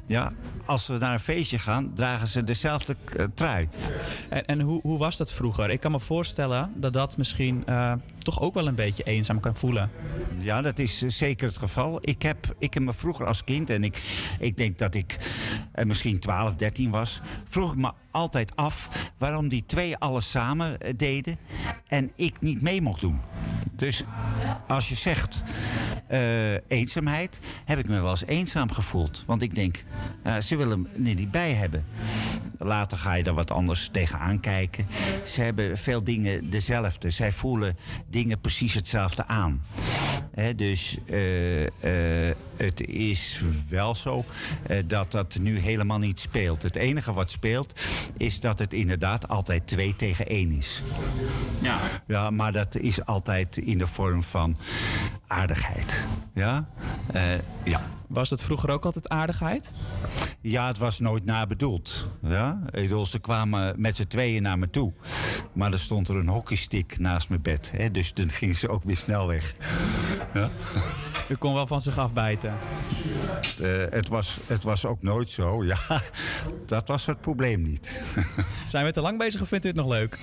Ja, 0.06 0.34
als 0.66 0.88
we 0.88 0.98
naar 0.98 1.14
een 1.14 1.20
feestje 1.20 1.60
gaan, 1.60 1.94
dragen 1.94 2.28
ze 2.28 2.44
dezelfde 2.44 2.96
eh, 3.18 3.26
trui. 3.34 3.70
En, 4.30 4.46
en 4.46 4.62
hoe, 4.62 4.82
hoe 4.82 4.98
was 4.98 5.18
dat 5.18 5.32
vroeger? 5.32 5.70
Ik 5.70 5.80
kan 5.80 5.92
me 5.92 6.00
voorstellen 6.00 6.65
dat 6.74 6.94
dat 6.94 7.18
misschien 7.18 7.64
eh, 7.66 7.94
toch 8.26 8.42
ook 8.42 8.54
wel 8.54 8.68
een 8.68 8.76
beetje 8.76 9.04
eenzaam 9.04 9.40
kan 9.40 9.56
voelen. 9.56 9.92
Ja, 10.38 10.62
dat 10.62 10.80
is 10.80 11.02
eh, 11.02 11.10
zeker 11.10 11.48
het 11.48 11.58
geval. 11.58 12.00
Ik 12.02 12.22
heb, 12.22 12.56
ik 12.60 12.74
heb 12.74 12.84
me 12.84 12.94
vroeger 12.94 13.26
als 13.26 13.44
kind, 13.44 13.70
en 13.70 13.84
ik, 13.84 14.02
ik 14.40 14.58
denk 14.58 14.78
dat 14.78 14.96
ik 14.96 15.18
eh, 15.72 15.86
misschien 15.86 16.20
12, 16.20 16.56
13 16.56 16.90
was, 16.90 17.22
vroeg 17.46 17.72
ik 17.72 17.78
me 17.78 17.92
altijd 18.12 18.56
af 18.56 18.90
waarom 19.18 19.48
die 19.48 19.64
twee 19.66 19.98
alles 19.98 20.30
samen 20.30 20.80
eh, 20.80 20.94
deden 20.98 21.38
en 21.88 22.12
ik 22.16 22.42
niet 22.42 22.62
mee 22.62 22.82
mocht 22.82 23.02
doen. 23.02 23.20
Dus 23.72 24.04
als 24.68 24.90
je 24.90 24.96
zegt 24.96 25.44
eh, 26.08 26.54
eenzaamheid, 26.54 27.40
heb 27.66 27.80
ik 27.80 27.88
me 27.88 28.02
wel 28.02 28.10
eens 28.10 28.26
eenzaam 28.26 28.72
gevoeld. 28.72 29.24
Want 29.26 29.42
ik 29.42 29.56
denk, 29.56 29.84
ze 30.42 30.56
willen 30.56 30.88
me 30.98 31.14
niet 31.14 31.32
bij 31.32 31.54
hebben. 31.54 31.86
Later 32.58 32.98
ga 32.98 33.14
je 33.14 33.24
er 33.24 33.34
wat 33.34 33.52
anders 33.52 33.90
tegenaan 33.92 34.40
kijken. 34.40 34.88
Ze 35.26 35.42
hebben 35.42 35.78
veel 35.78 36.04
dingen 36.04 36.50
dezelfde. 36.50 37.10
Zij 37.10 37.32
voelen 37.32 37.78
dingen 38.16 38.40
precies 38.40 38.74
hetzelfde 38.74 39.28
aan. 39.28 39.62
Hè, 40.32 40.56
dus 40.56 40.98
eh, 41.06 42.30
eh, 42.30 42.36
het 42.56 42.82
is 42.88 43.42
wel 43.70 43.96
zo 43.96 44.26
eh, 44.68 44.84
dat 44.88 45.12
dat 45.12 45.38
nu 45.40 45.60
helemaal 45.60 45.98
niet 45.98 46.20
speelt. 46.20 46.64
Het 46.64 46.76
enige 46.76 47.14
wat 47.14 47.32
speelt 47.32 47.82
is 48.18 48.40
dat 48.40 48.60
het 48.60 48.74
inderdaad 48.74 49.28
altijd 49.28 49.68
twee 49.68 49.96
tegen 49.96 50.28
één 50.28 50.52
is. 50.52 50.82
Ja. 51.62 51.80
Ja, 52.08 52.30
maar 52.30 52.52
dat 52.52 52.78
is 52.78 53.06
altijd 53.06 53.58
in 53.58 53.78
de 53.78 53.88
vorm 53.88 54.24
van 54.24 54.58
aardigheid. 55.28 56.06
Ja? 56.34 56.68
Ja. 57.64 57.82
Was 58.08 58.30
dat 58.30 58.44
vroeger 58.44 58.70
ook 58.70 58.86
altijd 58.86 59.10
aardigheid? 59.10 59.76
Ja, 60.42 60.68
het 60.68 60.78
was 60.78 61.00
nooit 61.00 61.26
nabedoeld. 61.26 62.08
Ja? 62.22 62.62
Bedoel, 62.72 63.06
ze 63.06 63.20
kwamen 63.20 63.82
met 63.82 63.96
z'n 63.96 64.08
tweeën 64.08 64.42
naar 64.42 64.60
me 64.60 64.70
toe. 64.70 64.94
Maar 65.54 65.72
er 65.72 65.80
stond 65.80 66.10
er 66.10 66.16
een 66.16 66.28
hockeystick 66.28 67.00
naast 67.00 67.30
mijn 67.30 67.42
bed. 67.42 67.72
Hè? 67.76 67.92
Dus 67.92 68.05
dan 68.14 68.32
gingen 68.32 68.56
ze 68.56 68.70
ook 68.70 68.84
weer 68.84 68.98
snel 68.98 69.28
weg. 69.28 69.54
Ja? 70.34 70.50
U 71.30 71.36
kon 71.36 71.54
wel 71.54 71.68
van 71.68 71.82
zich 71.82 71.98
afbijten. 71.98 72.54
Eh, 73.62 73.70
het, 73.90 74.08
was, 74.08 74.38
het 74.48 74.64
was 74.64 74.86
ook 74.86 75.02
nooit 75.02 75.32
zo. 75.32 75.64
Ja, 75.66 76.02
dat 76.66 76.88
was 76.88 77.06
het 77.06 77.22
probleem 77.22 77.62
niet. 77.62 78.02
Zijn 78.68 78.86
we 78.86 78.92
te 78.92 79.02
lang 79.02 79.18
bezig 79.18 79.42
of 79.42 79.48
vindt 79.48 79.66
u 79.66 79.68
het 79.68 79.78
nog 79.78 79.88
leuk? 79.88 80.20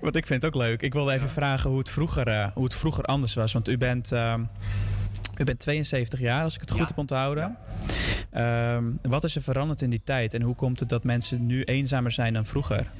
Want 0.00 0.16
ik 0.16 0.26
vind 0.26 0.42
het 0.42 0.54
ook 0.54 0.62
leuk. 0.62 0.82
Ik 0.82 0.92
wilde 0.92 1.12
even 1.12 1.28
vragen 1.28 1.70
hoe 1.70 1.78
het 1.78 1.90
vroeger, 1.90 2.28
eh, 2.28 2.48
hoe 2.54 2.64
het 2.64 2.74
vroeger 2.74 3.04
anders 3.04 3.34
was. 3.34 3.52
Want 3.52 3.68
u 3.68 3.78
bent, 3.78 4.12
ehm, 4.12 4.42
u 5.36 5.44
bent 5.44 5.58
72 5.58 6.20
jaar, 6.20 6.42
als 6.42 6.54
ik 6.54 6.60
het 6.60 6.70
goed 6.70 6.88
heb 6.88 6.98
onthouden. 6.98 7.56
Ehm, 8.30 8.84
wat 9.02 9.24
is 9.24 9.36
er 9.36 9.42
veranderd 9.42 9.82
in 9.82 9.90
die 9.90 10.02
tijd? 10.04 10.34
En 10.34 10.42
hoe 10.42 10.54
komt 10.54 10.80
het 10.80 10.88
dat 10.88 11.04
mensen 11.04 11.46
nu 11.46 11.62
eenzamer 11.62 12.12
zijn 12.12 12.32
dan 12.32 12.46
vroeger? 12.46 12.90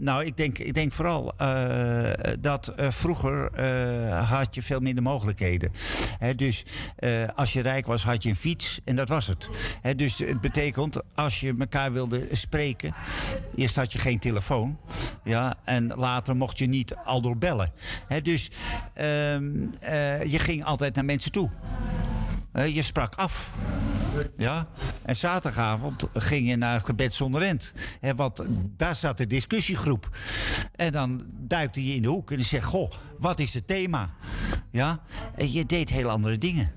Nou, 0.00 0.24
ik 0.24 0.36
denk, 0.36 0.58
ik 0.58 0.74
denk 0.74 0.92
vooral 0.92 1.32
eh, 1.36 2.10
dat 2.40 2.68
eh, 2.68 2.90
vroeger 2.90 3.52
eh, 3.52 4.30
had 4.30 4.54
je 4.54 4.62
veel 4.62 4.80
minder 4.80 5.02
mogelijkheden. 5.02 5.72
Hè, 6.18 6.34
dus 6.34 6.64
als 7.34 7.52
je 7.52 7.60
rijk 7.60 7.86
was, 7.86 8.04
had 8.04 8.22
je 8.22 8.28
een 8.28 8.36
fiets 8.36 8.80
en 8.84 8.96
dat 8.96 9.08
was 9.08 9.26
het. 9.26 9.48
Dus 9.96 10.18
het 10.18 10.40
betekent, 10.40 11.00
als 11.14 11.40
je 11.40 11.54
elkaar 11.58 11.92
wilde 11.92 12.26
spreken, 12.30 12.94
eerst 13.56 13.76
had 13.76 13.92
je 13.92 13.98
geen 13.98 14.18
telefoon. 14.18 14.78
Ja, 15.24 15.56
en 15.64 15.92
later 15.96 16.36
mocht 16.36 16.58
je 16.58 16.66
niet 16.66 16.94
al 16.96 17.20
door 17.20 17.36
bellen. 17.36 17.72
Dus 18.22 18.50
ehm, 18.94 19.44
eh, 19.80 20.24
je 20.24 20.38
ging 20.38 20.64
altijd 20.64 20.94
naar 20.94 21.04
mensen 21.04 21.32
toe. 21.32 21.50
Je 22.52 22.82
sprak 22.82 23.14
af. 23.14 23.52
Ja? 24.36 24.68
En 25.02 25.16
zaterdagavond 25.16 26.06
ging 26.12 26.48
je 26.48 26.56
naar 26.56 26.74
het 26.74 26.84
gebed 26.84 27.14
zonder 27.14 27.40
rent. 27.40 27.72
Hè, 28.00 28.14
want 28.14 28.42
daar 28.76 28.96
zat 28.96 29.16
de 29.16 29.26
discussiegroep. 29.26 30.16
En 30.76 30.92
dan 30.92 31.24
duikte 31.28 31.86
je 31.86 31.94
in 31.94 32.02
de 32.02 32.08
hoek 32.08 32.30
en 32.30 32.38
je 32.38 32.44
zegt: 32.44 32.64
Goh, 32.64 32.90
wat 33.18 33.38
is 33.38 33.54
het 33.54 33.66
thema? 33.66 34.10
Ja? 34.70 35.00
eh, 35.34 35.54
je 35.54 35.66
deed 35.66 35.88
heel 35.88 36.10
andere 36.10 36.38
dingen. 36.38 36.72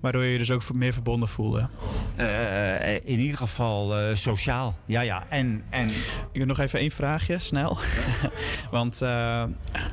Waardoor 0.00 0.24
je 0.24 0.32
je 0.32 0.38
dus 0.38 0.50
ook 0.50 0.72
meer 0.72 0.92
verbonden 0.92 1.28
voelde. 1.28 1.68
Eh, 2.16 2.94
eh, 2.94 3.02
in 3.04 3.18
ieder 3.18 3.36
geval 3.36 3.98
eh, 3.98 4.14
sociaal. 4.14 4.78
Ja, 4.86 5.00
ja. 5.00 5.24
En, 5.28 5.62
en... 5.70 5.88
Ik 6.32 6.40
heb 6.40 6.46
nog 6.46 6.58
even 6.58 6.78
één 6.78 6.90
vraagje, 6.90 7.38
snel. 7.38 7.78
Want 8.70 9.02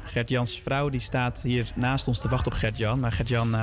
Gert-Jans 0.06 0.62
vrouw 0.62 0.90
die 0.90 1.00
staat 1.00 1.42
hier 1.42 1.72
naast 1.76 2.08
ons 2.08 2.22
te 2.22 2.30
wachten 2.30 2.52
op 2.52 2.58
Gert-Jan. 2.58 3.00
Maar 3.00 3.12
Gert-Jan, 3.12 3.56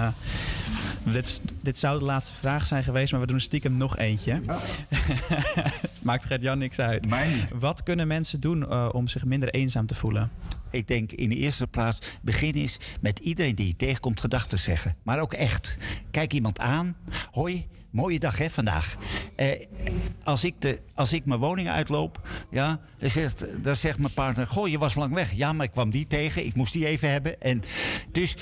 dit, 1.04 1.40
dit 1.60 1.78
zou 1.78 1.98
de 1.98 2.04
laatste 2.04 2.34
vraag 2.34 2.66
zijn 2.66 2.84
geweest, 2.84 3.12
maar 3.12 3.20
we 3.20 3.26
doen 3.26 3.40
stiekem 3.40 3.76
nog 3.76 3.96
eentje. 3.96 4.40
Maakt 6.02 6.24
Gert-Jan 6.24 6.58
niks 6.58 6.78
uit. 6.78 7.08
Mij 7.08 7.34
niet. 7.34 7.52
Wat 7.58 7.82
kunnen 7.82 8.06
mensen 8.06 8.40
doen 8.40 8.70
eh, 8.70 8.88
om 8.92 9.08
zich 9.08 9.24
minder 9.24 9.48
eenzaam 9.50 9.86
te 9.86 9.94
voelen? 9.94 10.30
Ik 10.70 10.88
denk 10.88 11.12
in 11.12 11.28
de 11.28 11.36
eerste 11.36 11.66
plaats, 11.66 11.98
begin 12.22 12.54
eens 12.54 12.78
met 13.00 13.18
iedereen 13.18 13.54
die 13.54 13.66
je 13.66 13.76
tegenkomt 13.76 14.20
gedachten 14.20 14.58
zeggen. 14.58 14.96
Maar 15.02 15.20
ook 15.20 15.32
echt. 15.32 15.76
Kijk 16.10 16.32
iemand 16.32 16.58
aan. 16.58 16.96
Hoi, 17.30 17.66
mooie 17.92 18.18
dag 18.18 18.38
hè 18.38 18.50
vandaag. 18.50 18.96
Eh, 19.36 19.66
als, 20.24 20.44
ik 20.44 20.54
de, 20.58 20.80
als 20.94 21.12
ik 21.12 21.24
mijn 21.24 21.40
woning 21.40 21.68
uitloop, 21.68 22.28
ja, 22.50 22.80
dan, 22.98 23.10
zegt, 23.10 23.64
dan 23.64 23.76
zegt 23.76 23.98
mijn 23.98 24.12
partner... 24.12 24.46
Goh, 24.46 24.68
je 24.68 24.78
was 24.78 24.94
lang 24.94 25.14
weg. 25.14 25.32
Ja, 25.32 25.52
maar 25.52 25.66
ik 25.66 25.72
kwam 25.72 25.90
die 25.90 26.06
tegen. 26.06 26.46
Ik 26.46 26.54
moest 26.54 26.72
die 26.72 26.86
even 26.86 27.10
hebben. 27.10 27.40
En 27.40 27.62
dus 28.12 28.36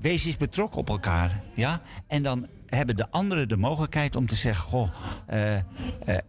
wees 0.00 0.24
eens 0.24 0.36
betrokken 0.36 0.78
op 0.78 0.88
elkaar. 0.88 1.42
Ja? 1.54 1.82
En 2.06 2.22
dan 2.22 2.46
hebben 2.74 2.96
de 2.96 3.10
anderen 3.10 3.48
de 3.48 3.56
mogelijkheid 3.56 4.16
om 4.16 4.26
te 4.26 4.34
zeggen: 4.34 4.64
Goh, 4.64 4.88
eh, 5.26 5.56
eh, 5.56 5.62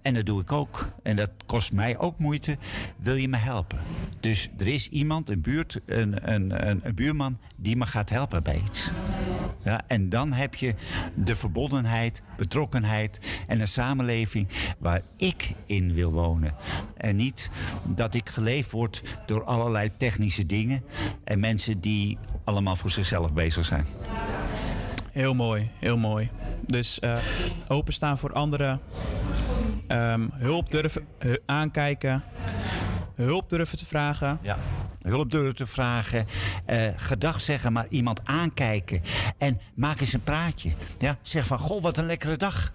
en 0.02 0.14
dat 0.14 0.26
doe 0.26 0.42
ik 0.42 0.52
ook. 0.52 0.92
En 1.04 1.16
dat 1.16 1.32
kost 1.46 1.72
mij 1.72 1.98
ook 1.98 2.20
moeite. 2.20 2.58
Wil 2.98 3.16
je 3.16 3.28
me 3.28 3.38
helpen? 3.38 3.80
Dus 4.20 4.50
er 4.58 4.68
is 4.68 4.90
iemand, 4.90 5.30
een 5.30 5.42
buurt, 5.42 5.80
een, 5.86 6.34
een, 6.34 6.70
een, 6.70 6.80
een 6.84 6.96
buurman, 6.96 7.40
die 7.56 7.76
me 7.76 7.86
gaat 7.86 8.10
helpen 8.10 8.44
bij 8.44 8.62
iets. 8.66 8.90
Ja, 9.64 9.82
en 9.88 10.10
dan 10.10 10.34
heb 10.34 10.56
je 10.56 10.76
de 11.16 11.36
verbondenheid, 11.36 12.22
betrokkenheid 12.38 13.20
en 13.48 13.60
een 13.60 13.68
samenleving 13.68 14.48
waar 14.78 15.02
ik 15.18 15.54
in 15.66 15.94
wil 15.94 16.12
wonen. 16.12 16.56
En 16.98 17.16
niet 17.16 17.50
dat 17.84 18.14
ik 18.14 18.30
geleefd 18.30 18.72
word 18.72 19.04
door 19.26 19.44
allerlei 19.44 19.92
technische 19.98 20.46
dingen 20.46 20.84
en 21.24 21.40
mensen 21.40 21.80
die 21.80 22.18
allemaal 22.44 22.76
voor 22.76 22.90
zichzelf 22.90 23.34
bezig 23.34 23.66
zijn. 23.66 23.86
Heel 25.16 25.34
mooi, 25.34 25.70
heel 25.80 25.98
mooi. 25.98 26.30
Dus 26.68 27.00
eh, 27.00 27.18
openstaan 27.68 28.18
voor 28.18 28.34
anderen. 28.34 28.80
Ehm, 29.88 30.28
hulp 30.34 30.70
durven 30.70 31.06
hu- 31.20 31.38
aankijken. 31.46 32.24
Hulp 33.16 33.50
durven 33.50 33.78
te 33.78 33.86
vragen. 33.86 34.40
Ja. 34.42 34.58
Hulp 35.02 35.32
durven 35.32 35.56
te 35.56 35.68
vragen, 35.68 36.28
eh, 36.66 36.88
gedag 36.96 37.42
zeggen, 37.42 37.74
maar 37.74 37.86
iemand 37.90 38.22
aankijken. 38.24 39.02
En 39.38 39.62
maak 39.76 40.00
eens 40.00 40.14
een 40.14 40.24
praatje. 40.24 40.72
Ja? 40.98 41.18
Zeg 41.22 41.48
van, 41.48 41.60
goh, 41.60 41.82
wat 41.82 41.98
een 41.98 42.06
lekkere 42.06 42.38
dag. 42.38 42.74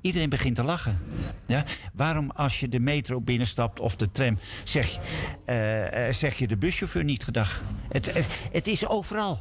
Iedereen 0.00 0.28
begint 0.28 0.56
te 0.56 0.62
lachen. 0.62 0.98
Ja? 1.46 1.64
Waarom 1.92 2.30
als 2.30 2.60
je 2.60 2.68
de 2.68 2.80
metro 2.80 3.20
binnenstapt 3.20 3.80
of 3.80 3.96
de 3.96 4.12
tram, 4.12 4.38
zeg, 4.64 4.98
eh, 5.44 6.08
eh, 6.08 6.14
zeg 6.14 6.38
je 6.38 6.46
de 6.46 6.58
buschauffeur 6.58 7.04
niet 7.04 7.24
gedag? 7.24 7.62
Het, 7.88 8.14
het, 8.14 8.26
het 8.52 8.66
is 8.66 8.86
overal. 8.86 9.40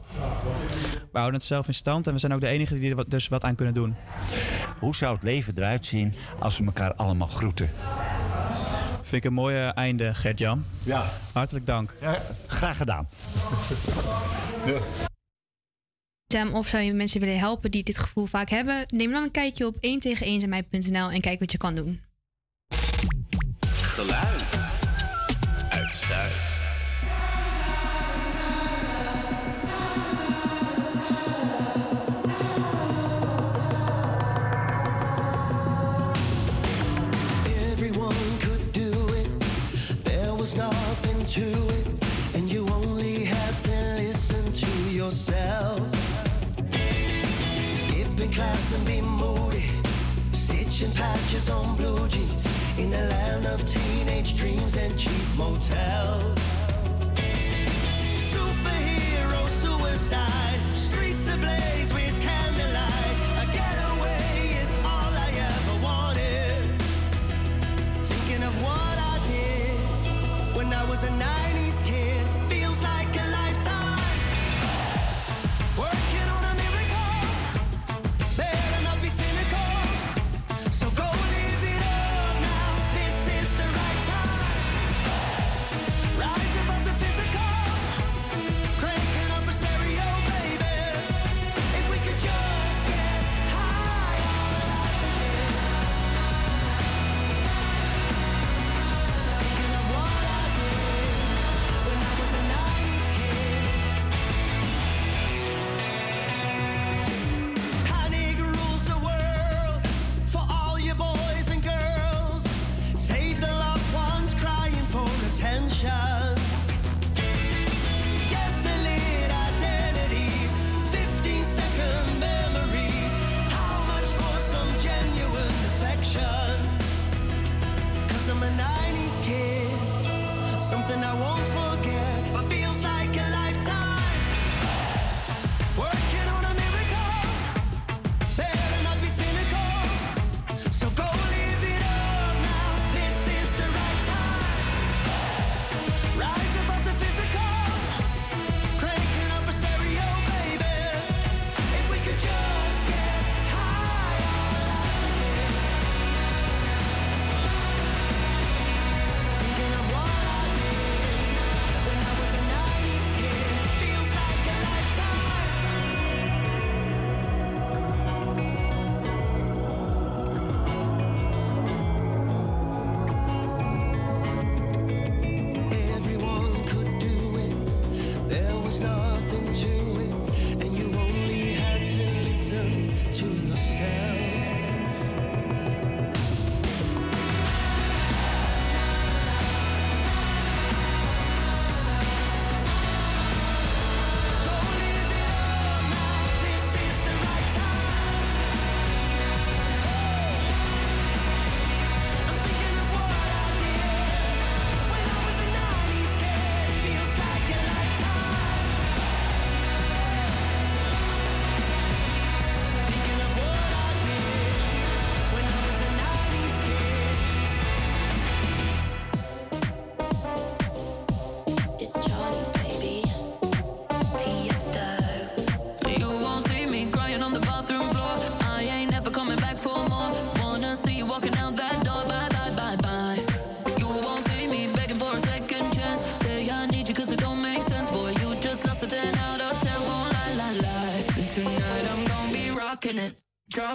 We 1.11 1.17
houden 1.17 1.39
het 1.39 1.43
zelf 1.43 1.67
in 1.67 1.73
stand 1.73 2.07
en 2.07 2.13
we 2.13 2.19
zijn 2.19 2.33
ook 2.33 2.41
de 2.41 2.47
enigen 2.47 2.79
die 2.79 2.95
er 2.95 3.09
dus 3.09 3.27
wat 3.27 3.43
aan 3.43 3.55
kunnen 3.55 3.73
doen. 3.73 3.95
Hoe 4.79 4.95
zou 4.95 5.13
het 5.13 5.23
leven 5.23 5.53
eruit 5.57 5.85
zien 5.85 6.13
als 6.39 6.57
we 6.57 6.65
elkaar 6.65 6.93
allemaal 6.93 7.27
groeten? 7.27 7.69
Vind 9.10 9.24
ik 9.24 9.30
een 9.30 9.36
mooi 9.36 9.56
eh, 9.56 9.78
einde, 9.78 10.13
Gert-Jan. 10.13 10.65
Ja. 10.84 11.12
Hartelijk 11.34 11.65
dank. 11.65 11.93
graag 12.48 12.78
gedaan. 12.78 13.08
Sam, 16.34 16.54
of 16.54 16.67
zou 16.67 16.84
je 16.84 16.93
mensen 16.93 17.19
willen 17.19 17.39
helpen 17.39 17.72
die 17.72 17.84
dit 17.84 17.98
gevoel 17.98 18.26
vaak 18.26 18.50
hebben? 18.50 18.84
Neem 18.88 19.12
dan 19.12 19.24
een 19.24 19.32
kijkje 19.32 19.65
op 19.65 19.78
1 19.80 20.00
tegen 20.00 20.26
eenzaamheid.nl 20.26 21.10
en 21.12 21.22
kijk 21.22 21.39
wat 21.39 21.52
je 21.52 21.58
kan 21.58 21.76
doen. 21.76 22.02
Geluid 23.82 24.43
uit 25.69 25.95
Zuid. 25.95 26.48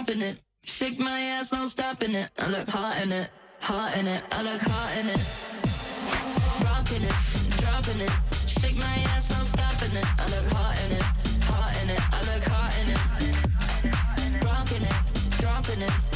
Dropping 0.05 0.21
it. 0.21 0.37
Shake 0.63 0.99
my 0.99 1.19
ass, 1.19 1.51
no 1.51 1.65
stopping 1.65 2.13
it. 2.13 2.29
I 2.37 2.47
look 2.49 2.67
hot 2.67 3.01
in 3.01 3.11
it, 3.11 3.31
hot 3.59 3.97
in 3.97 4.05
it. 4.05 4.23
I 4.31 4.43
look 4.43 4.61
hot 4.61 4.97
in 4.99 5.07
it. 5.09 5.19
Rocking 6.63 7.01
it, 7.01 7.15
dropping 7.57 8.01
it. 8.01 8.11
Shake 8.45 8.77
my 8.77 8.95
ass, 9.13 9.31
no 9.31 9.43
stopping 9.43 9.97
it. 9.97 10.05
I 10.19 10.25
look 10.29 10.51
hot 10.53 10.77
in 10.85 10.91
it, 10.91 11.01
hot 11.45 11.83
in 11.83 11.89
it. 11.89 12.01
I 12.13 12.19
look 12.29 12.43
hot 12.43 12.77
in 12.81 12.89
it. 12.93 12.99
Rocking 14.45 14.83
it, 14.83 15.39
dropping 15.39 15.81
it. 15.81 16.14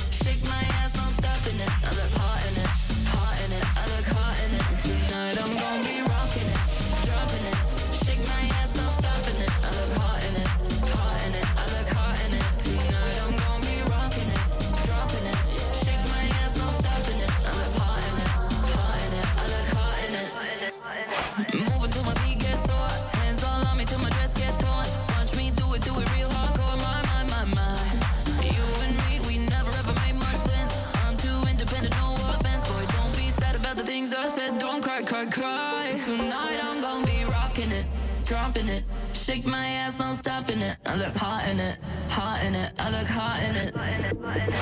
Cry, 35.05 35.25
cry, 35.25 35.31
cry. 35.31 35.93
Tonight 35.95 36.59
I'm 36.61 36.81
gonna 36.81 37.05
be 37.05 37.23
rocking 37.25 37.71
it, 37.71 37.85
dropping 38.25 38.67
it. 38.67 38.83
Shake 39.13 39.45
my 39.45 39.65
ass, 39.67 39.99
no 39.99 40.13
stopping 40.13 40.59
it. 40.59 40.77
I 40.85 40.95
look 40.95 41.15
hot 41.15 41.47
in 41.49 41.59
it, 41.59 41.77
hot 42.09 42.43
in 42.43 42.55
it. 42.55 42.73
I 42.79 42.89
look 42.89 43.07
hot 43.07 43.43
in 43.43 43.55
it. 43.55 43.75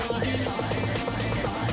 Rocking 0.09 1.66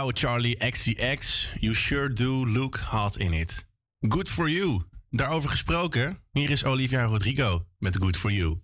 Nou, 0.00 0.12
Charlie 0.12 0.56
XCX, 0.56 1.52
you 1.60 1.74
sure 1.74 2.08
do 2.08 2.46
look 2.46 2.78
hot 2.78 3.16
in 3.16 3.32
it. 3.32 3.66
Good 4.08 4.28
for 4.28 4.48
you. 4.48 4.82
Daarover 5.10 5.50
gesproken, 5.50 6.18
hier 6.32 6.50
is 6.50 6.64
Olivia 6.64 7.06
Rodrigo 7.06 7.66
met 7.78 7.98
Good 7.98 8.16
for 8.16 8.30
You. 8.30 8.60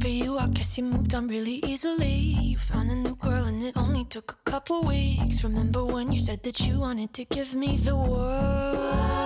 For 0.00 0.08
you, 0.08 0.38
I 0.38 0.46
guess 0.52 0.76
you 0.76 0.84
moved 0.84 1.14
on 1.14 1.26
really 1.26 1.60
easily. 1.64 2.36
You 2.40 2.56
found 2.58 2.90
a 2.90 2.94
new 2.94 3.16
girl 3.16 3.46
and 3.46 3.62
it 3.62 3.76
only 3.76 4.04
took 4.04 4.30
a 4.30 4.50
couple 4.50 4.84
weeks. 4.84 5.42
Remember 5.42 5.84
when 5.84 6.12
you 6.12 6.18
said 6.18 6.42
that 6.42 6.60
you 6.60 6.78
wanted 6.78 7.12
to 7.14 7.24
give 7.24 7.56
me 7.56 7.78
the 7.78 7.96
world? 7.96 9.25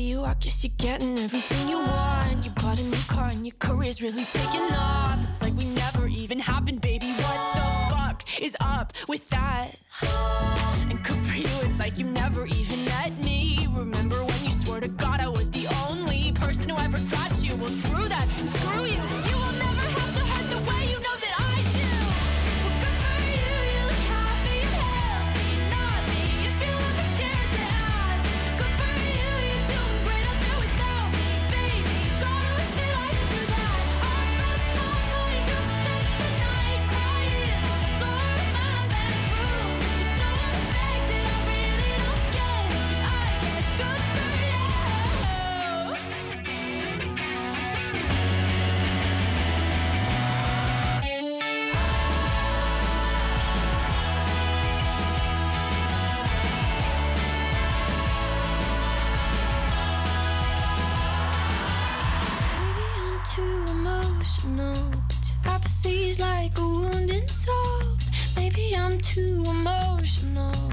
You, 0.00 0.24
I 0.24 0.34
guess 0.34 0.64
you're 0.64 0.72
getting 0.78 1.18
everything 1.18 1.68
you 1.68 1.76
want. 1.76 2.44
You 2.44 2.50
bought 2.52 2.80
a 2.80 2.84
new 2.84 3.02
car 3.08 3.28
and 3.28 3.46
your 3.46 3.54
career's 3.58 4.00
really 4.02 4.24
taking 4.24 4.74
off. 4.74 5.26
It's 5.28 5.42
like 5.42 5.54
we 5.54 5.64
never 5.66 6.08
even 6.08 6.38
happened, 6.38 6.80
baby. 6.80 7.06
What 7.06 7.54
the 7.54 7.94
fuck 7.94 8.40
is 8.40 8.56
up 8.60 8.92
with 9.08 9.28
that? 9.30 9.72
And 10.90 11.02
good 11.04 11.16
for 11.16 11.36
you, 11.36 11.48
it's 11.68 11.78
like 11.78 11.98
you 11.98 12.06
never 12.06 12.46
even 12.46 12.84
met 12.84 13.18
me. 13.22 13.29
Apathy's 66.10 66.20
like 66.20 66.58
a 66.58 66.62
wounded 66.62 67.28
soul. 67.28 67.82
Maybe 68.36 68.74
I'm 68.76 68.98
too 68.98 69.44
emotional, 69.46 70.69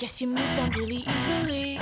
guess 0.00 0.22
you 0.22 0.28
moved 0.28 0.58
on 0.58 0.70
really 0.70 1.04
easily. 1.06 1.78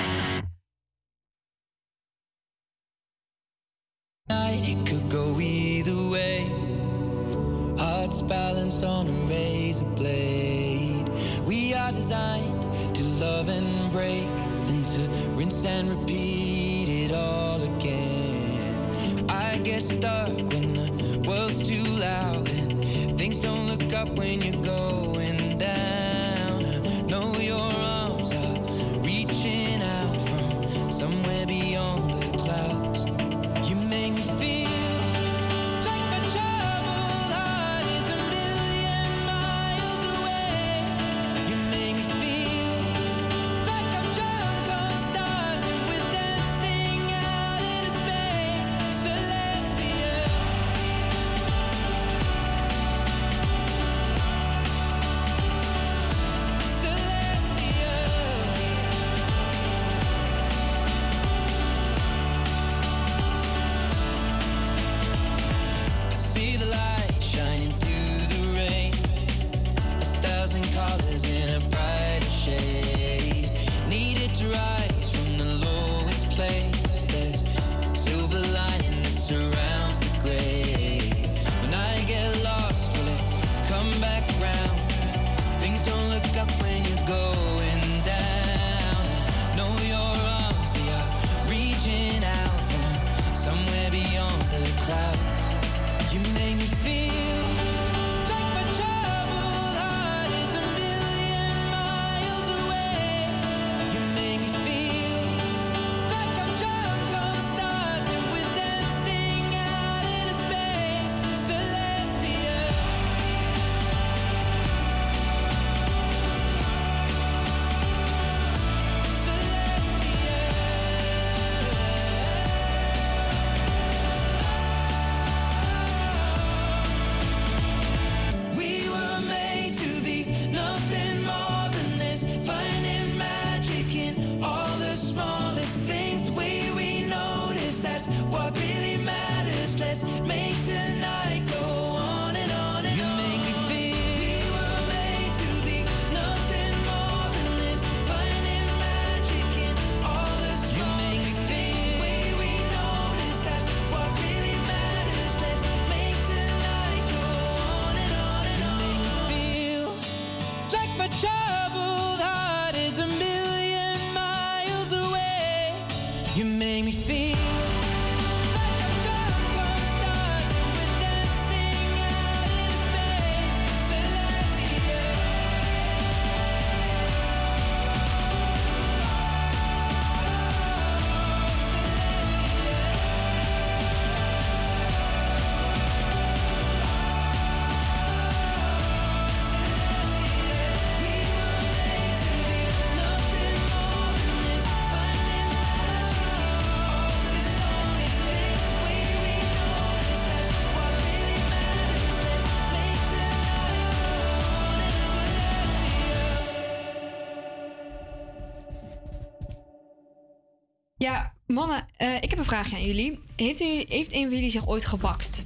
Vraagje 212.49 212.77
aan 212.77 212.85
jullie. 212.85 213.19
Heeft, 213.37 213.61
u, 213.61 213.85
heeft 213.89 214.13
een 214.13 214.23
van 214.23 214.35
jullie 214.35 214.51
zich 214.51 214.69
ooit 214.69 214.87
gewakst? 214.87 215.45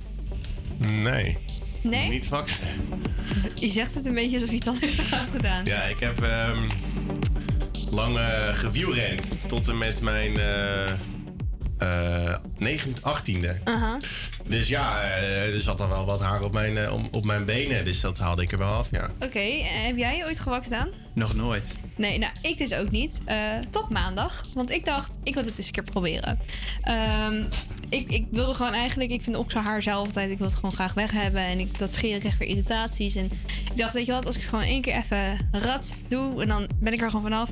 Nee. 0.77 1.39
Nee? 1.81 2.09
Niet 2.09 2.27
vak. 2.27 2.49
Je 3.55 3.69
zegt 3.69 3.95
het 3.95 4.07
een 4.07 4.15
beetje 4.15 4.35
alsof 4.35 4.51
je 4.51 4.57
iets 4.57 4.67
anders 4.67 5.11
had 5.11 5.31
gedaan. 5.31 5.65
Ja, 5.65 5.83
ik 5.83 6.01
heb 6.01 6.23
ehm, 6.23 6.59
lang 7.91 8.17
eh, 8.17 8.55
gewielrend 8.55 9.25
tot 9.47 9.69
en 9.69 9.79
met 9.79 10.03
mijn 10.03 10.39
eh 10.39 10.93
eh 11.83 12.37
9, 12.59 12.95
18e. 13.03 13.61
Aha. 13.65 13.97
Dus 14.49 14.69
ja, 14.69 15.03
eh, 15.03 15.55
er 15.55 15.61
zat 15.61 15.81
al 15.81 15.89
wel 15.89 16.05
wat 16.05 16.21
haar 16.21 16.43
op 16.45 16.53
mijn, 16.53 16.77
eh, 16.79 16.93
om- 16.93 17.09
op 17.11 17.25
mijn 17.25 17.45
benen. 17.45 17.85
Dus 17.85 18.01
dat 18.01 18.19
haalde 18.19 18.43
ik 18.43 18.53
er 18.53 18.59
wel 18.59 18.73
af, 18.73 18.89
ja. 18.91 19.11
Oké, 19.21 19.39
eh, 19.39 19.65
heb 19.87 19.97
jij 19.97 20.25
ooit 20.27 20.39
gewakst 20.39 20.73
aan? 20.73 20.89
Nog 21.15 21.35
nooit. 21.35 21.77
Nee, 21.97 22.19
nou, 22.19 22.33
ik 22.43 22.59
dus 22.59 22.75
ook 22.75 22.91
niet. 22.91 23.21
Eh, 23.25 23.37
tot 23.71 23.89
maandag. 23.89 24.43
Want 24.55 24.71
ik 24.71 24.85
dacht, 24.85 25.17
ik 25.23 25.35
wil 25.35 25.45
het 25.45 25.57
eens 25.59 25.67
een 25.67 25.73
keer 25.73 25.83
proberen. 25.83 26.39
Ehm, 26.83 27.43
ik, 27.93 28.11
ik 28.11 28.27
wilde 28.31 28.55
gewoon 28.55 28.73
eigenlijk, 28.73 29.11
ik 29.11 29.23
vind 29.23 29.37
okselhaar 29.37 29.83
zelf 29.83 30.07
altijd, 30.07 30.31
ik 30.31 30.39
wil 30.39 30.47
het 30.47 30.57
gewoon 30.57 30.73
graag 30.73 30.95
weg 30.95 31.11
hebben. 31.11 31.41
En 31.41 31.59
ik, 31.59 31.79
dat 31.79 31.93
scheren 31.93 32.19
krijg 32.21 32.39
weer 32.39 32.49
irritaties. 32.49 33.15
En 33.15 33.25
ik 33.71 33.77
dacht, 33.77 33.93
weet 33.93 34.07
je 34.07 34.13
wat, 34.13 34.27
als 34.27 34.35
ik 34.35 34.41
het 34.41 34.51
gewoon 34.51 34.65
één 34.65 34.81
keer 34.81 34.97
even 34.97 35.49
rats 35.53 36.01
doe, 36.09 36.43
en 36.43 36.49
dan 36.49 36.69
ben 36.81 36.93
ik 36.93 37.01
er 37.01 37.11
gewoon 37.11 37.23
vanaf. 37.23 37.51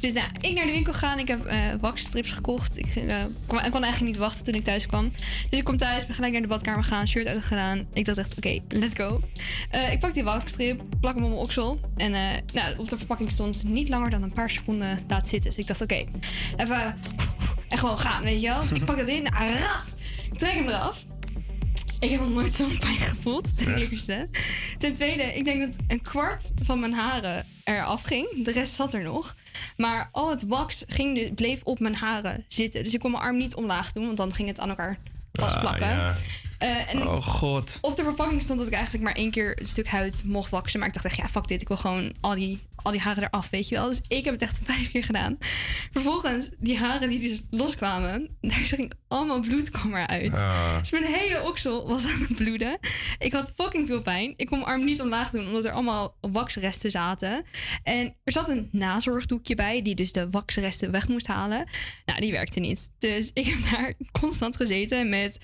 Dus 0.00 0.12
nou, 0.12 0.26
ik 0.40 0.54
naar 0.54 0.66
de 0.66 0.72
winkel 0.72 0.92
gaan. 0.92 1.18
Ik 1.18 1.28
heb 1.28 1.44
eh 1.44 1.58
waxstrips 1.80 2.32
gekocht. 2.32 2.78
Ik, 2.78 2.96
eh, 2.96 3.16
kon, 3.46 3.64
ik 3.64 3.70
kon 3.70 3.82
eigenlijk 3.82 4.12
niet 4.12 4.16
wachten 4.16 4.44
toen 4.44 4.54
ik 4.54 4.64
thuis 4.64 4.86
kwam. 4.86 5.10
Dus 5.50 5.58
ik 5.58 5.64
kom 5.64 5.76
thuis, 5.76 6.06
ben 6.06 6.14
gelijk 6.14 6.32
naar 6.32 6.42
de 6.42 6.48
badkamer 6.48 6.84
gaan, 6.84 7.08
shirt 7.08 7.26
uitgedaan. 7.26 7.86
Ik 7.92 8.04
dacht 8.04 8.18
echt, 8.18 8.36
oké, 8.36 8.58
let's 8.68 8.94
go. 8.94 9.20
Eh, 9.70 9.92
ik 9.92 10.00
pak 10.00 10.14
die 10.14 10.24
waxstrip, 10.24 10.82
plak 11.00 11.14
hem 11.14 11.24
op 11.24 11.30
mijn 11.30 11.42
oksel. 11.42 11.80
En 11.96 12.10
nou, 12.52 12.78
op 12.78 12.88
de 12.88 12.98
verpakking 12.98 13.30
stond 13.30 13.64
niet 13.64 13.88
langer 13.88 14.10
dan 14.10 14.22
een 14.22 14.32
paar 14.32 14.50
seconden 14.50 15.04
laat 15.08 15.28
zitten. 15.28 15.50
Dus 15.50 15.58
ik 15.58 15.66
dacht, 15.66 15.80
oké, 15.80 16.04
even 16.56 16.94
en 17.68 17.78
gewoon 17.78 17.98
gaan, 17.98 18.22
weet 18.22 18.40
je 18.40 18.46
wel. 18.48 18.60
Dus 18.60 18.72
ik 18.72 18.84
pak 18.84 18.96
dat 18.96 19.08
in, 19.08 19.26
rat. 19.26 19.96
Ik 20.32 20.38
trek 20.38 20.52
hem 20.54 20.68
eraf. 20.68 21.04
Ik 22.00 22.10
heb 22.10 22.20
nog 22.20 22.28
nooit 22.30 22.54
zo'n 22.54 22.78
pijn 22.78 22.96
gevoeld, 22.96 23.56
ten 23.58 23.74
eerste. 23.76 24.28
Ten 24.78 24.92
tweede, 24.94 25.22
ik 25.22 25.44
denk 25.44 25.60
dat 25.60 25.76
een 25.88 26.02
kwart 26.02 26.50
van 26.62 26.80
mijn 26.80 26.92
haren 26.92 27.46
eraf 27.64 28.02
ging. 28.02 28.44
De 28.44 28.50
rest 28.52 28.74
zat 28.74 28.94
er 28.94 29.02
nog. 29.02 29.34
Maar 29.76 30.08
al 30.12 30.30
het 30.30 30.46
wax 30.46 30.84
ging, 30.86 31.18
de- 31.18 31.32
bleef 31.34 31.62
op 31.62 31.80
mijn 31.80 31.94
haren 31.94 32.44
zitten. 32.48 32.82
Dus 32.82 32.94
ik 32.94 33.00
kon 33.00 33.10
mijn 33.10 33.22
arm 33.22 33.36
niet 33.36 33.54
omlaag 33.54 33.92
doen, 33.92 34.04
want 34.04 34.16
dan 34.16 34.32
ging 34.34 34.48
het 34.48 34.60
aan 34.60 34.68
elkaar 34.68 34.98
vastplakken. 35.32 35.82
Ah, 35.86 35.90
ja. 35.96 36.14
Eh, 36.58 36.94
en 36.94 37.08
Oh 37.08 37.22
god. 37.22 37.78
op 37.80 37.96
de 37.96 38.02
verpakking 38.02 38.42
stond 38.42 38.58
dat 38.58 38.68
ik 38.68 38.74
eigenlijk 38.74 39.04
maar 39.04 39.14
één 39.14 39.30
keer 39.30 39.60
een 39.60 39.66
stuk 39.66 39.88
huid 39.88 40.22
mocht 40.24 40.50
waksen. 40.50 40.78
Maar 40.78 40.88
ik 40.88 40.94
dacht 40.94 41.06
echt, 41.06 41.16
ja, 41.16 41.28
fuck 41.28 41.46
dit. 41.48 41.60
Ik 41.60 41.68
wil 41.68 41.76
gewoon 41.76 42.12
al 42.20 42.34
die, 42.34 42.60
al 42.82 42.92
die 42.92 43.00
haren 43.00 43.22
eraf, 43.22 43.50
weet 43.50 43.68
je 43.68 43.74
wel. 43.74 43.88
Dus 43.88 44.00
ik 44.08 44.24
heb 44.24 44.34
het 44.34 44.42
echt 44.42 44.60
vijf 44.64 44.90
keer 44.90 45.04
gedaan. 45.04 45.38
Vervolgens, 45.92 46.50
die 46.58 46.78
haren 46.78 47.08
die 47.08 47.20
dus 47.20 47.46
loskwamen, 47.50 48.36
daar 48.40 48.52
ging 48.52 48.92
allemaal 49.08 49.40
bloed 49.40 49.70
kwam 49.70 49.94
eruit. 49.94 50.44
Dus 50.80 50.90
mijn 50.90 51.04
hele 51.04 51.42
oksel 51.42 51.88
was 51.88 52.04
aan 52.04 52.20
het 52.20 52.36
bloeden. 52.36 52.78
Ik 53.18 53.32
had 53.32 53.52
fucking 53.56 53.86
veel 53.86 54.02
pijn. 54.02 54.34
Ik 54.36 54.46
kon 54.46 54.58
mijn 54.58 54.70
arm 54.70 54.84
niet 54.84 55.00
omlaag 55.00 55.30
doen, 55.30 55.46
omdat 55.46 55.64
er 55.64 55.72
allemaal 55.72 56.16
waxresten 56.20 56.90
zaten. 56.90 57.44
En 57.82 58.16
er 58.24 58.32
zat 58.32 58.48
een 58.48 58.68
nazorgdoekje 58.72 59.54
bij, 59.54 59.82
die 59.82 59.94
dus 59.94 60.12
de 60.12 60.30
waxresten 60.30 60.90
weg 60.90 61.08
moest 61.08 61.26
halen. 61.26 61.66
Nou, 62.04 62.20
die 62.20 62.32
werkte 62.32 62.60
niet. 62.60 62.88
Dus 62.98 63.30
ik 63.32 63.46
heb 63.46 63.58
daar 63.70 63.94
constant 64.20 64.56
gezeten 64.56 65.08
met 65.08 65.38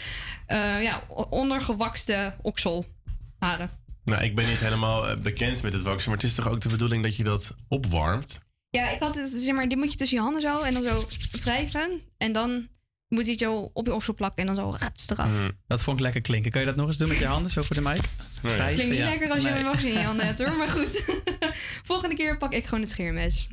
eh, 0.47 0.83
ja, 0.83 1.03
ondergewakste 1.31 2.35
okselharen. 2.43 3.83
Nou, 4.05 4.23
ik 4.25 4.35
ben 4.35 4.49
niet 4.49 4.59
helemaal 4.59 5.09
eh, 5.09 5.17
bekend 5.17 5.63
met 5.63 5.73
het 5.73 5.83
waksen, 5.83 6.11
maar 6.11 6.19
het 6.19 6.27
is 6.29 6.35
toch 6.35 6.49
ook 6.49 6.61
de 6.61 6.69
bedoeling 6.69 7.03
dat 7.03 7.17
je 7.17 7.25
dat 7.25 7.55
opwarmt? 7.69 8.41
Ja, 8.71 8.91
ik 8.91 9.01
had 9.01 9.15
het, 9.15 9.31
zeg 9.35 9.55
maar, 9.55 9.69
dit 9.69 9.79
moet 9.79 9.91
je 9.91 9.97
tussen 9.97 10.17
je 10.17 10.23
handen 10.23 10.43
zo 10.43 10.61
en 10.63 10.73
dan 10.73 10.83
zo 10.83 11.05
wrijven. 11.43 12.01
En 12.17 12.33
dan 12.33 12.69
moet 13.09 13.25
je 13.25 13.31
het 13.31 13.41
zo 13.41 13.71
op 13.73 13.87
je 13.87 13.95
oksel 13.95 14.15
plakken 14.15 14.47
en 14.49 14.55
dan 14.55 14.65
zo 14.65 14.77
rats 14.81 15.09
eraf. 15.09 15.51
Dat 15.67 15.83
vond 15.83 15.97
ik 15.97 16.03
lekker 16.03 16.21
klinken. 16.21 16.51
Kan 16.51 16.61
je 16.61 16.67
dat 16.67 16.77
nog 16.77 16.87
eens 16.87 16.97
doen 16.97 17.09
met 17.09 17.19
je 17.19 17.27
handen, 17.27 17.51
zo 17.51 17.63
voor 17.63 17.77
de 17.77 17.83
mic? 17.83 18.01
Nee. 18.43 18.53
Wrijven, 18.53 18.75
Klinkt 18.75 18.91
niet 18.93 19.01
ja. 19.01 19.09
lekker 19.09 19.31
als 19.31 19.43
je 19.43 19.49
Nee. 19.49 19.59
een 19.59 19.65
wax 19.65 19.85
in 19.85 19.93
je 19.93 20.03
handen 20.03 20.27
hebt 20.27 20.39
hoor, 20.39 20.53
maar 20.57 20.69
goed. 20.79 21.05
Volgende 21.91 22.15
keer 22.17 22.37
pak 22.37 22.53
ik 22.53 22.65
gewoon 22.65 22.81
het 22.81 22.91
scheermes. 22.91 23.49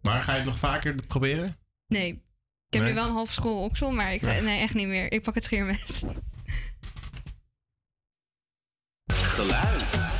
Maar 0.00 0.22
ga 0.22 0.32
je 0.32 0.38
het 0.38 0.46
nog 0.46 0.58
vaker 0.58 0.94
proberen? 1.06 1.56
Nee, 1.86 2.08
ik 2.08 2.18
heb 2.68 2.80
Nee? 2.82 2.90
nu 2.90 2.94
wel 2.98 3.06
een 3.06 3.12
half 3.12 3.32
school 3.32 3.62
oksel, 3.64 3.90
maar 3.90 4.12
ik 4.12 4.20
ga, 4.20 4.40
nee, 4.40 4.60
echt 4.60 4.74
niet 4.74 4.86
meer. 4.86 5.12
Ik 5.12 5.22
pak 5.22 5.34
het 5.34 5.44
scheermes. 5.44 6.02
Geluid. 9.38 9.78
Uit 9.92 10.17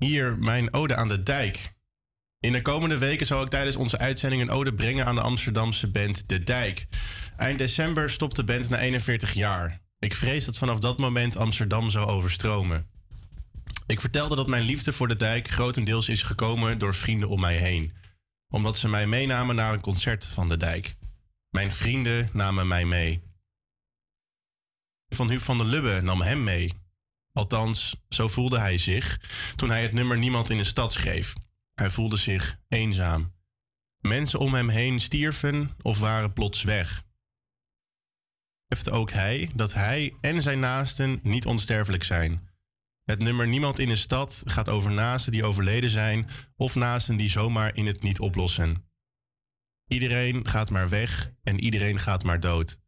Hier 0.00 0.38
mijn 0.38 0.72
ode 0.72 0.96
aan 0.96 1.08
de 1.08 1.22
dijk. 1.22 1.72
In 2.38 2.52
de 2.52 2.62
komende 2.62 2.98
weken 2.98 3.26
zal 3.26 3.42
ik 3.42 3.48
tijdens 3.48 3.76
onze 3.76 3.98
uitzending 3.98 4.42
een 4.42 4.50
ode 4.50 4.74
brengen 4.74 5.06
aan 5.06 5.14
de 5.14 5.20
Amsterdamse 5.20 5.90
band 5.90 6.28
De 6.28 6.42
Dijk. 6.42 6.86
Eind 7.36 7.58
december 7.58 8.10
stopt 8.10 8.36
de 8.36 8.44
band 8.44 8.68
na 8.68 8.78
41 8.78 9.32
jaar. 9.32 9.80
Ik 9.98 10.14
vrees 10.14 10.44
dat 10.44 10.58
vanaf 10.58 10.78
dat 10.78 10.98
moment 10.98 11.36
Amsterdam 11.36 11.90
zou 11.90 12.08
overstromen. 12.08 12.90
Ik 13.86 14.00
vertelde 14.00 14.36
dat 14.36 14.48
mijn 14.48 14.62
liefde 14.62 14.92
voor 14.92 15.08
de 15.08 15.16
dijk 15.16 15.48
grotendeels 15.48 16.08
is 16.08 16.22
gekomen 16.22 16.78
door 16.78 16.94
vrienden 16.94 17.28
om 17.28 17.40
mij 17.40 17.56
heen. 17.56 17.92
Omdat 18.48 18.78
ze 18.78 18.88
mij 18.88 19.06
meenamen 19.06 19.54
naar 19.54 19.72
een 19.72 19.80
concert 19.80 20.24
van 20.24 20.48
de 20.48 20.56
dijk. 20.56 20.96
Mijn 21.50 21.72
vrienden 21.72 22.30
namen 22.32 22.68
mij 22.68 22.84
mee. 22.84 23.22
Van 25.08 25.28
Huub 25.30 25.42
van 25.42 25.58
der 25.58 25.66
Lubbe 25.66 26.00
nam 26.02 26.20
hem 26.20 26.44
mee. 26.44 26.79
Althans, 27.40 27.96
zo 28.08 28.28
voelde 28.28 28.58
hij 28.58 28.78
zich 28.78 29.20
toen 29.56 29.70
hij 29.70 29.82
het 29.82 29.92
nummer 29.92 30.18
Niemand 30.18 30.50
in 30.50 30.56
de 30.56 30.64
stad 30.64 30.92
schreef. 30.92 31.34
Hij 31.74 31.90
voelde 31.90 32.16
zich 32.16 32.58
eenzaam. 32.68 33.34
Mensen 33.98 34.38
om 34.38 34.54
hem 34.54 34.68
heen 34.68 35.00
stierven 35.00 35.70
of 35.82 35.98
waren 35.98 36.32
plots 36.32 36.62
weg. 36.62 37.04
Besefte 38.66 38.90
ook 38.90 39.10
hij 39.10 39.50
dat 39.54 39.74
hij 39.74 40.16
en 40.20 40.42
zijn 40.42 40.60
naasten 40.60 41.20
niet 41.22 41.46
onsterfelijk 41.46 42.04
zijn. 42.04 42.48
Het 43.04 43.18
nummer 43.18 43.48
Niemand 43.48 43.78
in 43.78 43.88
de 43.88 43.96
stad 43.96 44.42
gaat 44.44 44.68
over 44.68 44.90
naasten 44.90 45.32
die 45.32 45.44
overleden 45.44 45.90
zijn 45.90 46.28
of 46.56 46.74
naasten 46.74 47.16
die 47.16 47.28
zomaar 47.28 47.76
in 47.76 47.86
het 47.86 48.02
niet 48.02 48.20
oplossen. 48.20 48.90
Iedereen 49.86 50.48
gaat 50.48 50.70
maar 50.70 50.88
weg 50.88 51.32
en 51.42 51.60
iedereen 51.60 51.98
gaat 51.98 52.24
maar 52.24 52.40
dood. 52.40 52.80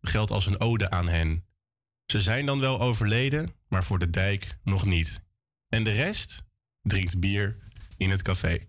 Geldt 0.00 0.30
als 0.30 0.46
een 0.46 0.60
ode 0.60 0.90
aan 0.90 1.08
hen. 1.08 1.50
Ze 2.06 2.20
zijn 2.20 2.46
dan 2.46 2.60
wel 2.60 2.80
overleden, 2.80 3.54
maar 3.68 3.84
voor 3.84 3.98
de 3.98 4.10
dijk 4.10 4.56
nog 4.64 4.84
niet. 4.84 5.22
En 5.68 5.84
de 5.84 5.92
rest 5.92 6.44
drinkt 6.82 7.20
bier 7.20 7.56
in 7.96 8.10
het 8.10 8.22
café. 8.22 8.66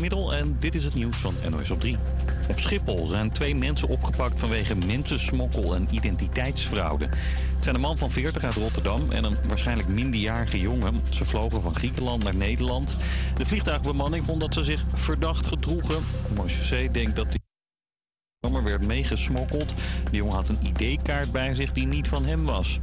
Middel 0.00 0.34
en 0.34 0.56
dit 0.58 0.74
is 0.74 0.84
het 0.84 0.94
nieuws 0.94 1.16
van 1.16 1.34
NOS 1.50 1.70
op 1.70 1.80
3. 1.80 1.96
Op 2.48 2.60
Schiphol 2.60 3.06
zijn 3.06 3.30
twee 3.30 3.54
mensen 3.54 3.88
opgepakt 3.88 4.40
vanwege 4.40 4.74
mensensmokkel 4.74 5.74
en 5.74 5.88
identiteitsfraude. 5.90 7.04
Het 7.54 7.64
zijn 7.64 7.74
een 7.74 7.80
man 7.80 7.98
van 7.98 8.10
40 8.10 8.44
uit 8.44 8.54
Rotterdam 8.54 9.10
en 9.10 9.24
een 9.24 9.36
waarschijnlijk 9.48 9.88
minderjarige 9.88 10.58
jongen. 10.58 11.00
Ze 11.10 11.24
vlogen 11.24 11.62
van 11.62 11.74
Griekenland 11.74 12.24
naar 12.24 12.34
Nederland. 12.34 12.96
De 13.36 13.46
vliegtuigbemanning 13.46 14.24
vond 14.24 14.40
dat 14.40 14.54
ze 14.54 14.62
zich 14.62 14.84
verdacht 14.94 15.46
gedroegen. 15.46 16.02
Marseille 16.34 16.90
denkt 16.90 17.16
dat 17.16 17.30
die 17.30 17.40
Ammer 18.46 18.62
werd 18.62 18.86
meegesmokkeld. 18.86 19.74
De 20.10 20.16
jongen 20.16 20.34
had 20.34 20.48
een 20.48 20.74
ID-kaart 20.76 21.32
bij 21.32 21.54
zich 21.54 21.72
die 21.72 21.86
niet 21.86 22.08
van 22.08 22.26
hem 22.26 22.46
was. 22.46 22.78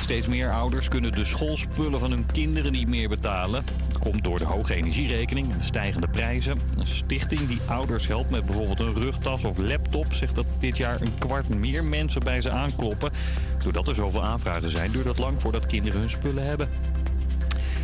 Steeds 0.00 0.26
meer 0.26 0.52
ouders 0.52 0.88
kunnen 0.88 1.12
de 1.12 1.24
schoolspullen 1.24 2.00
van 2.00 2.10
hun 2.10 2.26
kinderen 2.32 2.72
niet 2.72 2.88
meer 2.88 3.08
betalen. 3.08 3.64
Komt 4.00 4.24
door 4.24 4.38
de 4.38 4.44
hoge 4.44 4.74
energierekening 4.74 5.50
en 5.50 5.58
de 5.58 5.64
stijgende 5.64 6.08
prijzen. 6.08 6.58
Een 6.78 6.86
stichting 6.86 7.46
die 7.46 7.60
ouders 7.66 8.06
helpt 8.06 8.30
met 8.30 8.44
bijvoorbeeld 8.44 8.80
een 8.80 8.94
rugtas 8.94 9.44
of 9.44 9.58
laptop... 9.58 10.12
zegt 10.12 10.34
dat 10.34 10.46
dit 10.58 10.76
jaar 10.76 11.00
een 11.00 11.18
kwart 11.18 11.48
meer 11.48 11.84
mensen 11.84 12.22
bij 12.22 12.40
ze 12.40 12.50
aankloppen. 12.50 13.12
Doordat 13.58 13.88
er 13.88 13.94
zoveel 13.94 14.24
aanvragen 14.24 14.70
zijn, 14.70 14.90
duurt 14.90 15.04
het 15.04 15.18
lang 15.18 15.40
voordat 15.40 15.66
kinderen 15.66 16.00
hun 16.00 16.10
spullen 16.10 16.46
hebben. 16.46 16.68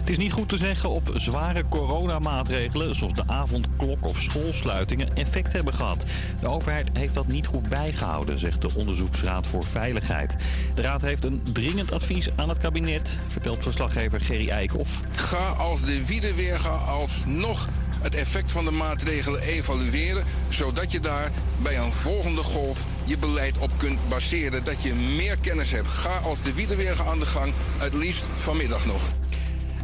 Het 0.06 0.16
is 0.16 0.22
niet 0.22 0.32
goed 0.32 0.48
te 0.48 0.56
zeggen 0.56 0.90
of 0.90 1.02
zware 1.14 1.64
coronamaatregelen, 1.68 2.94
zoals 2.94 3.14
de 3.14 3.22
avondklok 3.26 4.06
of 4.06 4.20
schoolsluitingen, 4.20 5.16
effect 5.16 5.52
hebben 5.52 5.74
gehad. 5.74 6.04
De 6.40 6.48
overheid 6.48 6.88
heeft 6.92 7.14
dat 7.14 7.26
niet 7.26 7.46
goed 7.46 7.68
bijgehouden, 7.68 8.38
zegt 8.38 8.60
de 8.60 8.70
Onderzoeksraad 8.74 9.46
voor 9.46 9.64
Veiligheid. 9.64 10.36
De 10.74 10.82
raad 10.82 11.02
heeft 11.02 11.24
een 11.24 11.40
dringend 11.52 11.92
advies 11.92 12.28
aan 12.36 12.48
het 12.48 12.58
kabinet, 12.58 13.18
vertelt 13.26 13.62
verslaggever 13.62 14.20
Gerry 14.20 14.48
Eikhoff. 14.48 15.00
Ga 15.14 15.48
als 15.48 15.84
de 15.84 16.06
Wiedeweerga 16.06 16.74
alsnog 16.74 17.68
het 18.00 18.14
effect 18.14 18.52
van 18.52 18.64
de 18.64 18.70
maatregelen 18.70 19.40
evalueren, 19.40 20.24
zodat 20.48 20.92
je 20.92 21.00
daar 21.00 21.30
bij 21.62 21.78
een 21.78 21.92
volgende 21.92 22.42
golf 22.42 22.84
je 23.04 23.18
beleid 23.18 23.58
op 23.58 23.70
kunt 23.76 24.08
baseren. 24.08 24.64
Dat 24.64 24.82
je 24.82 24.94
meer 24.94 25.38
kennis 25.40 25.70
hebt. 25.70 25.88
Ga 25.88 26.18
als 26.18 26.42
de 26.42 26.54
Wiedeweerga 26.54 27.04
aan 27.04 27.18
de 27.18 27.26
gang, 27.26 27.52
het 27.76 27.94
liefst 27.94 28.24
vanmiddag 28.36 28.86
nog. 28.86 29.00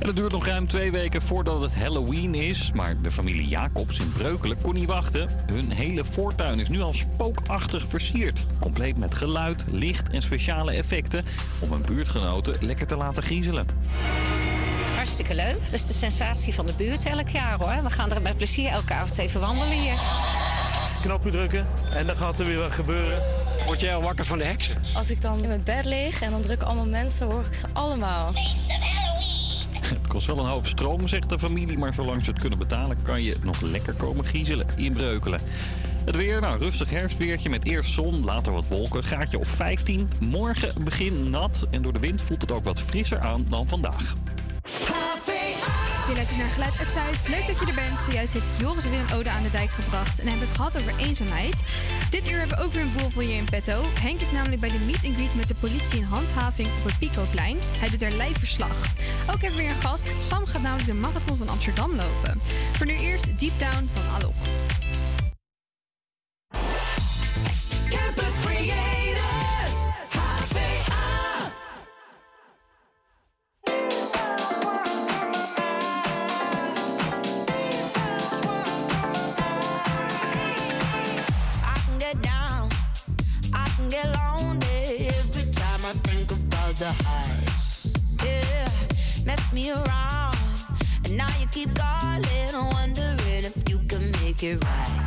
En 0.02 0.08
het 0.08 0.16
duurt 0.16 0.32
nog 0.32 0.46
ruim 0.46 0.66
twee 0.66 0.90
weken 0.90 1.22
voordat 1.22 1.60
het 1.60 1.74
Halloween 1.74 2.34
is. 2.34 2.72
Maar 2.72 3.00
de 3.02 3.10
familie 3.10 3.46
Jacobs 3.46 3.98
in 3.98 4.12
Breukelen 4.12 4.60
kon 4.60 4.74
niet 4.74 4.86
wachten. 4.86 5.28
Hun 5.46 5.70
hele 5.70 6.04
voortuin 6.04 6.60
is 6.60 6.68
nu 6.68 6.80
al 6.80 6.92
spookachtig 6.92 7.84
versierd. 7.88 8.40
Compleet 8.60 8.96
met 8.96 9.14
geluid, 9.14 9.64
licht 9.70 10.10
en 10.10 10.22
speciale 10.22 10.72
effecten. 10.72 11.24
Om 11.58 11.72
hun 11.72 11.82
buurtgenoten 11.82 12.56
lekker 12.60 12.86
te 12.86 12.96
laten 12.96 13.22
griezelen. 13.22 13.66
Hartstikke 14.94 15.34
leuk. 15.34 15.58
Dat 15.64 15.74
is 15.74 15.86
de 15.86 15.92
sensatie 15.92 16.54
van 16.54 16.66
de 16.66 16.74
buurt 16.76 17.04
elk 17.04 17.28
jaar 17.28 17.58
hoor. 17.58 17.82
We 17.82 17.90
gaan 17.90 18.10
er 18.10 18.22
met 18.22 18.36
plezier 18.36 18.68
elke 18.68 18.94
avond 18.94 19.18
even 19.18 19.40
wandelen 19.40 19.78
hier. 19.80 19.96
knopje 21.02 21.30
drukken 21.30 21.66
en 21.94 22.06
dan 22.06 22.16
gaat 22.16 22.40
er 22.40 22.46
weer 22.46 22.58
wat 22.58 22.72
gebeuren. 22.72 23.22
Word 23.66 23.80
jij 23.80 23.94
al 23.94 24.02
wakker 24.02 24.24
van 24.24 24.38
de 24.38 24.44
heksen? 24.44 24.82
Als 24.94 25.10
ik 25.10 25.20
dan 25.20 25.42
in 25.42 25.48
mijn 25.48 25.62
bed 25.64 25.84
lig 25.84 26.22
en 26.22 26.30
dan 26.30 26.40
drukken 26.40 26.66
allemaal 26.66 26.86
mensen, 26.86 27.26
hoor 27.26 27.44
ik 27.50 27.54
ze 27.54 27.66
allemaal. 27.72 28.32
Het 29.98 30.08
kost 30.08 30.26
wel 30.26 30.38
een 30.38 30.46
hoop 30.46 30.66
stroom, 30.66 31.08
zegt 31.08 31.28
de 31.28 31.38
familie. 31.38 31.78
Maar 31.78 31.94
zolang 31.94 32.24
ze 32.24 32.30
het 32.30 32.40
kunnen 32.40 32.58
betalen, 32.58 33.02
kan 33.02 33.22
je 33.22 33.36
nog 33.42 33.60
lekker 33.60 33.94
komen 33.94 34.24
griezelen 34.24 34.66
in 34.76 34.92
Breukelen. 34.92 35.40
Het 36.04 36.16
weer, 36.16 36.40
nou 36.40 36.58
rustig 36.58 36.90
herfstweertje 36.90 37.50
met 37.50 37.64
eerst 37.64 37.92
zon, 37.92 38.24
later 38.24 38.52
wat 38.52 38.68
wolken. 38.68 39.04
Gaatje 39.04 39.38
of 39.38 39.48
15. 39.48 40.10
Morgen 40.20 40.84
begin 40.84 41.30
nat 41.30 41.66
en 41.70 41.82
door 41.82 41.92
de 41.92 41.98
wind 41.98 42.22
voelt 42.22 42.40
het 42.40 42.52
ook 42.52 42.64
wat 42.64 42.80
frisser 42.80 43.18
aan 43.18 43.46
dan 43.48 43.68
vandaag. 43.68 44.14
Je 46.08 46.14
luistert 46.14 46.38
naar 46.38 46.48
Geluid 46.48 46.78
uit 46.78 46.90
Zuid. 46.90 47.28
Leuk 47.28 47.46
dat 47.46 47.60
je 47.60 47.66
er 47.66 47.74
bent. 47.74 48.00
Zojuist 48.00 48.32
heeft 48.32 48.46
Joris 48.58 48.88
weer 48.88 49.00
een 49.00 49.12
ode 49.12 49.30
aan 49.30 49.42
de 49.42 49.50
dijk 49.50 49.70
gebracht. 49.70 50.20
En 50.20 50.26
hebben 50.26 50.46
het 50.46 50.56
gehad 50.56 50.76
over 50.76 50.98
eenzaamheid. 50.98 51.62
Dit 52.10 52.30
uur 52.30 52.38
hebben 52.38 52.58
we 52.58 52.64
ook 52.64 52.72
weer 52.72 52.82
een 52.82 52.92
boel 52.96 53.10
voor 53.10 53.24
je 53.24 53.32
in 53.32 53.44
petto. 53.44 53.82
Henk 54.00 54.20
is 54.20 54.30
namelijk 54.30 54.60
bij 54.60 54.70
de 54.70 54.78
meet 54.78 55.04
and 55.04 55.14
greet 55.14 55.34
met 55.34 55.48
de 55.48 55.54
politie 55.60 55.98
in 55.98 56.04
handhaving 56.04 56.68
op 56.78 56.84
het 56.84 56.98
Picoplein. 56.98 57.56
Hij 57.78 57.90
doet 57.90 58.02
er 58.02 58.10
live 58.10 58.38
verslag. 58.38 58.76
Ook 59.30 59.40
hebben 59.40 59.58
we 59.58 59.62
weer 59.62 59.70
een 59.74 59.80
gast. 59.80 60.06
Sam 60.28 60.46
gaat 60.46 60.62
namelijk 60.62 60.88
de 60.88 60.94
marathon 60.94 61.36
van 61.36 61.48
Amsterdam 61.48 61.90
lopen. 61.90 62.40
Voor 62.76 62.86
nu 62.86 62.92
eerst 62.98 63.38
Deep 63.38 63.58
Down 63.58 63.90
van 63.92 64.14
Alok. 64.14 64.34
The 86.82 86.92
highs. 87.04 87.86
Yeah, 88.24 88.68
mess 89.24 89.52
me 89.52 89.70
around, 89.70 90.36
and 91.04 91.16
now 91.16 91.28
you 91.40 91.46
keep 91.52 91.72
calling, 91.76 92.54
wondering 92.72 93.44
if 93.44 93.68
you 93.70 93.78
can 93.86 94.10
make 94.20 94.42
it 94.42 94.64
right. 94.64 95.01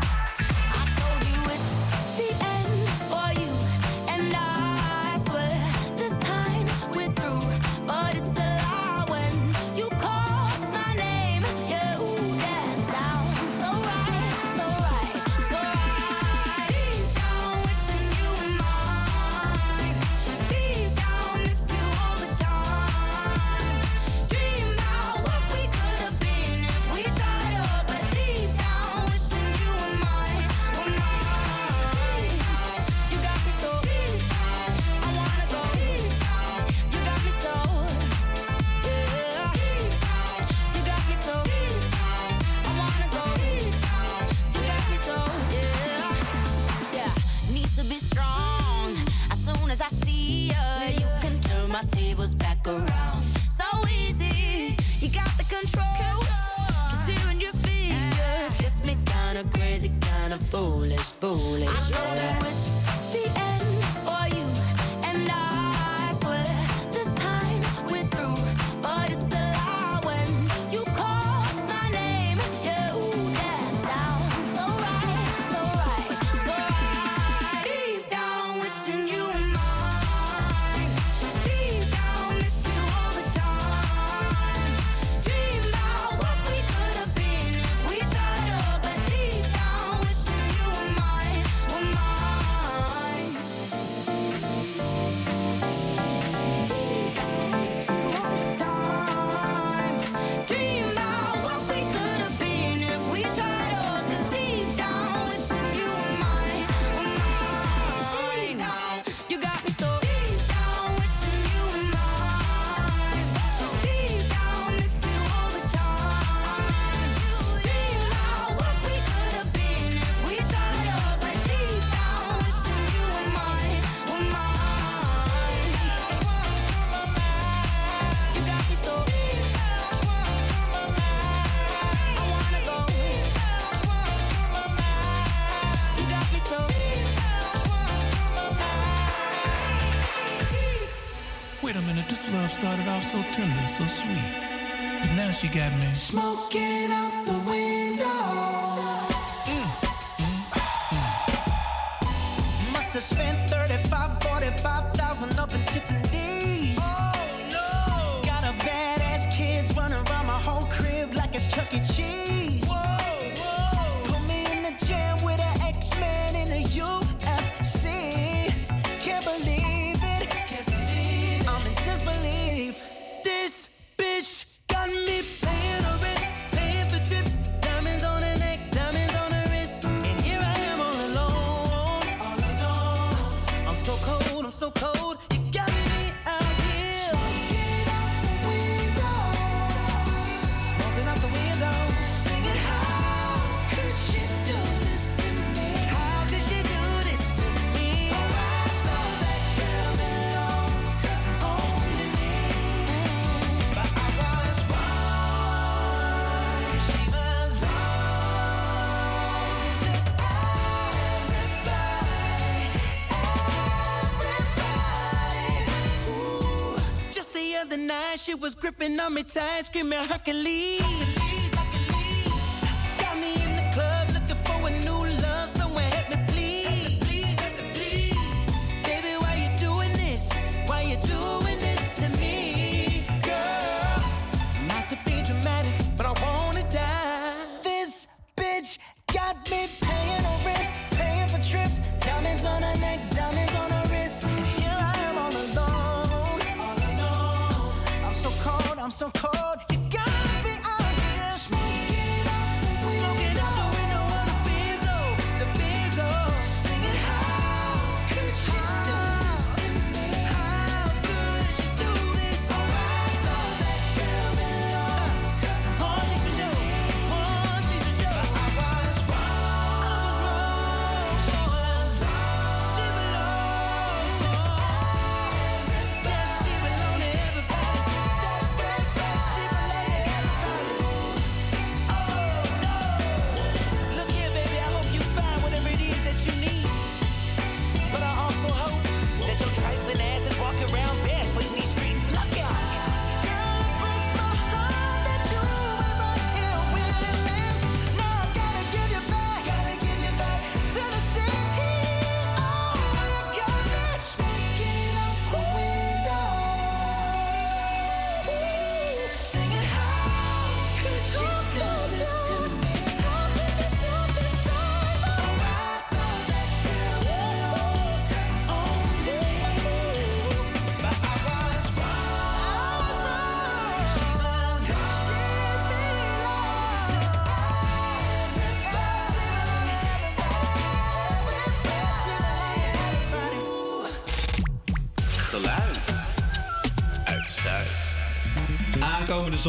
She 218.18 218.34
was 218.34 218.56
gripping 218.56 219.00
on 219.00 219.14
me 219.14 219.24
tight, 219.24 219.66
screaming 219.66 220.00
Hercules. 220.00 221.15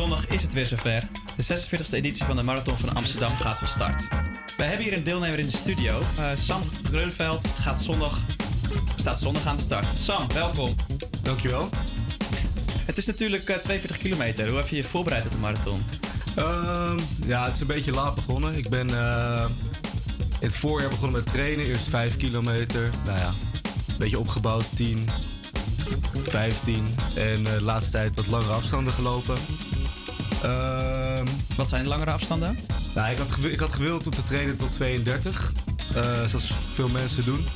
Zondag 0.00 0.28
is 0.28 0.42
het 0.42 0.52
weer 0.52 0.66
zover. 0.66 1.08
De 1.36 1.44
46e 1.44 1.90
editie 1.90 2.24
van 2.24 2.36
de 2.36 2.42
Marathon 2.42 2.76
van 2.76 2.96
Amsterdam 2.96 3.36
gaat 3.36 3.58
van 3.58 3.68
start. 3.68 4.08
Wij 4.56 4.66
hebben 4.66 4.84
hier 4.84 4.96
een 4.96 5.04
deelnemer 5.04 5.38
in 5.38 5.46
de 5.46 5.56
studio. 5.56 6.00
Eh, 6.18 6.24
Sam 6.34 6.62
Greunveld 6.82 7.46
gaat 7.60 7.82
zondag, 7.82 8.18
staat 8.96 9.20
zondag 9.20 9.46
aan 9.46 9.56
de 9.56 9.62
start. 9.62 10.00
Sam, 10.00 10.32
welkom. 10.34 10.74
Dankjewel. 11.22 11.68
Het 12.86 12.98
is 12.98 13.06
natuurlijk 13.06 13.48
eh, 13.48 13.56
42 13.56 13.98
kilometer. 13.98 14.48
Hoe 14.48 14.56
heb 14.56 14.68
je 14.68 14.76
je 14.76 14.84
voorbereid 14.84 15.24
op 15.24 15.30
de 15.30 15.38
marathon? 15.38 15.80
Ehm, 16.34 16.98
ja, 17.26 17.44
het 17.44 17.54
is 17.54 17.60
een 17.60 17.66
beetje 17.66 17.92
laat 17.92 18.14
begonnen. 18.14 18.54
Ik 18.54 18.68
ben 18.68 18.90
eh, 18.90 19.44
in 20.40 20.46
het 20.46 20.56
voorjaar 20.56 20.90
begonnen 20.90 21.22
met 21.22 21.32
trainen. 21.32 21.66
Eerst 21.66 21.88
5 21.88 22.16
kilometer. 22.16 22.90
Nou 23.06 23.18
ja, 23.18 23.28
een 23.28 23.98
beetje 23.98 24.18
opgebouwd. 24.18 24.64
10, 24.76 25.08
15. 26.24 26.86
En 27.14 27.46
eh, 27.46 27.52
de 27.52 27.62
laatste 27.62 27.90
tijd 27.90 28.16
wat 28.16 28.26
langere 28.26 28.52
afstanden 28.52 28.92
gelopen. 28.92 29.36
Ehm, 30.42 31.26
wat 31.56 31.68
zijn 31.68 31.82
de 31.82 31.88
langere 31.88 32.10
afstanden? 32.10 32.56
Nou, 32.94 33.10
ik 33.10 33.16
had, 33.16 33.28
ik 33.44 33.60
had 33.60 33.72
gewild 33.72 34.06
om 34.06 34.12
te 34.12 34.22
trainen 34.24 34.56
tot 34.56 34.72
32. 34.72 35.52
eh, 35.94 36.24
zoals 36.24 36.52
veel 36.72 36.88
mensen 36.88 37.24
doen. 37.24 37.46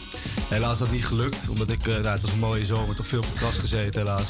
Helaas 0.48 0.72
is 0.72 0.78
dat 0.78 0.90
niet 0.90 1.06
gelukt, 1.06 1.48
omdat 1.48 1.68
ik, 1.70 1.80
eh, 1.80 1.86
nou, 1.86 2.06
het 2.06 2.20
was 2.20 2.32
een 2.32 2.38
mooie 2.38 2.64
zomer, 2.64 2.96
toch 2.96 3.06
veel 3.06 3.18
op 3.18 3.24
het 3.24 3.38
gras 3.38 3.58
gezeten 3.58 4.00
helaas. 4.00 4.28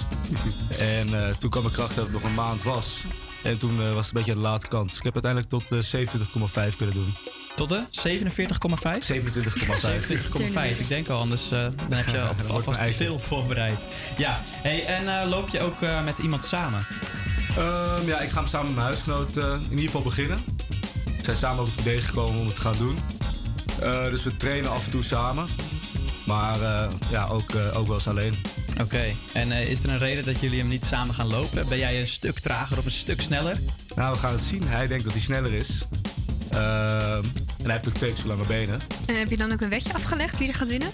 en 0.79 1.27
eh, 1.27 1.35
toen 1.35 1.51
kwam 1.51 1.67
ik 1.67 1.73
erachter 1.73 1.97
dat 1.97 2.05
het 2.05 2.15
nog 2.15 2.23
een 2.23 2.35
maand 2.35 2.63
was. 2.63 3.05
En 3.43 3.59
toen 3.59 3.77
was 3.95 4.07
het 4.07 4.07
een 4.07 4.13
beetje 4.13 4.31
aan 4.33 4.37
de 4.37 4.43
late 4.49 4.69
kant. 4.69 4.89
Dus 4.89 4.99
ik 4.99 5.05
heb 5.05 5.13
uiteindelijk 5.25 5.53
tot 5.53 5.65
de 5.69 5.83
27,5 6.73 6.77
kunnen 6.77 6.95
doen. 6.95 7.15
Tot 7.55 7.69
de 7.69 7.85
47,5? 7.91 9.03
27,5. 9.03 10.03
27,5. 10.75 10.79
Ik 10.79 10.89
denk 10.89 11.09
al, 11.09 11.19
anders 11.19 11.51
eh, 11.51 11.63
dan 11.89 11.99
heb 11.99 12.07
je 12.07 12.21
alvast 12.53 12.85
te 12.85 12.93
veel 12.93 13.19
voorbereid. 13.19 13.85
Ja, 14.17 14.41
hey, 14.47 14.85
en 14.87 15.29
loop 15.29 15.49
je 15.49 15.61
ook 15.61 15.81
met 16.05 16.19
iemand 16.19 16.45
samen? 16.45 16.87
Ehm, 17.57 18.07
ja, 18.07 18.21
ik 18.21 18.31
ga 18.31 18.39
hem 18.41 18.49
samen 18.49 18.67
met 18.67 18.75
mijn 18.75 18.87
huisgenoot 18.87 19.37
eh, 19.37 19.53
in 19.53 19.71
ieder 19.71 19.85
geval 19.85 20.03
beginnen. 20.03 20.39
We 21.17 21.23
zijn 21.23 21.37
samen 21.37 21.61
op 21.61 21.71
het 21.71 21.81
idee 21.81 22.01
gekomen 22.03 22.41
om 22.41 22.47
het 22.47 22.55
te 22.55 22.61
gaan 22.61 22.77
doen. 22.79 22.97
Eh, 23.81 24.05
dus 24.05 24.23
we 24.23 24.37
trainen 24.37 24.71
af 24.71 24.85
en 24.85 24.91
toe 24.91 25.03
samen. 25.05 25.47
Maar 26.27 26.61
eh, 26.61 26.91
ja, 27.11 27.25
ook, 27.27 27.51
eh, 27.51 27.79
ook 27.79 27.87
wel 27.87 27.97
eens 27.97 28.09
alleen. 28.09 28.35
Oké, 28.81 29.05
en 29.33 29.53
eh, 29.53 29.71
is 29.71 29.83
er 29.83 29.91
een 29.91 29.99
reden 29.99 30.25
dat 30.25 30.41
jullie 30.41 30.59
hem 30.59 30.69
niet 30.69 30.85
samen 30.85 31.15
gaan 31.15 31.27
lopen? 31.27 31.69
Ben 31.69 31.79
jij 31.79 32.01
een 32.01 32.09
stuk 32.09 32.39
trager 32.39 32.79
of 32.79 32.85
een 32.85 32.91
stuk 32.91 33.21
sneller? 33.21 33.59
Nou, 33.97 34.13
we 34.13 34.19
gaan 34.19 34.33
het 34.33 34.41
zien. 34.43 34.69
Hij 34.69 34.87
denkt 34.87 35.05
dat 35.05 35.13
hij 35.13 35.23
sneller 35.23 35.53
is. 35.53 35.87
Ehm, 36.51 37.25
en 37.59 37.65
hij 37.67 37.73
heeft 37.73 37.89
ook 37.89 37.95
twee 37.95 38.13
keer 38.13 38.23
zo 38.23 38.29
lange 38.29 38.47
benen. 38.47 38.81
En 39.07 39.19
heb 39.19 39.31
je 39.31 39.37
dan 39.37 39.53
ook 39.53 39.61
een 39.61 39.69
wetje 39.69 39.95
afgelegd 39.95 40.39
wie 40.39 40.49
er 40.49 40.55
gaat 40.55 40.69
winnen? 40.69 40.91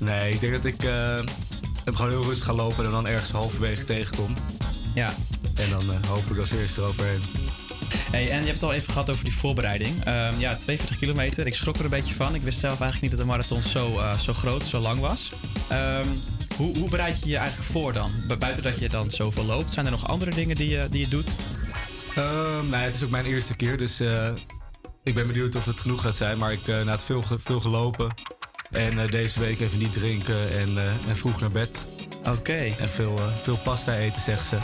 Nee, 0.00 0.32
ik 0.32 0.40
denk 0.40 0.52
dat 0.52 0.64
ik 0.64 0.82
eh, 0.84 1.18
hem 1.84 1.96
gewoon 1.96 2.10
heel 2.10 2.24
rustig 2.24 2.46
ga 2.46 2.52
lopen 2.52 2.84
en 2.84 2.90
dan 2.90 3.06
ergens 3.06 3.30
halverwege 3.30 3.84
tegenkom. 3.84 4.34
Ja. 4.94 5.14
En 5.56 5.70
dan 5.70 5.92
eh, 5.92 6.08
hopelijk 6.08 6.40
als 6.40 6.50
eerste 6.50 6.80
eroverheen. 6.80 7.20
Hey, 8.10 8.30
en 8.30 8.40
je 8.40 8.46
hebt 8.46 8.60
het 8.60 8.62
al 8.62 8.72
even 8.72 8.92
gehad 8.92 9.10
over 9.10 9.24
die 9.24 9.34
voorbereiding. 9.36 10.04
Ehm, 10.04 10.38
ja, 10.38 10.54
42 10.56 10.98
kilometer. 10.98 11.46
Ik 11.46 11.54
schrok 11.54 11.76
er 11.76 11.84
een 11.84 11.90
beetje 11.90 12.14
van. 12.14 12.34
Ik 12.34 12.42
wist 12.42 12.58
zelf 12.58 12.80
eigenlijk 12.80 13.00
niet 13.02 13.10
dat 13.10 13.20
de 13.20 13.26
marathon 13.26 13.62
zo, 13.62 13.98
eh, 13.98 14.18
zo 14.18 14.32
groot, 14.34 14.62
zo 14.66 14.78
lang 14.78 15.00
was. 15.00 15.30
Ehm, 15.68 16.06
hoe, 16.56 16.78
hoe 16.78 16.88
bereid 16.90 17.22
je 17.22 17.28
je 17.28 17.36
eigenlijk 17.36 17.68
voor 17.70 17.92
dan? 17.92 18.12
Bu- 18.26 18.36
Buiten 18.36 18.62
dat 18.62 18.78
je 18.78 18.88
dan 18.88 19.10
zoveel 19.10 19.44
loopt, 19.44 19.72
zijn 19.72 19.84
er 19.86 19.92
nog 19.92 20.08
andere 20.08 20.30
dingen 20.30 20.56
die 20.56 20.68
je, 20.68 20.86
die 20.90 21.00
je 21.00 21.08
doet? 21.08 21.30
Ehm, 22.14 22.68
nee, 22.70 22.82
het 22.84 22.94
is 22.94 23.02
ook 23.02 23.10
mijn 23.10 23.24
eerste 23.26 23.54
keer, 23.54 23.76
dus 23.78 24.00
eh, 24.00 24.30
ik 25.02 25.14
ben 25.14 25.26
benieuwd 25.26 25.54
of 25.54 25.64
het 25.64 25.80
genoeg 25.80 26.02
gaat 26.02 26.16
zijn. 26.16 26.38
Maar 26.38 26.52
ik 26.52 26.66
uh, 26.66 26.84
heb 26.86 27.00
veel, 27.00 27.22
ge- 27.22 27.38
veel 27.44 27.60
gelopen. 27.60 28.14
En 28.70 28.98
eh, 28.98 29.10
deze 29.10 29.40
week 29.40 29.60
even 29.60 29.78
niet 29.78 29.92
drinken 29.92 30.50
en, 30.58 30.78
eh, 30.78 30.84
en 31.08 31.16
vroeg 31.16 31.40
naar 31.40 31.50
bed. 31.50 31.86
Oké. 32.28 32.52
En 32.56 32.88
veel, 32.88 33.18
eh, 33.18 33.24
veel 33.42 33.58
pasta 33.58 33.94
eten, 33.96 34.20
zeggen 34.20 34.46
ze. 34.46 34.56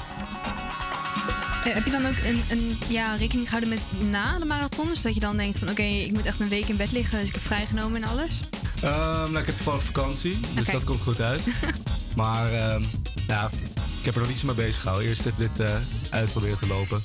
Eh, 1.65 1.75
heb 1.75 1.85
je 1.85 1.91
dan 1.91 2.07
ook 2.07 2.17
een, 2.25 2.43
een 2.51 2.79
ja, 2.89 3.15
rekening 3.15 3.45
gehouden 3.45 3.69
met 3.69 4.11
na 4.11 4.39
de 4.39 4.45
marathon? 4.45 4.87
Dus 4.87 5.03
dat 5.03 5.15
je 5.15 5.21
dan 5.21 5.37
denkt 5.37 5.59
van 5.59 5.71
oké, 5.71 5.83
ik 5.83 6.13
moet 6.13 6.25
echt 6.25 6.41
een 6.41 6.49
week 6.49 6.69
in 6.69 6.77
bed 6.77 6.93
liggen, 6.93 7.19
dus 7.19 7.29
ik 7.29 7.35
heb 7.35 7.43
vrijgenomen 7.43 8.03
en 8.03 8.09
alles. 8.09 8.41
Ehm, 8.83 9.33
nou, 9.33 9.39
ik 9.39 9.47
heb 9.47 9.57
toevallig 9.57 9.83
vakantie, 9.83 10.41
dus 10.55 10.67
dat 10.67 10.85
komt 10.85 11.01
goed 11.01 11.21
uit. 11.21 11.43
maar 12.17 12.53
ehm, 12.53 12.83
ja, 13.27 13.51
ik 13.99 14.05
heb 14.05 14.15
er 14.15 14.21
nog 14.21 14.29
niet 14.29 14.39
zo 14.39 14.47
mee 14.47 14.55
bezig 14.55 14.83
gehouden. 14.83 15.09
Eerst 15.09 15.27
even 15.27 15.39
dit 15.39 15.61
eh, 15.61 15.77
uitproberen 16.11 16.59
te 16.59 16.67
lopen. 16.67 17.03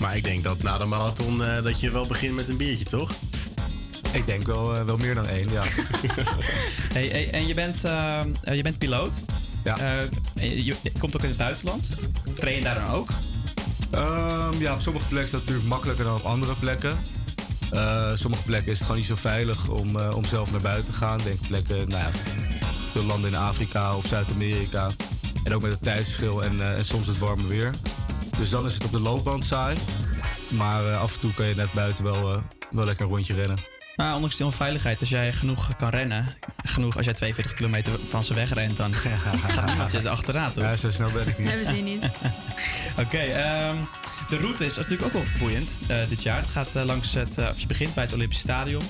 Maar 0.00 0.16
ik 0.16 0.24
denk 0.24 0.42
dat 0.42 0.62
na 0.62 0.78
de 0.78 0.84
marathon 0.84 1.44
eh, 1.44 1.62
dat 1.62 1.80
je 1.80 1.90
wel 1.90 2.06
begint 2.06 2.34
met 2.34 2.48
een 2.48 2.56
biertje, 2.56 2.84
toch? 2.84 3.10
Ik 4.12 4.26
denk 4.26 4.46
wel, 4.46 4.84
wel 4.84 4.96
meer 4.96 5.14
dan 5.14 5.26
één, 5.26 5.50
ja. 5.50 5.62
Hey, 6.94 7.06
hey, 7.06 7.30
en 7.30 7.46
je 7.46 7.54
bent, 7.54 7.84
ehm, 7.84 8.30
eh, 8.42 8.56
je 8.56 8.62
bent 8.62 8.78
piloot. 8.78 9.24
Ja. 9.64 9.78
Eh, 9.78 10.64
je, 10.64 10.74
je 10.82 10.92
komt 10.98 11.16
ook 11.16 11.22
in 11.22 11.28
het 11.28 11.38
buitenland. 11.38 11.90
Train 12.34 12.56
je 12.56 12.62
daar 12.62 12.74
dan 12.74 12.94
ook? 12.94 13.10
Ehm, 13.92 14.60
ja, 14.60 14.72
op 14.72 14.80
sommige 14.80 15.06
plekken 15.08 15.24
is 15.24 15.30
dat 15.30 15.40
natuurlijk 15.40 15.68
makkelijker 15.68 16.04
dan 16.04 16.14
op 16.14 16.24
andere 16.24 16.54
plekken. 16.54 16.98
Eh, 17.70 18.10
sommige 18.14 18.42
plekken 18.42 18.66
is 18.72 18.78
het 18.78 18.82
gewoon 18.82 18.96
niet 18.96 19.06
zo 19.06 19.14
veilig 19.14 19.68
om, 19.68 19.96
eh, 19.96 20.16
om 20.16 20.24
zelf 20.24 20.50
naar 20.50 20.60
buiten 20.60 20.92
te 20.92 20.98
gaan. 20.98 21.20
Denk 21.24 21.46
plekken, 21.46 21.88
nou 21.88 22.02
ja, 22.02 22.10
veel 22.92 23.04
landen 23.04 23.30
in 23.30 23.36
Afrika 23.36 23.96
of 23.96 24.06
Zuid-Amerika. 24.06 24.90
En 25.44 25.54
ook 25.54 25.62
met 25.62 25.72
het 25.72 25.82
tijdsverschil 25.82 26.44
en, 26.44 26.76
eh, 26.76 26.82
soms 26.82 27.06
het 27.06 27.18
warme 27.18 27.46
weer. 27.46 27.70
Dus 28.38 28.50
dan 28.50 28.66
is 28.66 28.74
het 28.74 28.84
op 28.84 28.92
de 28.92 29.00
loopband 29.00 29.44
saai. 29.44 29.76
Maar 30.48 30.94
af 30.94 31.14
en 31.14 31.20
toe 31.20 31.34
kan 31.34 31.46
je 31.46 31.54
net 31.54 31.72
buiten 31.72 32.04
wel, 32.04 32.42
wel 32.70 32.84
lekker 32.84 33.04
een 33.04 33.12
rondje 33.12 33.34
rennen. 33.34 33.58
Nou, 34.02 34.14
ondanks 34.14 34.36
die 34.36 34.46
onveiligheid, 34.46 35.00
als 35.00 35.08
jij 35.08 35.32
genoeg 35.32 35.76
kan 35.76 35.88
rennen, 35.88 36.34
genoeg 36.64 36.96
als 36.96 37.04
jij 37.04 37.14
42 37.14 37.54
kilometer 37.54 37.92
van 38.08 38.24
ze 38.24 38.34
wegrent, 38.34 38.76
dan 38.76 38.94
gaat 39.48 39.66
niemand 39.66 39.90
je 39.92 40.08
achteraan, 40.08 40.52
toch? 40.52 40.64
Ja, 40.64 40.76
zo 40.76 40.90
snel 40.90 41.10
ben 41.10 41.28
ik 41.28 41.38
niet. 41.38 41.48
Hebben 41.48 41.66
ze 41.66 41.72
niet. 41.72 42.04
Oké, 43.04 43.18
ehm, 43.18 43.76
de 44.28 44.36
route 44.36 44.64
is 44.64 44.76
natuurlijk 44.76 45.02
ook 45.06 45.12
wel 45.12 45.24
boeiend 45.38 45.78
eh, 45.88 45.96
dit 46.08 46.22
jaar. 46.22 46.36
Het 46.40 46.50
gaat 46.50 46.76
eh, 46.76 46.84
langs 46.84 47.12
het, 47.12 47.38
eh, 47.38 47.48
of 47.48 47.60
je 47.60 47.66
begint 47.66 47.94
bij 47.94 48.04
het 48.04 48.12
Olympisch 48.12 48.38
Stadion. 48.38 48.82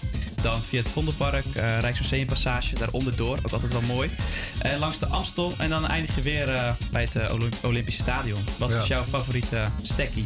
Dan 0.42 0.62
via 0.62 0.78
het 0.80 0.88
Vondelpark, 0.90 1.46
eh 1.46 1.78
Rijksmuseumpassage, 1.78 2.74
daaronder 2.74 3.16
door. 3.16 3.36
Ook 3.36 3.52
altijd 3.52 3.72
wel 3.72 3.80
mooi. 3.80 4.10
En 4.58 4.78
langs 4.78 4.98
de 4.98 5.06
Amstel 5.06 5.54
en 5.58 5.68
dan 5.68 5.86
eindig 5.86 6.14
je 6.14 6.22
weer 6.22 6.48
eh, 6.54 6.72
bij 6.90 7.02
het 7.12 7.30
Olymp- 7.32 7.64
Olympisch 7.64 7.96
Stadion. 7.98 8.44
Wat 8.58 8.68
Ja. 8.68 8.80
is 8.80 8.86
jouw 8.86 9.04
favoriete 9.04 9.64
stekkie? 9.82 10.24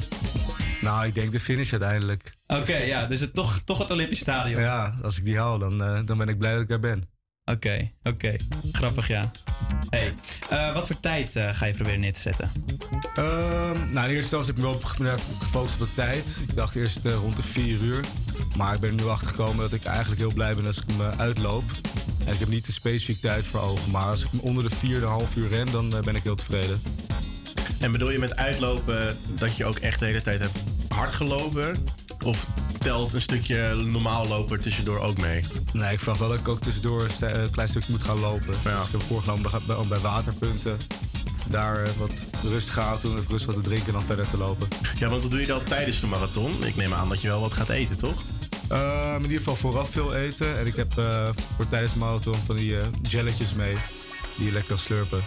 Nou, 0.86 1.06
ik 1.06 1.14
denk 1.14 1.32
de 1.32 1.40
finish 1.40 1.70
uiteindelijk. 1.70 2.32
Oké, 2.46 2.76
ja, 2.76 3.06
dus 3.06 3.20
het, 3.20 3.34
toch, 3.34 3.60
toch 3.64 3.78
het 3.78 3.90
Olympisch 3.90 4.18
Stadion. 4.18 4.60
Ja, 4.60 4.98
als 5.02 5.16
ik 5.18 5.24
die 5.24 5.38
haal, 5.38 5.58
dan, 5.58 5.82
eh, 5.82 6.00
dan 6.04 6.18
ben 6.18 6.28
ik 6.28 6.38
blij 6.38 6.52
dat 6.52 6.60
ik 6.60 6.68
daar 6.68 6.78
ben. 6.78 7.08
Oké, 7.44 7.90
oké. 8.02 8.36
Grappig, 8.72 9.08
ja. 9.08 9.30
Hey, 9.88 10.14
eh, 10.50 10.74
wat 10.74 10.86
voor 10.86 11.00
tijd 11.00 11.36
eh, 11.36 11.48
ga 11.54 11.66
je 11.66 11.72
proberen 11.72 12.00
neer 12.00 12.12
te 12.12 12.20
zetten? 12.20 12.50
Ehm, 13.14 13.92
nou, 13.92 14.08
in 14.08 14.14
eerste 14.14 14.16
instantie 14.16 14.46
heb 14.46 14.56
ik 14.56 14.98
me 14.98 15.04
wel 15.04 15.18
gefocust 15.18 15.80
op 15.80 15.86
de 15.86 15.94
tijd. 15.94 16.38
Ik 16.48 16.54
dacht 16.54 16.74
eerst 16.74 17.06
rond 17.06 17.36
de 17.36 17.42
4 17.42 17.82
uur. 17.82 18.04
Maar 18.56 18.74
ik 18.74 18.80
ben 18.80 18.90
er 18.90 18.96
nu 18.96 19.06
achter 19.06 19.28
gekomen 19.28 19.56
dat 19.56 19.72
ik 19.72 19.84
eigenlijk 19.84 20.20
heel 20.20 20.32
blij 20.34 20.54
ben 20.54 20.66
als 20.66 20.76
ik 20.76 20.84
hem 20.96 21.00
uitloop. 21.00 21.64
En 22.26 22.32
ik 22.32 22.38
heb 22.38 22.48
niet 22.48 22.66
een 22.66 22.72
specifieke 22.72 23.20
tijd 23.20 23.44
voor 23.44 23.60
ogen. 23.60 23.90
Maar 23.90 24.06
als 24.06 24.24
ik 24.24 24.30
hem 24.30 24.40
onder 24.40 24.62
de 24.62 24.74
4, 24.74 25.04
half 25.04 25.36
uur 25.36 25.48
ren, 25.48 25.70
dan 25.70 25.90
ben 26.04 26.14
ik 26.14 26.22
heel 26.22 26.36
tevreden. 26.36 26.80
En 27.80 27.92
bedoel 27.92 28.10
je 28.10 28.18
met 28.18 28.36
uitlopen 28.36 29.18
dat 29.34 29.56
je 29.56 29.64
ook 29.64 29.78
echt 29.78 29.98
de 29.98 30.04
hele 30.06 30.22
tijd 30.22 30.40
hebt 30.40 30.58
hard 30.88 31.12
gelopen? 31.12 31.84
Of 32.24 32.46
telt 32.78 33.12
een 33.12 33.20
stukje 33.20 33.74
normaal 33.74 34.26
lopen 34.26 34.60
tussendoor 34.60 34.98
ook 34.98 35.20
mee? 35.20 35.44
Nee, 35.72 35.92
ik 35.92 35.98
verwacht 35.98 36.20
wel 36.20 36.28
dat 36.28 36.40
ik 36.40 36.48
ook 36.48 36.60
tussendoor 36.60 37.06
een 37.20 37.50
klein 37.50 37.68
stukje 37.68 37.92
moet 37.92 38.02
gaan 38.02 38.20
lopen. 38.20 38.46
Dus 38.46 38.56
ik 38.56 38.90
heb 38.90 39.02
voorgenomen 39.02 39.50
bij, 39.66 39.76
bij, 39.88 39.98
waterpunten 39.98 40.76
daar 41.50 41.82
eh, 41.82 41.90
wat 41.98 42.30
rustig 42.42 42.78
aan 42.78 42.98
te 42.98 43.06
doen, 43.06 43.16
even 43.16 43.30
rustig 43.30 43.54
wat 43.54 43.64
te 43.64 43.68
drinken 43.68 43.86
en 43.86 43.92
dan 43.92 44.02
verder 44.02 44.30
te 44.30 44.36
lopen. 44.36 44.68
Ja, 44.98 45.08
want 45.08 45.22
wat 45.22 45.30
doe 45.30 45.40
je 45.40 45.46
dan 45.46 45.62
tijdens 45.64 46.00
de 46.00 46.06
marathon? 46.06 46.64
Ik 46.64 46.76
neem 46.76 46.92
aan 46.92 47.08
dat 47.08 47.22
je 47.22 47.28
wel 47.28 47.40
wat 47.40 47.52
gaat 47.52 47.68
eten, 47.68 47.98
toch? 47.98 48.22
Ehm, 48.68 49.16
in 49.16 49.22
ieder 49.22 49.38
geval 49.38 49.56
vooraf 49.56 49.90
veel 49.90 50.14
eten. 50.14 50.58
En 50.58 50.66
ik 50.66 50.76
heb 50.76 50.98
eh, 50.98 51.28
voor 51.56 51.68
tijdens 51.68 51.92
de 51.92 51.98
marathon 51.98 52.36
van 52.46 52.56
die 52.56 52.78
eh, 52.78 52.86
jelletjes 53.02 53.52
mee 53.52 53.76
die 54.36 54.46
je 54.46 54.52
lekker 54.52 54.68
kan 54.68 54.78
slurpen. 54.78 55.24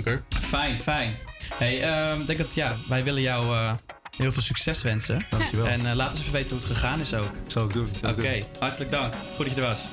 Oké. 0.00 0.22
Fijn, 0.40 0.78
fijn. 0.78 1.14
Hey, 1.54 1.82
ehm, 1.82 2.20
ik 2.20 2.26
denk 2.26 2.38
dat 2.38 2.54
ja, 2.54 2.76
wij 2.88 3.04
willen 3.04 3.22
jou 3.22 3.56
eh, 3.56 3.72
heel 4.16 4.32
veel 4.32 4.42
succes 4.42 4.82
wensen. 4.82 5.26
Dankjewel. 5.30 5.66
En 5.66 5.86
eh, 5.86 5.94
laat 5.94 6.10
ons 6.10 6.20
even 6.20 6.32
weten 6.32 6.50
hoe 6.50 6.58
het 6.58 6.76
gegaan 6.76 7.00
is 7.00 7.14
ook. 7.14 7.30
Zal 7.46 7.64
ik 7.64 7.72
doen. 7.72 7.88
Oké, 8.06 8.42
hartelijk 8.58 8.90
dank. 8.90 9.14
Goed 9.36 9.46
dat 9.46 9.54
je 9.54 9.60
er 9.60 9.66
was. 9.66 9.88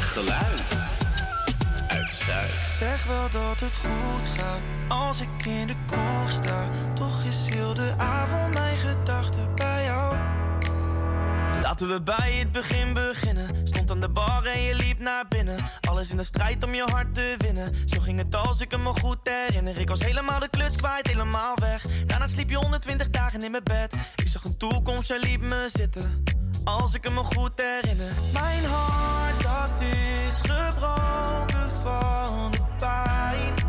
Geluid 0.00 0.62
uit 1.88 2.14
Zuid. 2.14 2.50
Zeg 2.78 3.04
wel 3.06 3.30
dat 3.32 3.60
het 3.60 3.74
goed 3.74 4.26
gaat 4.36 4.60
als 4.88 5.20
ik 5.20 5.46
in 5.46 5.66
de 5.66 5.74
kroeg 5.86 6.30
sta. 6.30 6.70
Toch 6.94 7.24
is 7.24 7.54
heel 7.54 7.74
de 7.74 7.94
avond 7.96 8.54
mijn 8.54 8.76
gedachten. 8.76 9.45
Laten 11.66 11.88
we 11.88 12.02
bij 12.02 12.32
het 12.38 12.52
begin 12.52 12.94
beginnen. 12.94 13.66
Stond 13.66 13.90
aan 13.90 14.00
de 14.00 14.08
bar 14.08 14.44
en 14.44 14.60
je 14.60 14.74
liep 14.74 14.98
naar 14.98 15.24
binnen. 15.28 15.64
Alles 15.80 16.10
in 16.10 16.16
de 16.16 16.24
strijd 16.24 16.64
om 16.64 16.74
je 16.74 16.82
hart 16.82 17.14
te 17.14 17.34
winnen. 17.38 17.74
Zo 17.84 18.00
ging 18.00 18.18
het 18.18 18.34
als 18.34 18.60
ik 18.60 18.78
me 18.78 18.88
goed 19.00 19.18
herinner. 19.22 19.78
Ik 19.78 19.88
was 19.88 20.00
helemaal 20.00 20.40
de 20.40 20.48
kluts 20.48 20.76
kwijt, 20.76 21.06
helemaal 21.06 21.56
weg. 21.58 21.82
Daarna 22.06 22.26
sliep 22.26 22.50
je 22.50 22.56
120 22.56 23.10
dagen 23.10 23.42
in 23.42 23.50
mijn 23.50 23.62
bed. 23.64 24.12
Ik 24.16 24.28
zag 24.28 24.44
een 24.44 24.56
toekomst, 24.56 25.08
jij 25.08 25.18
liep 25.18 25.40
me 25.40 25.68
zitten. 25.72 26.24
Als 26.64 26.94
ik 26.94 27.10
me 27.10 27.24
goed 27.24 27.52
herinner. 27.60 28.12
Mijn 28.32 28.64
hart, 28.64 29.42
dat 29.42 29.80
is 29.80 30.40
gebroken 30.42 31.70
van 31.82 32.50
de 32.50 32.62
pijn. 32.78 33.65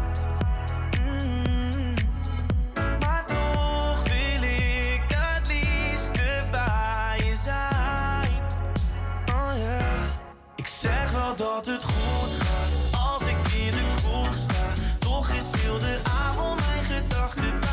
Dat 11.38 11.65
het 11.65 11.84
goed 11.84 12.31
gaat 12.39 13.01
als 13.11 13.22
ik 13.22 13.38
in 13.53 13.72
de 13.72 13.93
kroeg 14.01 14.35
sta. 14.35 14.73
Toch 14.99 15.30
is 15.30 15.61
heel 15.61 15.80
de 15.80 15.99
avond 16.03 16.59
mijn 16.59 16.84
gedachten 16.84 17.66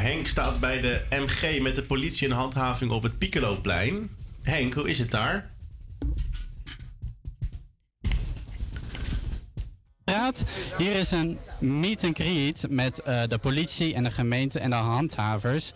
Henk 0.00 0.26
staat 0.26 0.60
bij 0.60 0.80
de 0.80 1.02
MG 1.10 1.60
met 1.60 1.74
de 1.74 1.82
politie 1.82 2.28
in 2.28 2.32
handhaving 2.32 2.90
op 2.90 3.02
het 3.02 3.18
Piekeloplein. 3.18 4.10
Henk, 4.42 4.74
hoe 4.74 4.88
is 4.88 4.98
het 4.98 5.10
daar? 5.10 5.50
Raad, 10.04 10.44
hier 10.78 10.94
is 10.94 11.10
een 11.10 11.38
meet 11.58 12.04
and 12.04 12.18
greet 12.18 12.66
met 12.68 13.02
eh, 13.02 13.22
de 13.28 13.38
politie 13.38 13.94
en 13.94 14.04
de 14.04 14.10
gemeente 14.10 14.58
en 14.58 14.70
de 14.70 14.76
handhavers. 14.76 15.72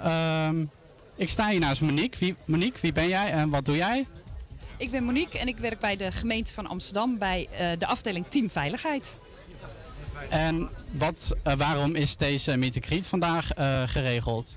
Ehm, 0.00 0.64
ik 1.16 1.28
sta 1.28 1.50
hier 1.50 1.60
naast 1.60 1.80
Monique. 1.80 2.18
Wie, 2.18 2.36
Monique, 2.44 2.80
wie 2.80 2.92
ben 2.92 3.08
jij 3.08 3.32
en 3.32 3.50
wat 3.50 3.64
doe 3.64 3.76
jij? 3.76 4.06
Ik 4.76 4.90
ben 4.90 5.04
Monique 5.04 5.38
en 5.38 5.48
ik 5.48 5.58
werk 5.58 5.78
bij 5.78 5.96
de 5.96 6.12
gemeente 6.12 6.54
van 6.54 6.66
Amsterdam 6.66 7.18
bij 7.18 7.48
eh, 7.50 7.78
de 7.78 7.86
afdeling 7.86 8.26
Team 8.28 8.50
Veiligheid. 8.50 9.18
En 10.28 10.68
wat, 10.90 11.36
eh, 11.42 11.54
waarom 11.54 11.94
is 11.94 12.16
deze 12.16 12.70
greet 12.80 13.06
vandaag 13.06 13.52
eh, 13.52 13.82
geregeld? 13.86 14.56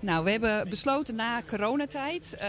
Nou, 0.00 0.24
we 0.24 0.30
hebben 0.30 0.68
besloten 0.68 1.14
na 1.14 1.42
coronatijd, 1.46 2.36
eh, 2.38 2.48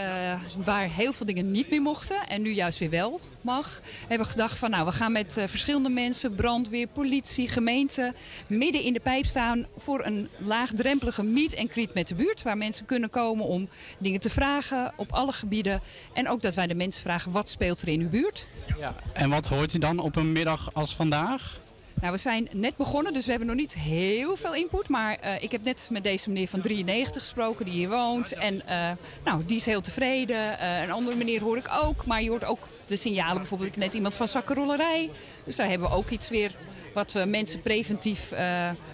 waar 0.66 0.90
heel 0.90 1.14
veel 1.14 1.26
dingen 1.26 1.52
niet 1.52 1.70
meer 1.70 1.82
mochten 1.82 2.28
en 2.28 2.42
nu 2.42 2.52
juist 2.52 2.80
weer 2.80 2.90
wel 2.90 3.20
mag, 3.42 3.82
hebben 4.00 4.28
we 4.28 4.32
gedacht 4.32 4.58
van 4.58 4.70
nou, 4.70 4.86
we 4.86 4.92
gaan 4.92 5.12
met 5.12 5.34
verschillende 5.46 5.90
mensen, 5.90 6.36
brandweer, 6.36 6.88
politie, 6.88 7.48
gemeente, 7.48 8.14
midden 8.48 8.82
in 8.82 8.94
de 8.94 9.00
pijp 9.00 9.26
staan 9.26 9.66
voor 9.78 10.06
een 10.06 10.30
laagdrempelige 10.38 11.24
meet 11.24 11.58
and 11.58 11.72
greet 11.72 11.94
met 11.94 12.08
de 12.08 12.16
buurt. 12.16 12.42
Waar 12.42 12.58
mensen 12.58 12.86
kunnen 12.86 13.10
komen 13.10 13.46
om 13.46 13.70
dingen 13.98 14.20
te 14.20 14.30
vragen 14.30 14.94
op 14.96 15.12
alle 15.12 15.32
gebieden. 15.32 15.82
En 16.14 16.30
ook 16.30 16.42
dat 16.42 16.56
wij 16.56 16.68
de 16.68 16.76
mensen 16.76 17.02
vragen 17.02 17.32
wat 17.32 17.50
speelt 17.50 17.82
er 17.82 17.88
in 17.88 18.02
uw 18.02 18.10
buurt. 18.10 18.48
Ja. 18.80 18.96
En 19.14 19.30
wat 19.30 19.48
hoort 19.48 19.74
u 19.74 19.80
dan 19.80 20.00
op 20.00 20.16
een 20.16 20.32
middag 20.32 20.74
als 20.74 20.96
vandaag? 20.96 21.60
Nou, 22.02 22.12
we 22.14 22.18
zijn 22.18 22.48
net 22.52 22.76
begonnen, 22.76 23.14
dus 23.14 23.24
we 23.24 23.30
hebben 23.30 23.48
nog 23.48 23.58
niet 23.58 23.74
heel 23.74 24.36
veel 24.36 24.56
input. 24.56 24.90
Maar 24.90 25.16
eh, 25.16 25.44
ik 25.44 25.52
heb 25.52 25.64
net 25.64 25.88
met 25.92 26.04
deze 26.04 26.30
meneer 26.30 26.48
van 26.48 26.62
93 26.62 27.22
gesproken 27.22 27.66
die 27.66 27.74
hier 27.74 27.90
woont. 27.90 28.34
En 28.34 28.68
eh, 28.68 28.92
nou, 29.26 29.46
die 29.46 29.58
is 29.58 29.66
heel 29.66 29.82
tevreden. 29.82 30.60
Eh, 30.60 30.82
een 30.82 30.92
andere 30.92 31.16
meneer 31.16 31.42
hoor 31.42 31.58
ik 31.58 31.70
ook. 31.84 32.06
Maar 32.06 32.22
je 32.22 32.30
hoort 32.30 32.44
ook 32.44 32.68
de 32.88 32.96
signalen, 32.96 33.38
bijvoorbeeld 33.38 33.76
net 33.76 33.94
iemand 33.94 34.16
van 34.16 34.28
zakkenrollerij. 34.28 35.10
Dus 35.44 35.56
daar 35.56 35.70
hebben 35.70 35.90
we 35.90 35.96
ook 35.96 36.10
iets 36.10 36.30
weer 36.30 36.52
wat 36.94 37.12
we 37.12 37.26
mensen 37.26 37.62
preventief 37.62 38.34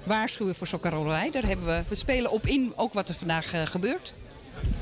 waarschuwen 0.03 0.55
voor 0.55 0.67
sokkenrollerij. 0.67 1.31
Daar 1.31 1.45
hebben 1.45 1.65
we, 1.65 1.83
we 1.87 1.95
spelen 1.95 2.31
op 2.31 2.45
in 2.45 2.73
ook 2.75 2.93
wat 2.93 3.09
er 3.09 3.15
vandaag 3.15 3.71
gebeurt. 3.71 4.13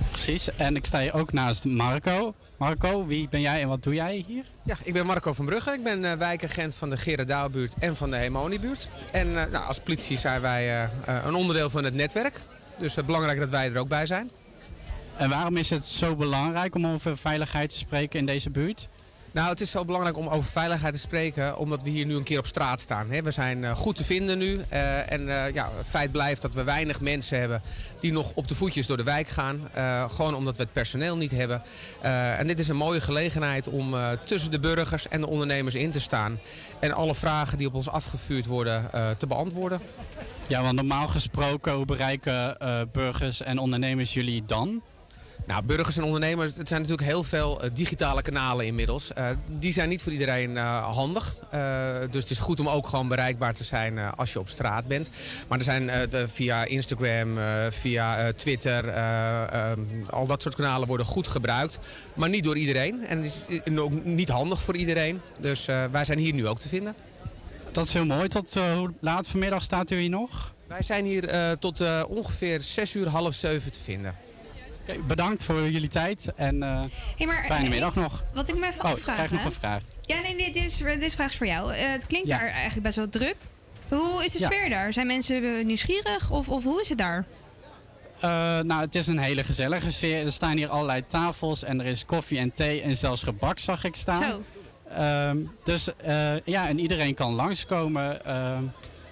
Precies. 0.09 0.55
En 0.55 0.75
ik 0.75 0.85
sta 0.85 0.99
hier 0.99 1.13
ook 1.13 1.31
naast 1.31 1.65
Marco. 1.65 2.33
Marco, 2.63 3.05
wie 3.05 3.29
ben 3.29 3.41
jij 3.41 3.61
en 3.61 3.67
wat 3.67 3.83
doe 3.83 3.93
jij 3.93 4.23
hier? 4.27 4.43
Ja, 4.63 4.75
ik 4.83 4.93
ben 4.93 5.05
Marco 5.05 5.33
van 5.33 5.45
Brugge. 5.45 5.71
Ik 5.71 5.83
ben 5.83 6.05
eh, 6.05 6.17
wijkagent 6.17 6.75
van 6.75 6.89
de 6.89 6.97
Gerardouwbuurt 6.97 7.73
en 7.79 7.95
van 7.95 8.09
de 8.09 8.17
Hemonibuurt. 8.17 8.89
En 9.11 9.27
eh, 9.27 9.51
nou, 9.51 9.65
als 9.65 9.79
politie 9.79 10.17
zijn 10.17 10.41
wij 10.41 10.83
eh, 10.83 10.89
een 11.25 11.35
onderdeel 11.35 11.69
van 11.69 11.83
het 11.83 11.93
netwerk. 11.93 12.41
Dus 12.77 12.95
het 12.95 13.05
belangrijk 13.05 13.39
dat 13.39 13.49
wij 13.49 13.71
er 13.71 13.77
ook 13.77 13.87
bij 13.87 14.05
zijn. 14.05 14.31
En 15.17 15.29
waarom 15.29 15.57
is 15.57 15.69
het 15.69 15.85
zo 15.85 16.15
belangrijk 16.15 16.75
om 16.75 16.87
over 16.87 17.17
veiligheid 17.17 17.69
te 17.69 17.77
spreken 17.77 18.19
in 18.19 18.25
deze 18.25 18.49
buurt? 18.49 18.87
Nou, 19.33 19.49
het 19.49 19.61
is 19.61 19.71
zo 19.71 19.85
belangrijk 19.85 20.17
om 20.17 20.27
over 20.27 20.51
veiligheid 20.51 20.93
te 20.93 20.99
spreken, 20.99 21.57
omdat 21.57 21.83
we 21.83 21.89
hier 21.89 22.05
nu 22.05 22.15
een 22.15 22.23
keer 22.23 22.39
op 22.39 22.45
straat 22.45 22.81
staan. 22.81 23.09
hè. 23.09 23.21
We 23.21 23.31
zijn 23.31 23.63
eh, 23.63 23.75
goed 23.75 23.95
te 23.95 24.03
vinden 24.03 24.37
nu. 24.37 24.61
eh, 24.69 25.11
en 25.11 25.29
eh, 25.29 25.53
ja, 25.53 25.69
feit 25.85 26.11
blijft 26.11 26.41
dat 26.41 26.53
we 26.53 26.63
weinig 26.63 27.01
mensen 27.01 27.39
hebben 27.39 27.61
die 27.99 28.11
nog 28.11 28.31
op 28.33 28.47
de 28.47 28.55
voetjes 28.55 28.87
door 28.87 28.97
de 28.97 29.03
wijk 29.03 29.27
gaan. 29.27 29.69
gewoon 30.09 30.35
omdat 30.35 30.57
we 30.57 30.63
het 30.63 30.73
personeel 30.73 31.17
niet 31.17 31.31
hebben. 31.31 31.61
En 32.37 32.47
dit 32.47 32.59
is 32.59 32.67
een 32.67 32.75
mooie 32.75 33.01
gelegenheid 33.01 33.67
om 33.67 33.95
tussen 34.25 34.51
de 34.51 34.59
burgers 34.59 35.07
en 35.07 35.21
de 35.21 35.27
ondernemers 35.27 35.75
in 35.75 35.91
te 35.91 35.99
staan. 35.99 36.39
En 36.79 36.91
alle 36.91 37.15
vragen 37.15 37.57
die 37.57 37.67
op 37.67 37.73
ons 37.73 37.89
afgevuurd 37.89 38.45
worden 38.45 38.89
te 39.17 39.27
beantwoorden. 39.27 39.81
Ja, 40.47 40.61
want 40.61 40.75
normaal 40.75 41.07
gesproken, 41.07 41.85
bereiken 41.85 42.57
burgers 42.91 43.41
en 43.41 43.57
ondernemers 43.57 44.13
jullie 44.13 44.43
dan? 44.45 44.81
Nou, 45.47 45.63
burgers 45.63 45.97
en 45.97 46.03
ondernemers, 46.03 46.55
het 46.55 46.67
zijn 46.67 46.81
natuurlijk 46.81 47.07
heel 47.07 47.23
veel 47.23 47.61
eh, 47.61 47.69
digitale 47.73 48.21
kanalen 48.21 48.65
inmiddels. 48.65 49.13
Eh, 49.13 49.29
die 49.47 49.73
zijn 49.73 49.89
niet 49.89 50.03
voor 50.03 50.11
iedereen 50.11 50.57
eh, 50.57 50.85
handig. 50.95 51.35
Dus 52.11 52.21
het 52.21 52.29
is 52.29 52.39
goed 52.39 52.59
om 52.59 52.69
ook 52.69 52.87
gewoon 52.87 53.07
bereikbaar 53.07 53.53
te 53.53 53.63
zijn 53.63 53.99
als 53.99 54.33
je 54.33 54.39
op 54.39 54.49
straat 54.49 54.87
bent. 54.87 55.09
Maar 55.47 55.57
er 55.57 55.63
zijn 55.63 56.09
de- 56.09 56.27
via 56.27 56.65
Instagram, 56.65 57.37
via 57.69 58.31
Twitter, 58.31 58.91
al 60.09 60.27
dat 60.27 60.41
soort 60.41 60.55
kanalen 60.55 60.87
worden 60.87 61.05
goed 61.05 61.27
gebruikt. 61.27 61.79
Maar 62.13 62.29
niet 62.29 62.43
door 62.43 62.57
iedereen. 62.57 63.05
En 63.05 63.23
het 63.23 63.45
is 63.65 63.77
ook 63.77 64.03
niet 64.05 64.29
handig 64.29 64.61
voor 64.61 64.75
iedereen. 64.75 65.21
Dus 65.39 65.65
wij 65.65 66.05
zijn 66.05 66.17
hier 66.17 66.33
nu 66.33 66.47
ook 66.47 66.59
te 66.59 66.67
vinden. 66.67 66.95
Dat 67.71 67.85
is 67.85 67.93
heel 67.93 68.05
mooi. 68.05 68.27
Tot 68.27 68.53
hoe 68.53 68.93
laat 68.99 69.27
vanmiddag 69.27 69.63
staat 69.63 69.91
u 69.91 69.99
hier 69.99 70.09
nog? 70.09 70.53
Wij 70.67 70.83
zijn 70.83 71.05
hier 71.05 71.57
tot 71.59 72.05
ongeveer 72.07 72.61
6 72.61 72.95
uur, 72.95 73.07
half 73.07 73.33
7 73.33 73.71
te 73.71 73.79
vinden. 73.79 74.15
Bedankt 75.07 75.43
voor 75.45 75.69
jullie 75.69 75.87
tijd 75.89 76.31
en 76.35 76.63
eh, 76.63 76.81
Hey, 77.17 77.27
maar, 77.27 77.43
fijne 77.47 77.63
eh, 77.65 77.69
middag 77.69 77.95
nog. 77.95 78.23
Wat 78.33 78.49
ik 78.49 78.55
me 78.57 78.67
even 78.67 78.83
Oh, 78.83 78.89
ik 78.89 78.95
afvraag. 78.95 79.15
krijg 79.15 79.31
nog 79.31 79.43
een 79.45 79.51
vraag. 79.51 79.81
Ja, 80.01 80.21
nee, 80.21 80.35
dit, 80.35 80.55
is, 80.55 80.77
dit 80.77 81.01
is 81.01 81.13
vraag 81.15 81.33
voor 81.33 81.47
jou. 81.47 81.73
Eh, 81.73 81.91
het 81.91 82.05
klinkt 82.05 82.29
Ja. 82.29 82.37
daar 82.37 82.47
eigenlijk 82.47 82.83
best 82.83 82.95
wel 82.95 83.09
druk. 83.09 83.35
Hoe 83.89 84.25
is 84.25 84.31
de 84.31 84.39
Ja. 84.39 84.45
sfeer 84.45 84.69
daar? 84.69 84.93
Zijn 84.93 85.07
mensen 85.07 85.43
eh, 85.57 85.65
nieuwsgierig 85.65 86.31
of, 86.31 86.49
of 86.49 86.63
hoe 86.63 86.81
is 86.81 86.89
het 86.89 86.97
daar? 86.97 87.25
Eh, 88.19 88.29
nou, 88.59 88.81
het 88.81 88.95
is 88.95 89.07
een 89.07 89.17
hele 89.19 89.43
gezellige 89.43 89.91
sfeer. 89.91 90.23
Er 90.23 90.31
staan 90.31 90.57
hier 90.57 90.67
allerlei 90.69 91.03
tafels 91.07 91.63
en 91.63 91.79
er 91.79 91.85
is 91.85 92.05
koffie 92.05 92.39
en 92.39 92.51
thee 92.51 92.81
en 92.81 92.97
zelfs 92.97 93.23
gebak 93.23 93.59
zag 93.59 93.83
ik 93.83 93.95
staan. 93.95 94.31
Zo. 94.31 94.43
Ehm, 94.89 95.37
dus 95.63 95.95
eh, 95.95 96.33
ja, 96.45 96.67
en 96.67 96.79
iedereen 96.79 97.13
kan 97.13 97.33
langskomen. 97.33 98.21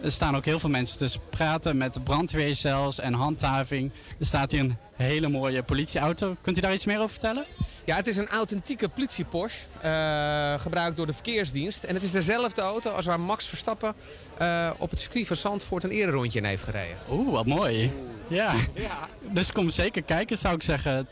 Er 0.03 0.11
staan 0.11 0.35
ook 0.35 0.45
heel 0.45 0.59
veel 0.59 0.69
mensen 0.69 0.97
te 1.07 1.19
praten 1.29 1.77
met 1.77 1.93
de 1.93 2.01
brandweer 2.01 2.55
zelfs 2.55 2.99
en 2.99 3.13
handhaving. 3.13 3.91
Er 4.19 4.25
staat 4.25 4.51
hier 4.51 4.59
een 4.59 4.77
hele 4.95 5.27
mooie 5.27 5.63
politieauto. 5.63 6.35
Kunt 6.41 6.57
u 6.57 6.61
daar 6.61 6.73
iets 6.73 6.85
meer 6.85 6.97
over 6.97 7.09
vertellen? 7.09 7.45
Ja, 7.85 7.95
het 7.95 8.07
is 8.07 8.17
een 8.17 8.27
authentieke 8.27 8.89
politie 8.89 9.25
Porsche, 9.25 9.59
eh, 9.81 10.59
gebruikt 10.59 10.97
door 10.97 11.05
de 11.05 11.13
verkeersdienst. 11.13 11.83
En 11.83 11.93
het 11.93 12.03
is 12.03 12.11
dezelfde 12.11 12.61
auto 12.61 12.89
als 12.91 13.05
waar 13.05 13.19
Max 13.19 13.47
Verstappen 13.47 13.93
eh, 14.37 14.69
op 14.77 14.89
het 14.89 14.99
circuit 14.99 15.27
van 15.27 15.35
Zandvoort 15.35 15.83
een 15.83 15.89
ererondje 15.89 16.39
in 16.39 16.45
heeft 16.45 16.63
gereden. 16.63 16.97
Oeh, 17.09 17.31
wat 17.31 17.45
mooi. 17.45 17.91
Ja. 18.27 18.53
Dus 19.21 19.51
kom 19.51 19.69
zeker 19.69 20.01
kijken, 20.01 20.37
zou 20.37 20.55
ik 20.55 20.63
zeggen. 20.63 21.07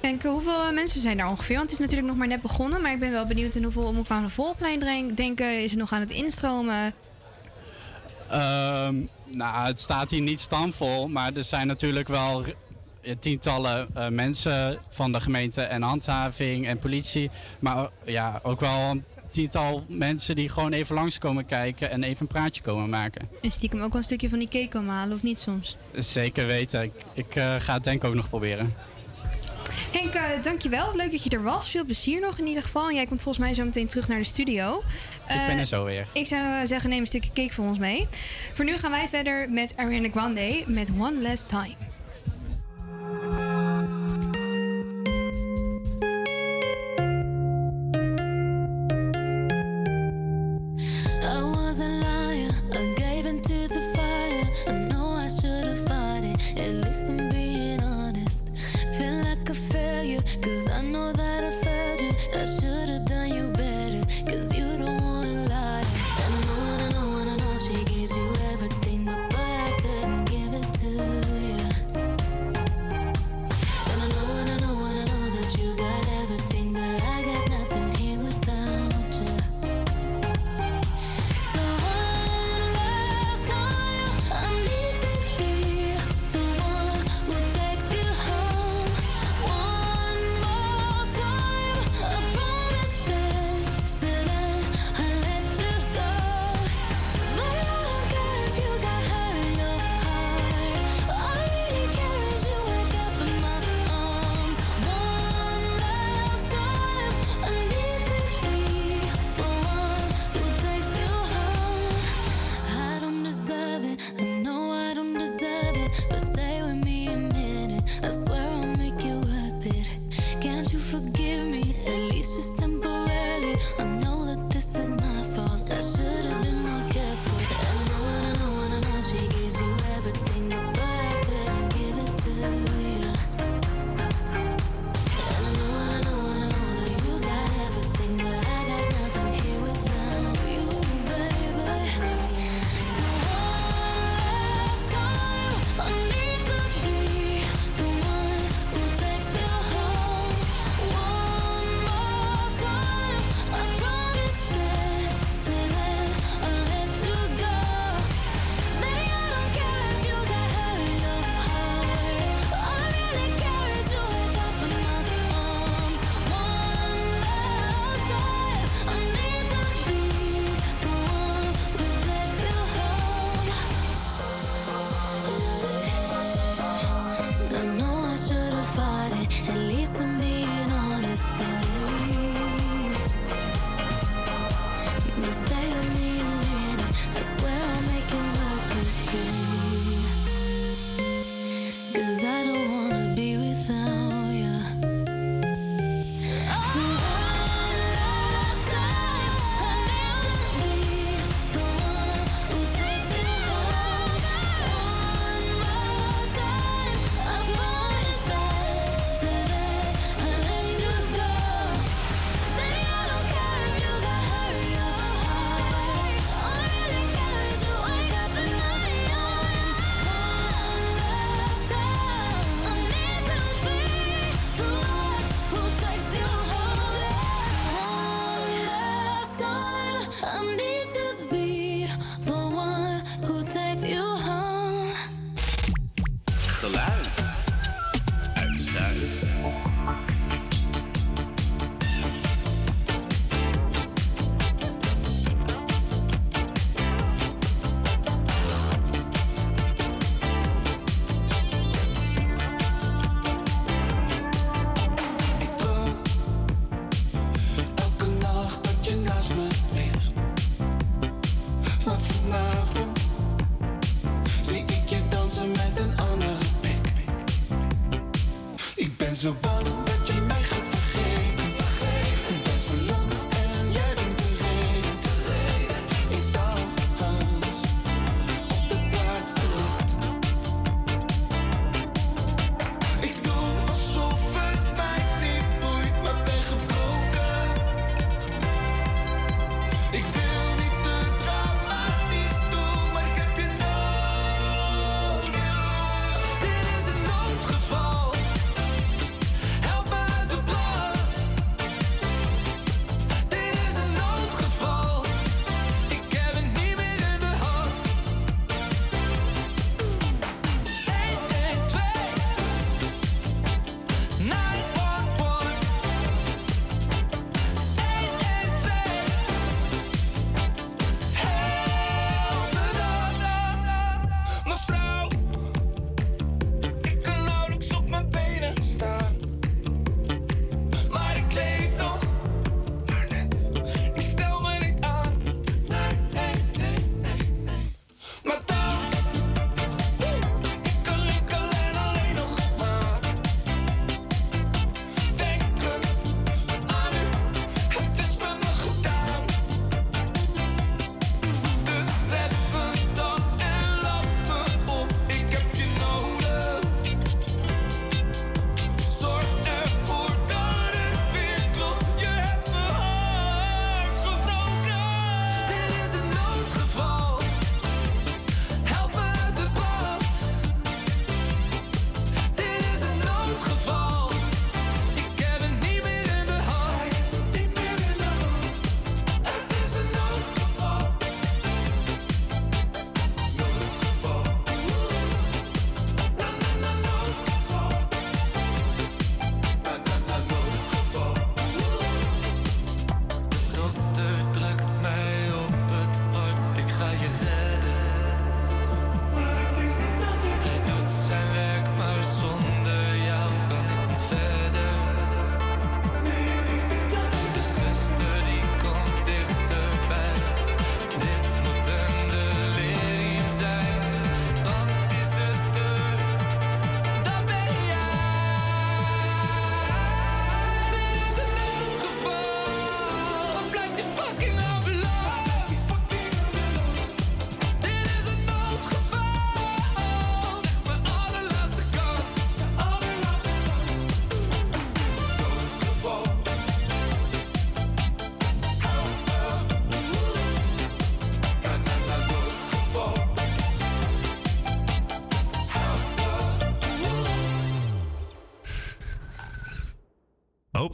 En 0.00 0.20
hoeveel 0.22 0.64
eh, 0.64 0.72
mensen 0.72 1.00
zijn 1.00 1.16
daar 1.16 1.30
ongeveer? 1.30 1.56
Want 1.56 1.70
het 1.70 1.80
is 1.80 1.84
natuurlijk 1.84 2.08
nog 2.08 2.16
maar 2.16 2.26
net 2.26 2.42
begonnen. 2.42 2.82
Maar 2.82 2.92
ik 2.92 2.98
ben 2.98 3.10
wel 3.10 3.26
benieuwd 3.26 3.54
in 3.54 3.62
hoeveel 3.62 3.92
moet 3.92 4.04
ik 4.04 4.10
aan 4.10 4.22
de 4.22 4.28
volplein 4.28 4.78
dren- 4.78 5.14
denken. 5.14 5.62
Is 5.62 5.70
het 5.70 5.80
nog 5.80 5.92
aan 5.92 6.00
het 6.00 6.10
instromen? 6.10 6.94
Ehm, 8.30 8.94
nou, 9.24 9.66
het 9.66 9.80
staat 9.80 10.10
hier 10.10 10.20
niet 10.20 10.40
stamvol, 10.40 11.08
maar 11.08 11.32
er 11.34 11.44
zijn 11.44 11.66
natuurlijk 11.66 12.08
wel 12.08 12.44
tientallen 13.18 13.88
eh, 13.94 14.08
mensen 14.08 14.78
van 14.88 15.12
de 15.12 15.20
gemeente 15.20 15.62
en 15.62 15.82
handhaving 15.82 16.66
en 16.66 16.78
politie. 16.78 17.30
Maar 17.58 17.76
eh, 17.76 18.12
ja, 18.12 18.40
ook 18.42 18.60
wel 18.60 18.90
een 18.90 19.04
tiental 19.30 19.84
mensen 19.88 20.34
die 20.34 20.48
gewoon 20.48 20.72
even 20.72 20.94
langskomen 20.94 21.46
kijken 21.46 21.90
en 21.90 22.02
even 22.02 22.20
een 22.20 22.26
praatje 22.26 22.62
komen 22.62 22.88
maken. 22.88 23.28
En 23.42 23.50
stiekem 23.50 23.80
ook 23.80 23.88
wel 23.88 23.98
een 23.98 24.04
stukje 24.04 24.28
van 24.28 24.38
die 24.38 24.48
cake 24.48 24.68
komen 24.68 24.94
halen, 24.94 25.16
of 25.16 25.22
niet 25.22 25.40
soms? 25.40 25.76
Zeker 25.92 26.46
weten. 26.46 26.82
Ik, 26.82 26.92
ik 27.14 27.36
eh, 27.36 27.54
ga 27.58 27.74
het 27.74 27.84
denk 27.84 28.02
ik 28.02 28.08
ook 28.08 28.14
nog 28.14 28.28
proberen. 28.28 28.74
Henk, 29.92 30.14
eh, 30.14 30.22
dankjewel. 30.42 30.96
Leuk 30.96 31.10
dat 31.10 31.22
je 31.24 31.30
er 31.30 31.42
was. 31.42 31.70
Veel 31.70 31.84
plezier 31.84 32.20
nog 32.20 32.38
in 32.38 32.46
ieder 32.46 32.62
geval. 32.62 32.88
En 32.88 32.94
jij 32.94 33.06
komt 33.06 33.22
volgens 33.22 33.44
mij 33.44 33.54
zo 33.54 33.64
meteen 33.64 33.86
terug 33.86 34.08
naar 34.08 34.18
de 34.18 34.24
studio. 34.24 34.78
ik 34.78 34.84
ben 35.26 35.36
Eh, 35.38 35.58
er 35.60 35.66
zo 35.66 35.84
weer. 35.84 36.06
Ik 36.12 36.26
zou 36.26 36.66
zeggen, 36.66 36.90
neem 36.90 37.00
een 37.00 37.06
stukje 37.06 37.30
cake 37.34 37.52
voor 37.52 37.64
ons 37.64 37.78
mee. 37.78 38.08
Voor 38.54 38.64
nu 38.64 38.76
gaan 38.76 38.90
wij 38.90 39.08
verder 39.08 39.50
met 39.50 39.76
Ariana 39.76 40.08
Grande 40.10 40.64
met 40.66 40.90
One 40.98 41.22
Last 41.22 41.48
Time. 41.48 41.74
I 51.22 51.42
was 51.42 51.80
a 51.80 51.84
liar, 51.84 52.50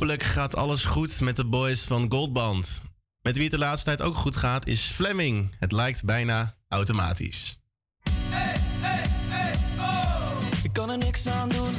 Hopelijk 0.04 0.28
gaat 0.28 0.56
alles 0.56 0.84
goed 0.84 1.20
met 1.20 1.36
de 1.36 1.44
boys 1.44 1.82
van 1.84 2.10
Goldband. 2.10 2.82
Met 3.22 3.34
wie 3.34 3.42
het 3.42 3.52
de 3.52 3.58
laatste 3.58 3.84
tijd 3.84 4.02
ook 4.02 4.16
goed 4.16 4.36
gaat 4.36 4.66
is 4.66 4.80
Fleming. 4.80 5.54
Het 5.58 5.72
lijkt 5.72 6.04
bijna 6.04 6.54
automatisch. 6.68 7.58
Ik 10.62 10.72
kan 10.72 10.90
er 10.90 10.98
niks 10.98 11.26
aan 11.26 11.48
doen, 11.48 11.74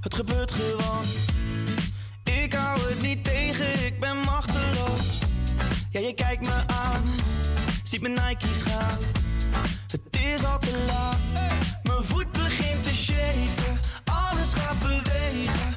het 0.00 0.14
gebeurt 0.14 0.50
gewoon. 0.50 1.04
Ik 2.42 2.52
hou 2.52 2.80
het 2.80 3.02
niet 3.02 3.24
tegen, 3.24 3.86
ik 3.86 4.00
ben 4.00 4.16
machteloos. 4.16 5.18
Ja, 5.90 6.00
je 6.00 6.14
kijkt 6.14 6.42
me 6.42 6.62
aan, 6.66 7.04
ziet 7.82 8.00
mijn 8.00 8.14
Nike's 8.14 8.62
gaan. 8.62 8.98
Het 9.86 10.02
is 10.10 10.44
al 10.44 10.58
te 10.58 10.84
laat, 10.86 11.18
mijn 11.82 12.04
voet 12.04 12.32
begint 12.32 12.82
te 12.82 12.94
shaken, 12.94 13.80
alles 14.04 14.52
gaat 14.52 14.78
bewegen. 14.78 15.75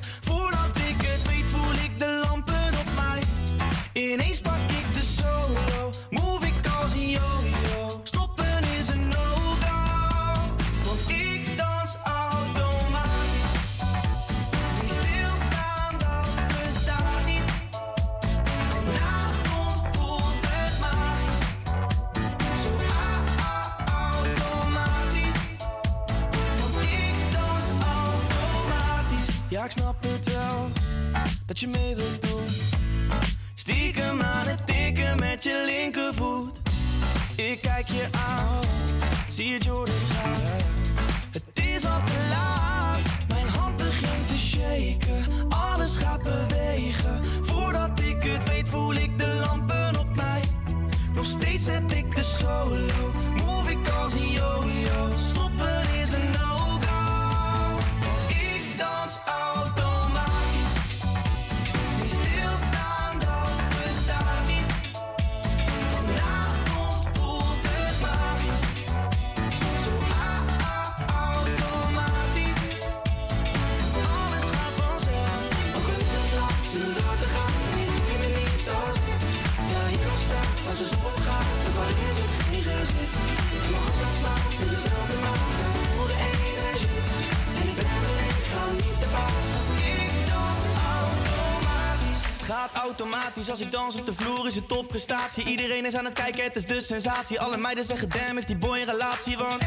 is 94.50 94.56
een 94.56 94.66
topprestatie. 94.66 95.46
Iedereen 95.46 95.86
is 95.86 95.96
aan 95.96 96.06
het 96.06 96.14
kijken, 96.14 96.44
het 96.44 96.56
is 96.56 96.66
de 96.66 96.82
sensatie. 96.82 97.40
Alle 97.40 97.58
meiden 97.58 97.84
zeggen 97.84 98.10
damn, 98.10 98.36
heeft 98.36 98.48
die 98.48 98.58
boy 98.58 98.78
een 98.78 98.86
relatie? 98.86 99.38
Want 99.38 99.64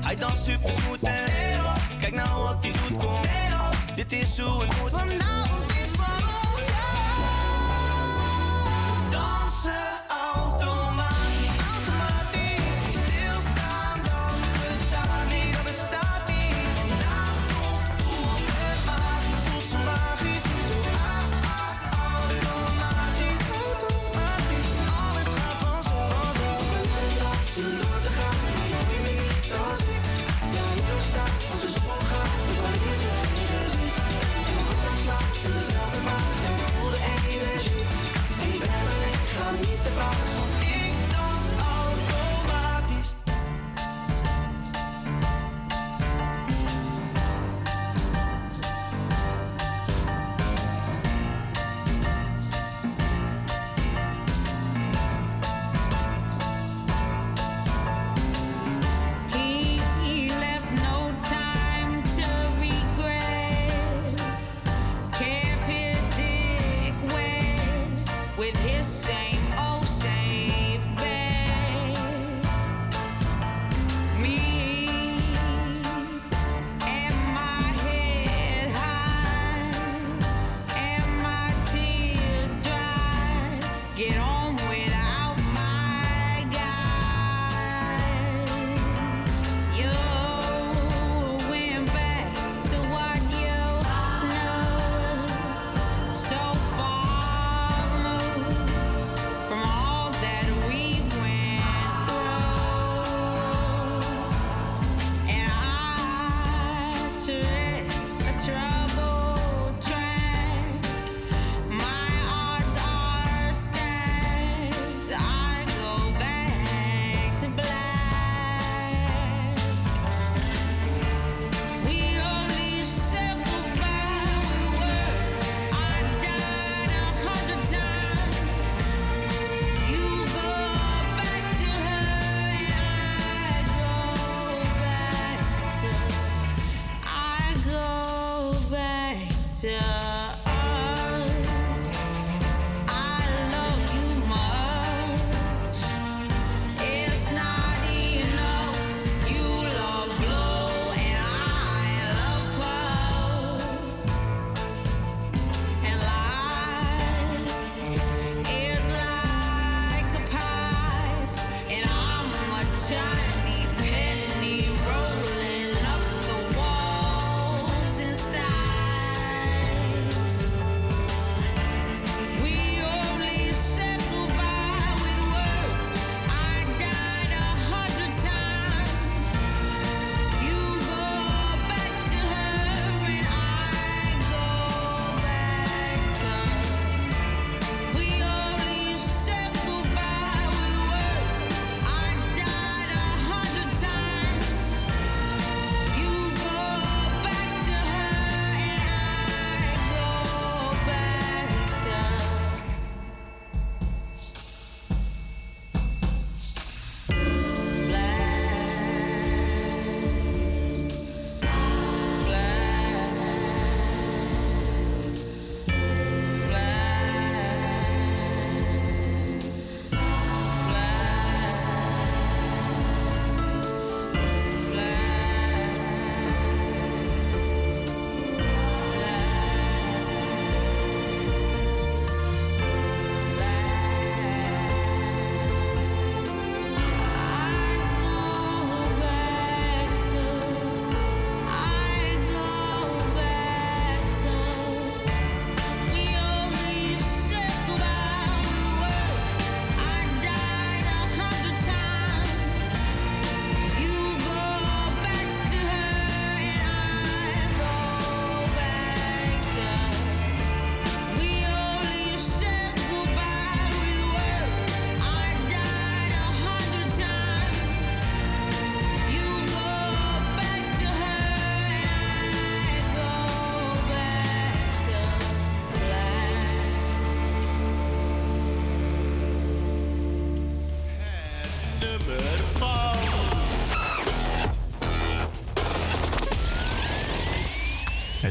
hij 0.00 0.16
danst 0.16 0.44
super 0.44 0.72
smooth 0.72 1.00
kijk 1.98 2.12
nou 2.12 2.42
wat 2.42 2.56
hij 2.60 2.72
doet, 2.72 2.98
kom. 2.98 3.20
Dit 3.94 4.12
is 4.12 4.38
hoe 4.38 4.62
het 4.62 4.80
moet. 4.80 5.67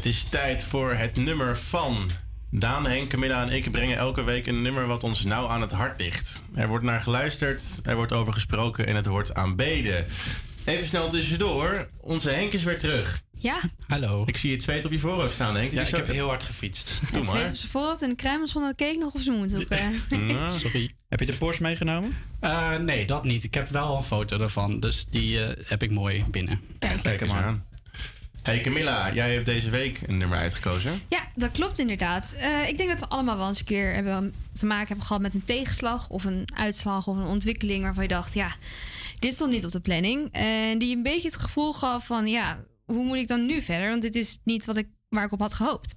is 0.08 0.24
tijd 0.24 0.64
voor 0.64 0.94
het 0.94 1.16
nummer 1.16 1.58
van. 1.58 2.10
Daan, 2.52 2.86
Henk, 2.86 3.10
Camilla 3.10 3.42
en 3.42 3.50
ik 3.50 3.72
brengen 3.72 3.98
elke 3.98 4.24
week 4.24 4.48
een 4.48 4.62
nummer 4.62 4.88
wat 4.88 5.04
ons 5.04 5.24
nauw 5.24 5.48
aan 5.48 5.62
het 5.62 5.72
hart 5.72 6.00
ligt. 6.00 6.44
Er 6.56 6.68
wordt 6.68 6.86
naar 6.86 7.02
geluisterd, 7.02 7.64
er 7.84 7.96
wordt 7.96 8.12
over 8.12 8.34
gesproken 8.34 8.88
en 8.88 8.96
het 8.96 9.06
wordt 9.06 9.34
aanbeden. 9.34 10.06
Even 10.66 10.88
snel 10.88 11.10
tussendoor, 11.10 11.90
onze 12.02 12.30
Henk 12.30 12.54
is 12.54 12.64
weer 12.64 12.80
terug. 12.80 13.22
Ja. 13.32 13.60
Hallo. 13.88 14.24
Ik 14.26 14.38
zie 14.38 14.52
je 14.52 14.62
zweet 14.62 14.86
op 14.86 14.92
je 14.92 15.00
voorhoofd 15.00 15.34
staan, 15.34 15.56
Henk. 15.56 15.72
Ja, 15.72 15.82
ik 15.82 15.96
heb 15.96 16.08
heel 16.08 16.28
hard 16.28 16.44
gefietst. 16.44 17.00
Doe 17.12 17.22
het 17.22 17.32
maar. 17.32 17.50
op 17.50 17.56
zijn 17.56 17.72
voorhoofd 17.72 18.02
en 18.02 18.10
de 18.10 18.16
kruimels 18.16 18.52
van 18.52 18.62
de 18.62 18.76
cake 18.76 18.98
nog 18.98 19.14
of 19.14 19.22
zo 19.22 19.32
een 19.32 19.62
Op. 19.62 19.76
Mm. 20.20 20.50
Sorry. 20.60 20.92
Heb 21.10 21.20
je 21.20 21.26
de 21.26 21.38
Porsche 21.38 21.64
meegenomen? 21.64 22.16
Eh, 22.40 22.76
nee, 22.76 23.06
dat 23.06 23.24
niet. 23.24 23.44
Ik 23.44 23.54
heb 23.54 23.70
wel 23.70 23.98
een 23.98 24.04
foto 24.04 24.40
ervan, 24.40 24.80
dus 24.80 25.06
die 25.06 25.44
eh, 25.44 25.66
heb 25.66 25.84
ik 25.84 25.92
mooi 25.92 26.26
binnen. 26.32 26.62
Kijk, 26.80 26.92
Kijk, 26.92 27.04
Kijk 27.04 27.20
hem 27.20 27.32
aan. 27.32 27.66
Hey 28.48 28.62
Camilla, 28.62 29.14
jij 29.14 29.34
hebt 29.34 29.46
deze 29.46 29.70
week 29.70 30.02
een 30.06 30.18
nummer 30.18 30.38
uitgekozen. 30.38 31.02
Ja, 31.10 31.20
dat 31.36 31.52
klopt 31.52 31.80
inderdaad. 31.80 32.34
Eh, 32.34 32.68
ik 32.68 32.78
denk 32.78 32.90
dat 32.90 33.00
we 33.00 33.08
allemaal 33.08 33.38
wel 33.38 33.48
eens 33.48 33.60
een 33.60 33.66
keer 33.66 33.94
hebben 33.94 34.34
te 34.52 34.66
maken 34.66 34.88
hebben 34.88 35.06
gehad 35.06 35.22
met 35.22 35.36
een 35.36 35.44
tegenslag 35.44 36.10
of 36.10 36.24
een 36.24 36.48
uitslag 36.54 37.08
of 37.08 37.18
een 37.18 37.26
ontwikkeling 37.26 37.84
waarvan 37.84 38.04
je 38.04 38.10
dacht, 38.10 38.34
ja, 38.34 38.52
dit 39.20 39.34
stond 39.34 39.52
niet 39.52 39.66
op 39.66 39.72
de 39.72 39.80
planning. 39.80 40.30
En 40.32 40.78
die 40.78 40.96
een 40.96 41.04
beetje 41.04 41.28
het 41.28 41.38
gevoel 41.38 41.74
gaf 41.74 42.06
van, 42.06 42.28
ja, 42.28 42.60
hoe 42.86 43.04
moet 43.04 43.18
ik 43.18 43.28
dan 43.28 43.46
nu 43.46 43.62
verder? 43.62 43.90
Want 43.90 44.02
dit 44.02 44.16
is 44.16 44.38
niet 44.44 44.66
wat 44.66 44.78
ik, 44.78 44.88
waar 45.10 45.26
ik 45.26 45.32
op 45.32 45.40
had 45.40 45.54
gehoopt. 45.54 45.96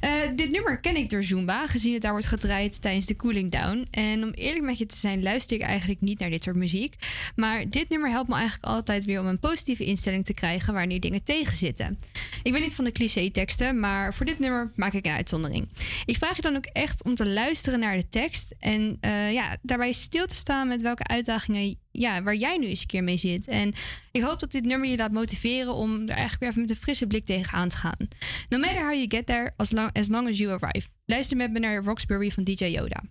Eh, 0.00 0.10
dit 0.34 0.50
nummer 0.50 0.80
ken 0.80 0.96
ik 0.96 1.10
door 1.10 1.22
Zumba, 1.22 1.66
gezien 1.66 1.92
het 1.92 2.02
daar 2.02 2.10
wordt 2.10 2.26
gedraaid 2.26 2.82
tijdens 2.82 3.06
de 3.06 3.16
cooling 3.16 3.50
down. 3.50 3.86
En 3.90 4.24
om 4.24 4.30
eerlijk 4.30 4.64
met 4.64 4.78
je 4.78 4.86
te 4.86 4.96
zijn, 4.96 5.22
luister 5.22 5.56
ik 5.56 5.62
eigenlijk 5.62 6.00
niet 6.00 6.18
naar 6.18 6.30
dit 6.30 6.42
soort 6.42 6.56
muziek. 6.56 6.94
Maar 7.34 7.70
dit 7.70 7.88
nummer 7.88 8.10
helpt 8.10 8.28
me 8.28 8.34
eigenlijk 8.34 8.64
altijd 8.64 9.04
weer 9.04 9.20
om 9.20 9.26
een 9.26 9.38
positieve 9.38 9.84
instelling 9.84 10.24
te 10.24 10.34
krijgen 10.34 10.74
wanneer 10.74 11.00
dingen 11.00 11.22
tegenzitten. 11.22 11.98
Ik 12.42 12.52
ben 12.52 12.60
niet 12.60 12.74
van 12.74 12.84
de 12.84 12.92
cliché-teksten, 12.92 13.80
maar 13.80 14.14
voor 14.14 14.26
dit 14.26 14.38
nummer 14.38 14.70
maak 14.74 14.92
ik 14.92 15.06
een 15.06 15.12
uitzondering. 15.12 15.68
Ik 16.04 16.16
vraag 16.16 16.36
je 16.36 16.42
dan 16.42 16.56
ook 16.56 16.66
echt 16.66 17.04
om 17.04 17.14
te 17.14 17.28
luisteren 17.28 17.78
naar 17.78 17.96
de 17.96 18.08
tekst 18.08 18.54
en 18.58 18.96
eh, 19.00 19.32
ja, 19.32 19.56
daarbij 19.62 19.92
stil 19.92 20.26
te 20.26 20.34
staan 20.34 20.68
met 20.68 20.82
welke 20.82 21.06
uitdagingen 21.06 21.78
ja, 21.98 22.22
waar 22.22 22.34
jij 22.34 22.56
nu 22.58 22.66
eens 22.66 22.80
een 22.80 22.86
keer 22.86 23.04
mee 23.04 23.16
zit. 23.16 23.48
En 23.48 23.72
ik 24.10 24.22
hoop 24.22 24.40
dat 24.40 24.50
dit 24.50 24.64
nummer 24.64 24.88
je 24.88 24.96
laat 24.96 25.12
motiveren 25.12 25.74
om 25.74 25.92
er 25.92 26.08
eigenlijk 26.08 26.40
weer 26.40 26.48
even 26.48 26.60
met 26.60 26.70
een 26.70 26.76
frisse 26.76 27.06
blik 27.06 27.24
tegenaan 27.24 27.68
te 27.68 27.76
gaan. 27.76 28.08
No 28.48 28.58
matter 28.58 28.82
how 28.82 28.92
you 28.92 29.06
get 29.08 29.26
there, 29.26 29.52
as 29.56 29.72
long 29.72 29.90
as, 29.92 30.08
long 30.08 30.28
as 30.28 30.38
you 30.38 30.50
arrive. 30.60 30.88
Luister 31.04 31.36
met 31.36 31.52
me 31.52 31.58
naar 31.58 31.84
Roxbury 31.84 32.30
van 32.30 32.44
DJ 32.44 32.64
Yoda. 32.64 33.02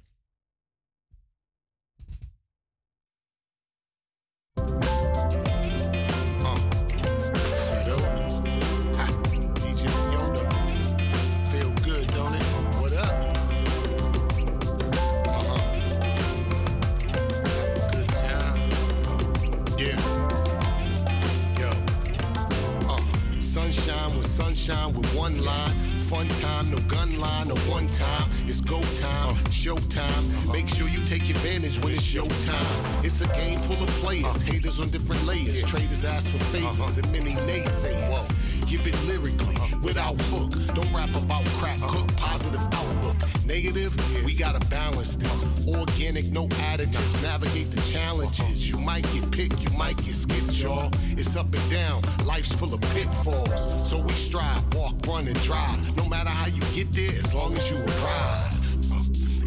Sunshine 24.65 24.93
with 24.95 25.15
one 25.15 25.43
line. 25.43 25.71
Fun 26.09 26.27
time, 26.27 26.69
no 26.71 26.79
gun 26.81 27.19
line, 27.19 27.47
no 27.47 27.55
one 27.69 27.87
time. 27.87 28.29
It's 28.45 28.61
go 28.61 28.81
time, 28.95 29.35
show 29.51 29.77
time. 29.89 30.23
Make 30.51 30.67
sure 30.67 30.87
you 30.87 31.01
take 31.03 31.29
advantage 31.29 31.79
when 31.79 31.93
it's 31.93 32.13
your 32.13 32.27
time. 32.27 33.03
It's 33.03 33.21
a 33.21 33.27
game 33.35 33.57
full 33.57 33.81
of 33.81 33.89
players, 34.01 34.41
haters 34.41 34.79
on 34.79 34.89
different 34.89 35.23
layers. 35.25 35.63
Traders 35.63 36.03
ask 36.03 36.29
for 36.29 36.43
favors 36.45 36.97
and 36.97 37.11
many 37.11 37.33
naysayers. 37.47 38.33
Give 38.69 38.85
it 38.87 38.97
lyrically, 39.05 39.57
without 39.83 40.19
hook. 40.29 40.51
Don't 40.73 40.91
rap 40.93 41.15
about 41.15 41.45
crack, 41.57 41.79
cook 41.81 42.07
positive 42.17 42.61
outlook. 42.73 43.34
Negative, 43.45 43.95
we 44.26 44.34
gotta 44.34 44.59
balance 44.67 45.15
this. 45.15 45.45
Organic, 45.67 46.26
no 46.31 46.47
additives. 46.47 47.22
Navigate 47.22 47.69
the 47.72 47.81
challenges. 47.91 48.69
You 48.69 48.80
might 48.80 49.03
get 49.13 49.30
picked, 49.31 49.61
you 49.61 49.69
might 49.77 49.97
get 49.97 50.15
skipped, 50.15 50.59
y'all. 50.61 50.89
It's 51.11 51.35
up 51.35 51.45
and 51.53 51.69
down, 51.69 52.01
life's 52.26 52.53
full 52.53 52.73
of 52.73 52.81
pitfalls. 52.81 53.89
So 53.89 54.01
we 54.01 54.13
strive, 54.13 54.63
walk, 54.73 54.95
run, 55.07 55.27
and 55.27 55.41
drive. 55.43 55.95
No 55.95 56.05
matter 56.09 56.30
how 56.30 56.47
you 56.47 56.61
get 56.73 56.91
there, 56.91 57.11
as 57.11 57.34
long 57.34 57.55
as 57.55 57.69
you 57.69 57.77
arrive. 57.77 58.55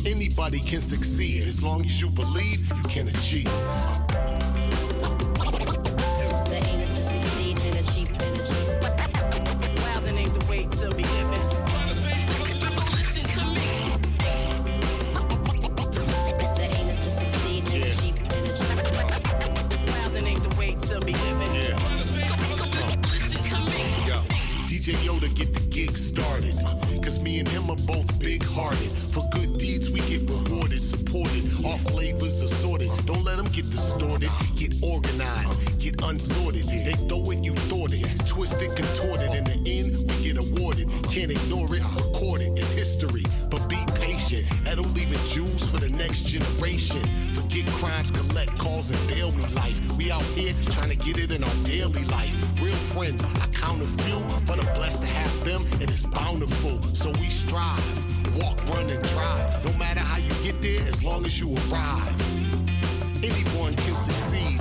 Anybody 0.07 0.61
can 0.61 0.81
succeed 0.81 1.43
as 1.43 1.63
long 1.63 1.85
as 1.85 2.01
you 2.01 2.09
believe 2.09 2.69
you 2.69 2.83
can 2.89 3.09
achieve. 3.09 4.88
DJ 24.89 25.05
Yoda 25.05 25.29
get 25.37 25.53
the 25.53 25.61
gig 25.69 25.95
started. 25.99 26.55
Cause 27.05 27.23
me 27.23 27.41
and 27.41 27.49
him 27.49 27.71
are 27.71 27.77
both 27.87 28.09
big 28.19 28.43
hearted. 28.43 28.91
For 28.91 29.23
good 29.33 29.59
deeds, 29.59 29.91
we 29.91 30.01
get 30.09 30.23
rewarded, 30.31 30.81
supported. 30.81 31.45
Our 31.67 31.77
flavors 31.93 32.41
assorted. 32.41 32.89
Don't 33.05 33.23
let 33.23 33.37
them 33.37 33.49
get 33.53 33.69
distorted. 33.71 34.31
Get 34.57 34.73
organized, 34.83 35.79
get 35.79 36.01
unsorted. 36.03 36.63
They 36.65 36.97
throw 37.07 37.21
it, 37.33 37.45
you 37.45 37.53
thought 37.69 37.93
it. 37.93 38.01
Twist 38.29 38.57
Twisted, 38.57 38.77
contorted. 38.77 39.35
In 39.35 39.45
the 39.45 39.61
end, 39.69 39.93
we 40.09 40.15
get 40.25 40.39
awarded. 40.39 40.89
Can't 41.13 41.33
ignore 41.33 41.69
it, 41.75 41.85
record 41.93 42.41
it. 42.41 42.57
It's 42.57 42.73
history. 42.73 43.25
But 43.51 43.69
be 43.69 43.77
patient. 44.01 44.47
That'll 44.65 44.89
leave 44.97 45.13
it 45.13 45.21
jewels 45.29 45.69
for 45.69 45.77
the 45.77 45.91
next 45.91 46.23
generation. 46.25 47.05
Forget 47.35 47.67
crimes, 47.77 48.11
collect 48.11 48.57
calls, 48.59 48.89
and 48.89 49.01
bail 49.09 49.33
me 49.33 49.45
life. 49.53 49.77
We 49.99 50.11
out 50.11 50.23
here 50.33 50.55
trying 50.73 50.91
to 50.91 50.97
get 50.97 51.19
it 51.19 51.31
in 51.31 51.45
our 51.45 51.57
daily 51.65 52.05
life. 52.07 52.33
Real 52.61 52.75
friends, 52.75 53.23
I 53.25 53.47
count 53.53 53.83
a 53.83 53.87
few, 54.03 54.19
but 54.47 54.59
I'm 54.59 54.68
bountiful. 56.19 56.83
So 56.95 57.11
we 57.21 57.29
strive, 57.29 57.89
walk, 58.37 58.59
run, 58.71 58.89
and 58.91 59.03
drive. 59.11 59.65
No 59.65 59.73
matter 59.79 60.01
how 60.01 60.19
you 60.19 60.31
get 60.43 60.61
there, 60.61 60.83
as 60.87 61.05
long 61.05 61.25
as 61.25 61.39
you 61.39 61.49
arrive. 61.71 62.17
Anyone 63.23 63.75
can 63.75 63.95
succeed 63.95 64.61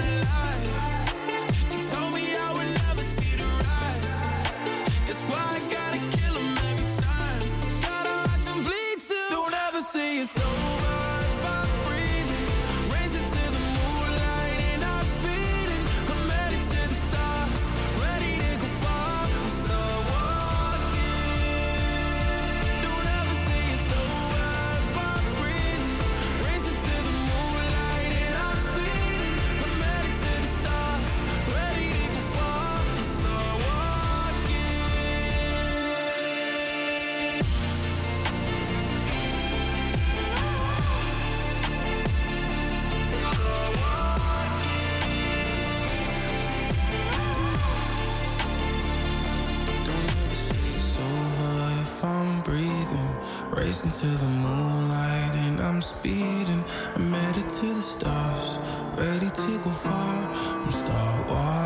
Racing 53.83 54.09
to 54.09 54.15
the 54.15 54.29
moonlight 54.29 55.35
and 55.47 55.59
I'm 55.59 55.81
speeding. 55.81 56.63
I'm 56.95 57.11
headed 57.11 57.49
to 57.49 57.65
the 57.65 57.81
stars, 57.81 58.59
ready 58.95 59.27
to 59.29 59.57
go 59.63 59.71
far. 59.71 60.29
I'm 60.29 60.71
start 60.71 61.27
walking. 61.27 61.60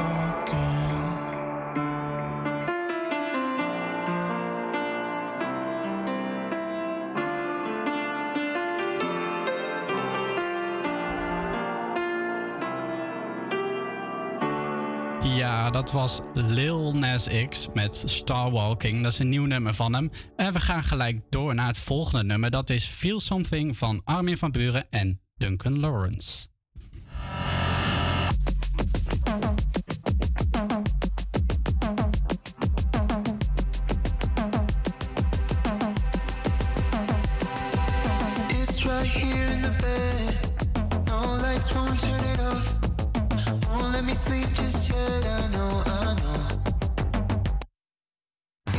Dat 15.86 15.94
was 15.94 16.20
Lil 16.34 16.94
Nas 16.94 17.28
X 17.50 17.68
met 17.74 18.04
Star 18.06 18.52
Walking. 18.52 19.04
Dat 19.04 19.12
is 19.12 19.20
een 19.20 19.30
nieuw 19.30 19.46
nummer 19.46 19.74
van 19.74 19.94
hem. 19.94 20.12
En 20.36 20.54
we 20.54 20.60
gaan 20.60 20.84
gelijk 20.84 21.22
door 21.30 21.56
naar 21.56 21.68
het 21.68 21.78
volgende 21.78 22.24
nummer. 22.24 22.50
Dat 22.50 22.70
is 22.70 22.86
Feel 22.86 23.20
Something 23.20 23.78
van 23.78 24.02
Armin 24.04 24.38
van 24.38 24.52
Buren 24.52 24.90
en 24.90 25.22
Duncan 25.36 25.80
Lawrence. 25.80 26.48
Sleep 44.16 44.48
just 44.56 44.90
yet. 44.90 45.26
I 45.26 45.48
know, 45.52 45.84
I 45.86 46.16
know. 46.22 46.48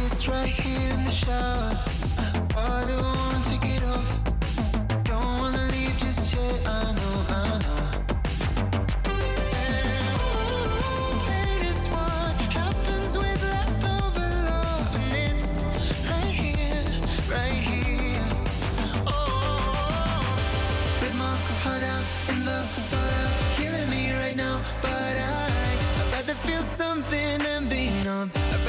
It's 0.06 0.26
right 0.28 0.48
here 0.48 0.92
in 0.94 1.04
the 1.04 1.10
shower. 1.10 1.72
Water 2.56 3.02
won't 3.02 3.44
take 3.46 3.76
it 3.76 3.82
off. 3.84 4.35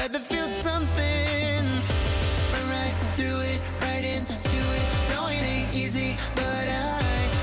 I'd 0.08 0.14
rather 0.14 0.24
feel 0.24 0.48
something. 0.48 1.66
Right 2.70 2.96
through 3.16 3.42
it, 3.42 3.62
right 3.82 4.06
into 4.06 4.58
it. 4.78 5.10
No, 5.10 5.28
it 5.28 5.44
ain't 5.44 5.74
easy, 5.76 6.16
but 6.34 6.46
I, 6.46 7.02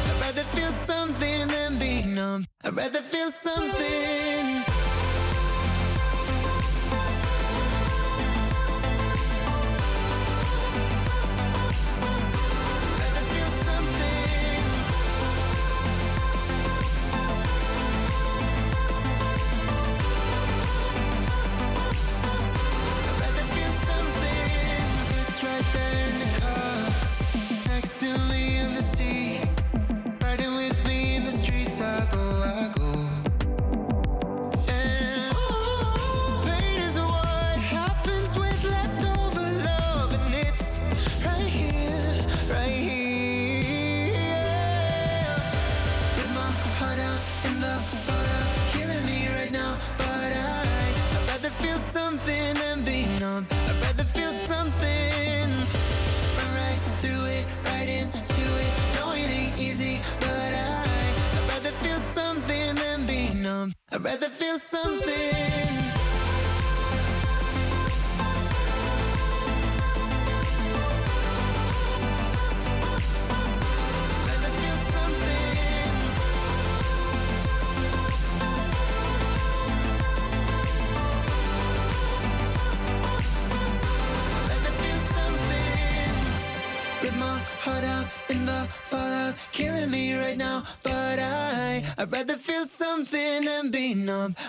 I'd 0.08 0.20
rather 0.22 0.44
feel 0.44 0.70
something 0.70 1.48
than 1.48 1.78
be 1.78 2.04
numb. 2.04 2.46
I'd 2.64 2.74
rather 2.74 3.00
feel 3.02 3.30
something. 3.30 4.73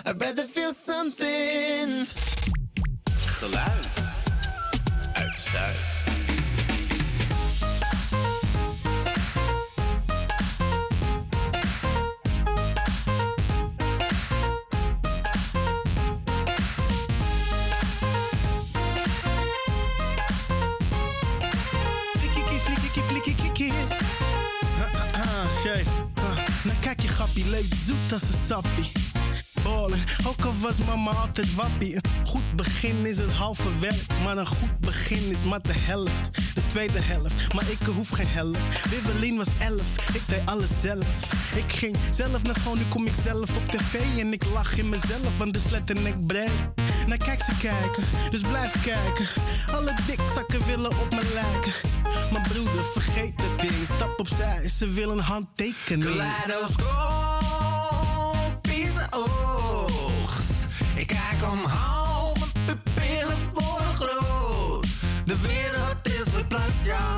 I'd 0.08 0.20
rather 0.20 0.44
feel 0.44 0.72
something. 0.72 2.06
Een 31.36 32.00
goed 32.26 32.56
begin 32.56 33.06
is 33.06 33.18
het 33.18 33.30
halve 33.30 33.78
werk, 33.80 34.06
maar 34.24 34.36
een 34.36 34.46
goed 34.46 34.80
begin 34.80 35.30
is 35.30 35.44
maar 35.44 35.62
de 35.62 35.72
helft. 35.72 36.54
De 36.54 36.66
tweede 36.66 37.00
helft, 37.00 37.54
maar 37.54 37.70
ik 37.70 37.78
hoef 37.94 38.08
geen 38.08 38.26
helft. 38.28 38.90
Wibbelin 38.90 39.36
was 39.36 39.46
elf, 39.58 40.14
ik 40.14 40.22
deed 40.28 40.42
alles 40.44 40.80
zelf. 40.80 41.06
Ik 41.54 41.72
ging 41.72 41.96
zelf 42.10 42.42
naar 42.42 42.54
school, 42.54 42.74
nu 42.74 42.82
kom 42.88 43.06
ik 43.06 43.12
zelf 43.22 43.56
op 43.56 43.66
tv 43.66 44.18
en 44.18 44.32
ik 44.32 44.44
lach 44.52 44.78
in 44.78 44.88
mezelf, 44.88 45.38
want 45.38 45.52
de 45.52 45.60
slet 45.60 45.90
en 45.90 46.06
ik 46.06 46.26
breed. 46.26 46.50
Nou 47.06 47.18
kijk 47.18 47.42
ze 47.42 47.52
kijken, 47.60 48.04
dus 48.30 48.40
blijf 48.40 48.84
kijken. 48.84 49.26
Alle 49.72 49.94
dikzakken 50.06 50.66
willen 50.66 50.90
op 50.90 51.10
me 51.10 51.30
lijken. 51.34 51.72
Maar 52.32 52.48
broeder, 52.48 52.84
vergeet 52.92 53.42
het 53.42 53.60
ding, 53.60 53.86
stap 53.94 54.20
opzij, 54.20 54.68
ze 54.68 54.88
willen 54.88 55.18
een 55.18 55.24
handtekening. 55.24 56.04
Kaleidoscopische 56.04 57.25
Ik 60.96 61.06
kijk 61.06 61.50
omhoog, 61.52 62.34
mijn 62.38 62.82
pupillen 62.82 63.38
worden 63.52 63.94
groot. 63.94 64.86
De 65.24 65.36
wereld 65.40 65.96
is 66.02 66.32
verplaatst, 66.32 66.84
ja. 66.84 67.16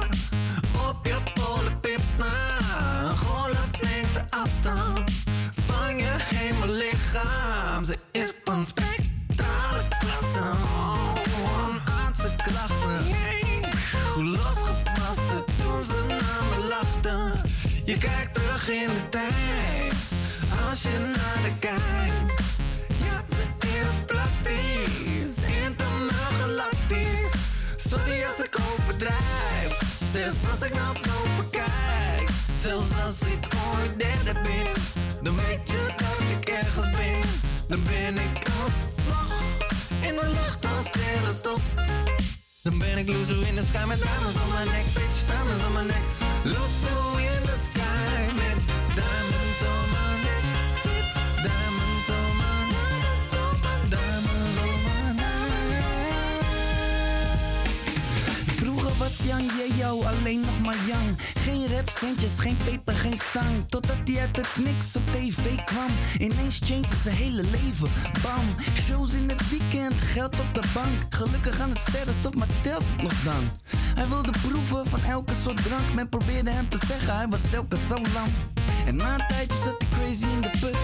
Op 0.88 1.06
je 1.06 1.16
polenpips 1.34 2.16
na. 2.18 2.58
Een 3.02 3.16
golflengte 3.16 4.24
afstand 4.30 5.10
van 5.66 5.96
je 5.96 6.16
hemellichaam. 6.18 7.84
Ze 7.84 7.98
is 8.10 8.32
van 8.44 8.64
spectrale 8.64 9.82
klasse. 9.98 10.50
Aardse 12.04 12.32
klachten. 12.36 13.06
Hoe 14.14 14.24
losgepast 14.24 15.28
toen 15.56 15.84
ze 15.84 16.04
naar 16.08 16.42
me 16.50 16.66
lachten. 16.68 17.40
Je 17.84 17.96
kijkt 17.96 18.34
terug 18.34 18.68
in 18.68 18.86
de 18.86 19.08
tijd 19.08 19.94
als 20.68 20.82
je 20.82 20.98
naar 20.98 21.42
de 21.42 21.58
kijkt. 21.58 22.57
Is 23.78 24.04
praktisch, 24.06 25.36
internaal 25.64 26.32
galactisch. 26.40 27.32
Sorry 27.76 28.22
als 28.24 28.38
ik 28.46 28.56
overdrijf, 28.70 29.70
zelfs 30.12 30.36
als 30.50 30.62
ik 30.62 30.74
naar 30.74 30.92
boven 30.92 31.50
kijk. 31.50 32.28
Zelfs 32.60 32.90
als 33.04 33.20
ik 33.20 33.46
ooit 33.74 33.98
derde 33.98 34.40
ben, 34.42 34.66
dan 35.22 35.36
weet 35.36 35.68
je 35.70 35.86
dat 35.96 36.38
ik 36.38 36.48
ergens 36.48 36.96
ben. 36.96 37.20
Dan 37.68 37.82
ben 37.82 38.14
ik 38.14 38.46
alsnog 38.62 39.42
in 40.00 40.14
de 40.14 40.26
lucht 40.26 40.66
als 40.76 40.86
sterrenstof. 40.88 41.60
Dan 42.62 42.78
ben 42.78 42.98
ik 42.98 43.08
loezo 43.08 43.40
in 43.40 43.54
de 43.54 43.64
sky 43.68 43.84
met 43.86 43.98
diamonds 44.02 44.36
on 44.44 44.52
mijn 44.52 44.66
nek, 44.66 44.84
bitch, 44.94 45.24
diamonds 45.26 45.64
on 45.64 45.72
mijn 45.72 45.86
nek. 45.86 46.04
Loezo 46.44 47.16
in 47.16 47.42
de 47.42 47.56
sky 47.66 48.47
Yang 59.28 59.50
Yeo 59.76 60.02
alleen 60.02 60.40
nog 60.40 60.60
maar 60.64 60.76
Yang. 60.86 61.18
Geen 61.44 61.66
rap, 61.66 61.90
centjes, 61.98 62.38
geen 62.38 62.56
peper, 62.64 62.94
geen 62.94 63.20
zang. 63.32 63.68
Totdat 63.68 63.96
hij 64.04 64.20
uit 64.20 64.36
het 64.36 64.48
niks 64.56 64.96
op 64.96 65.06
tv 65.06 65.64
kwam. 65.64 65.92
Ineens 66.18 66.58
changed 66.64 67.02
zijn 67.02 67.16
hele 67.16 67.42
leven. 67.42 67.88
Bam, 68.22 68.46
shows 68.86 69.12
in 69.12 69.28
het 69.28 69.50
weekend, 69.50 69.94
geld 69.94 70.40
op 70.40 70.54
de 70.54 70.62
bank. 70.74 70.96
Gelukkig 71.10 71.60
aan 71.60 71.70
het 71.70 71.78
sterrenstof, 71.88 72.34
maar 72.34 72.48
telt 72.60 72.84
het 72.92 73.02
nog 73.02 73.12
dan? 73.24 73.44
Hij 73.94 74.06
wilde 74.06 74.30
proeven 74.30 74.86
van 74.86 75.02
elke 75.10 75.32
soort 75.42 75.62
drank. 75.62 75.94
Men 75.94 76.08
probeerde 76.08 76.50
hem 76.50 76.68
te 76.68 76.78
zeggen, 76.86 77.16
hij 77.16 77.28
was 77.28 77.40
telkens 77.50 77.80
zo 77.88 77.94
lam. 77.94 78.30
En 78.86 78.96
na 78.96 79.14
een 79.14 79.26
tijdje 79.28 79.58
zat 79.64 79.74
hij 79.78 79.88
crazy 79.98 80.26
in 80.34 80.40
de 80.40 80.50
put. 80.60 80.76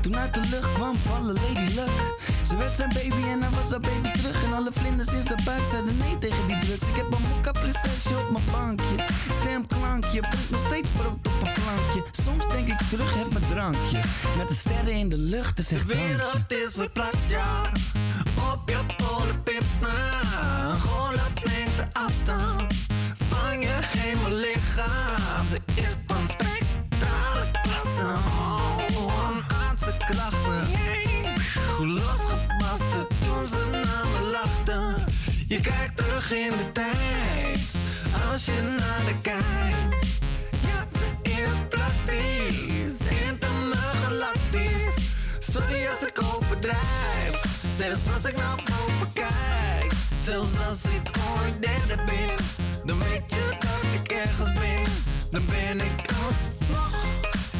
Toen 0.00 0.16
uit 0.16 0.34
de 0.34 0.40
lucht 0.50 0.72
kwam 0.72 0.96
vallen 0.96 1.34
Lady 1.34 1.74
Luck. 1.74 2.16
Ze 2.46 2.56
werd 2.56 2.76
zijn 2.76 2.88
baby 2.88 3.28
en 3.28 3.40
hij 3.42 3.50
was 3.50 3.70
haar 3.70 3.80
baby 3.80 4.10
terug. 4.10 4.44
En 4.44 4.52
alle 4.52 4.72
vlinders 4.72 5.08
in 5.08 5.26
zijn 5.26 5.40
buik 5.44 5.64
zeiden 5.70 5.96
nee 5.96 6.18
tegen 6.18 6.46
die 6.46 6.58
drugs. 6.58 6.82
Ik 6.82 6.96
heb 6.96 7.12
een 7.12 7.22
mokka 7.28 7.52
prinsesje 7.84 8.16
op 8.18 8.30
mijn 8.30 8.44
bankje. 8.52 9.04
Stemklankje, 9.40 10.20
brengt 10.20 10.50
nog 10.50 10.66
steeds 10.66 10.90
brood 10.90 11.26
op 11.26 11.40
een 11.46 11.52
plankje. 11.52 12.04
Soms 12.24 12.48
denk 12.48 12.68
ik 12.68 12.80
terug, 12.90 13.14
heb 13.14 13.32
mijn 13.32 13.44
drankje. 13.50 14.00
Met 14.36 14.48
de 14.48 14.54
sterren 14.54 14.92
in 14.92 15.08
de 15.08 15.18
lucht, 15.18 15.58
is 15.58 15.72
echt 15.72 15.88
De 15.88 15.94
wereld 15.94 16.52
is 16.52 16.72
verplaatst, 16.72 17.28
ja. 17.28 17.60
Op 18.52 18.68
je 18.68 18.78
polenpips 18.96 19.74
na. 19.80 20.20
Een 20.70 20.80
golflengte 20.80 21.88
afstand 21.92 22.74
van 23.28 23.60
je 23.60 23.78
hemellichaam. 23.96 25.46
Ze 25.50 25.60
is 25.74 25.94
van 26.06 26.28
spectrale 26.28 27.50
klasse. 27.62 28.12
Oh, 28.36 29.30
een 29.30 29.56
aardse 29.56 29.94
klachten. 29.98 30.66
Hoe 31.76 31.86
losgepast 31.86 32.92
toen 33.24 33.46
ze 33.48 33.68
naar 33.70 34.06
me 34.12 34.30
lachten. 34.30 35.04
Je 35.46 35.60
kijkt 35.60 35.96
terug 35.96 36.32
in 36.32 36.50
de 36.50 36.72
tijd. 36.72 37.73
Als 38.34 38.44
je 38.44 38.62
naar 38.62 39.00
de. 39.22 39.30
Ja, 40.66 40.86
ze 40.92 41.30
is 41.30 41.52
praktisch. 41.68 42.98
Internaal 43.30 43.94
galactisch. 44.02 44.96
Sorry 45.38 45.86
als 45.86 46.02
ik 46.02 46.22
overdrijf. 46.34 47.42
Zelfs 47.76 48.00
als 48.14 48.24
ik 48.24 48.36
naar 48.36 48.56
boven 48.56 49.12
kijk. 49.12 49.92
Zelfs 50.24 50.50
als 50.68 50.84
ik 50.84 51.10
ooit 51.40 51.62
derde 51.62 52.02
ben. 52.04 52.36
Dan 52.84 52.98
weet 52.98 53.30
je 53.30 53.48
dat 53.60 54.00
ik 54.00 54.12
ergens 54.12 54.60
ben. 54.60 54.84
Dan 55.30 55.44
ben 55.46 55.76
ik 55.76 56.10
alsnog 56.24 56.94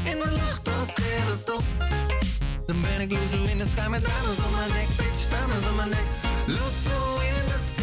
in 0.05 0.18
de 0.18 0.30
lucht 0.30 0.78
als 0.78 0.88
sterrenstof. 0.88 1.64
Dan 2.66 2.80
ben 2.80 3.01
ik 3.01 3.10
loezo 3.10 3.44
in 3.44 3.59
de 3.59 3.66
sky 3.66 3.88
met 3.88 4.05
diamonds 4.05 4.38
on 4.46 4.51
mijn 4.56 4.72
nek. 4.72 4.88
Bitch, 4.96 5.28
diamonds 5.28 5.66
on 5.68 5.74
mijn 5.74 5.88
nek. 5.88 6.06
Loezo 6.46 7.20
in 7.20 7.44
de 7.46 7.59
sky 7.66 7.73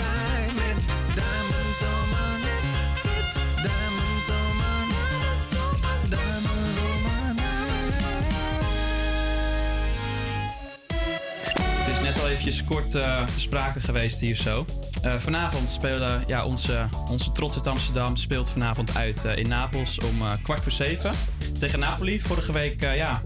eventjes 12.32 12.64
kort 12.64 12.96
eh, 12.96 13.24
te 13.24 13.40
sprake 13.40 13.80
geweest 13.80 14.20
hier 14.20 14.36
zo. 14.36 14.66
Eh, 15.02 15.14
vanavond 15.16 15.70
spelen 15.70 16.24
ja, 16.28 16.46
onze, 16.46 16.88
onze 17.10 17.32
trots 17.32 17.56
uit 17.56 17.68
Amsterdam 17.68 18.16
speelt 18.16 18.50
vanavond 18.50 18.96
uit 18.96 19.26
eh, 19.26 19.38
in 19.38 19.48
Napels 19.48 20.00
om 20.00 20.22
eh, 20.22 20.32
kwart 20.44 20.60
voor 20.60 20.72
zeven 20.72 21.12
tegen 21.60 21.80
Napoli. 21.80 22.22
Vorige 22.22 22.52
week 22.52 22.82
ja, 22.82 23.22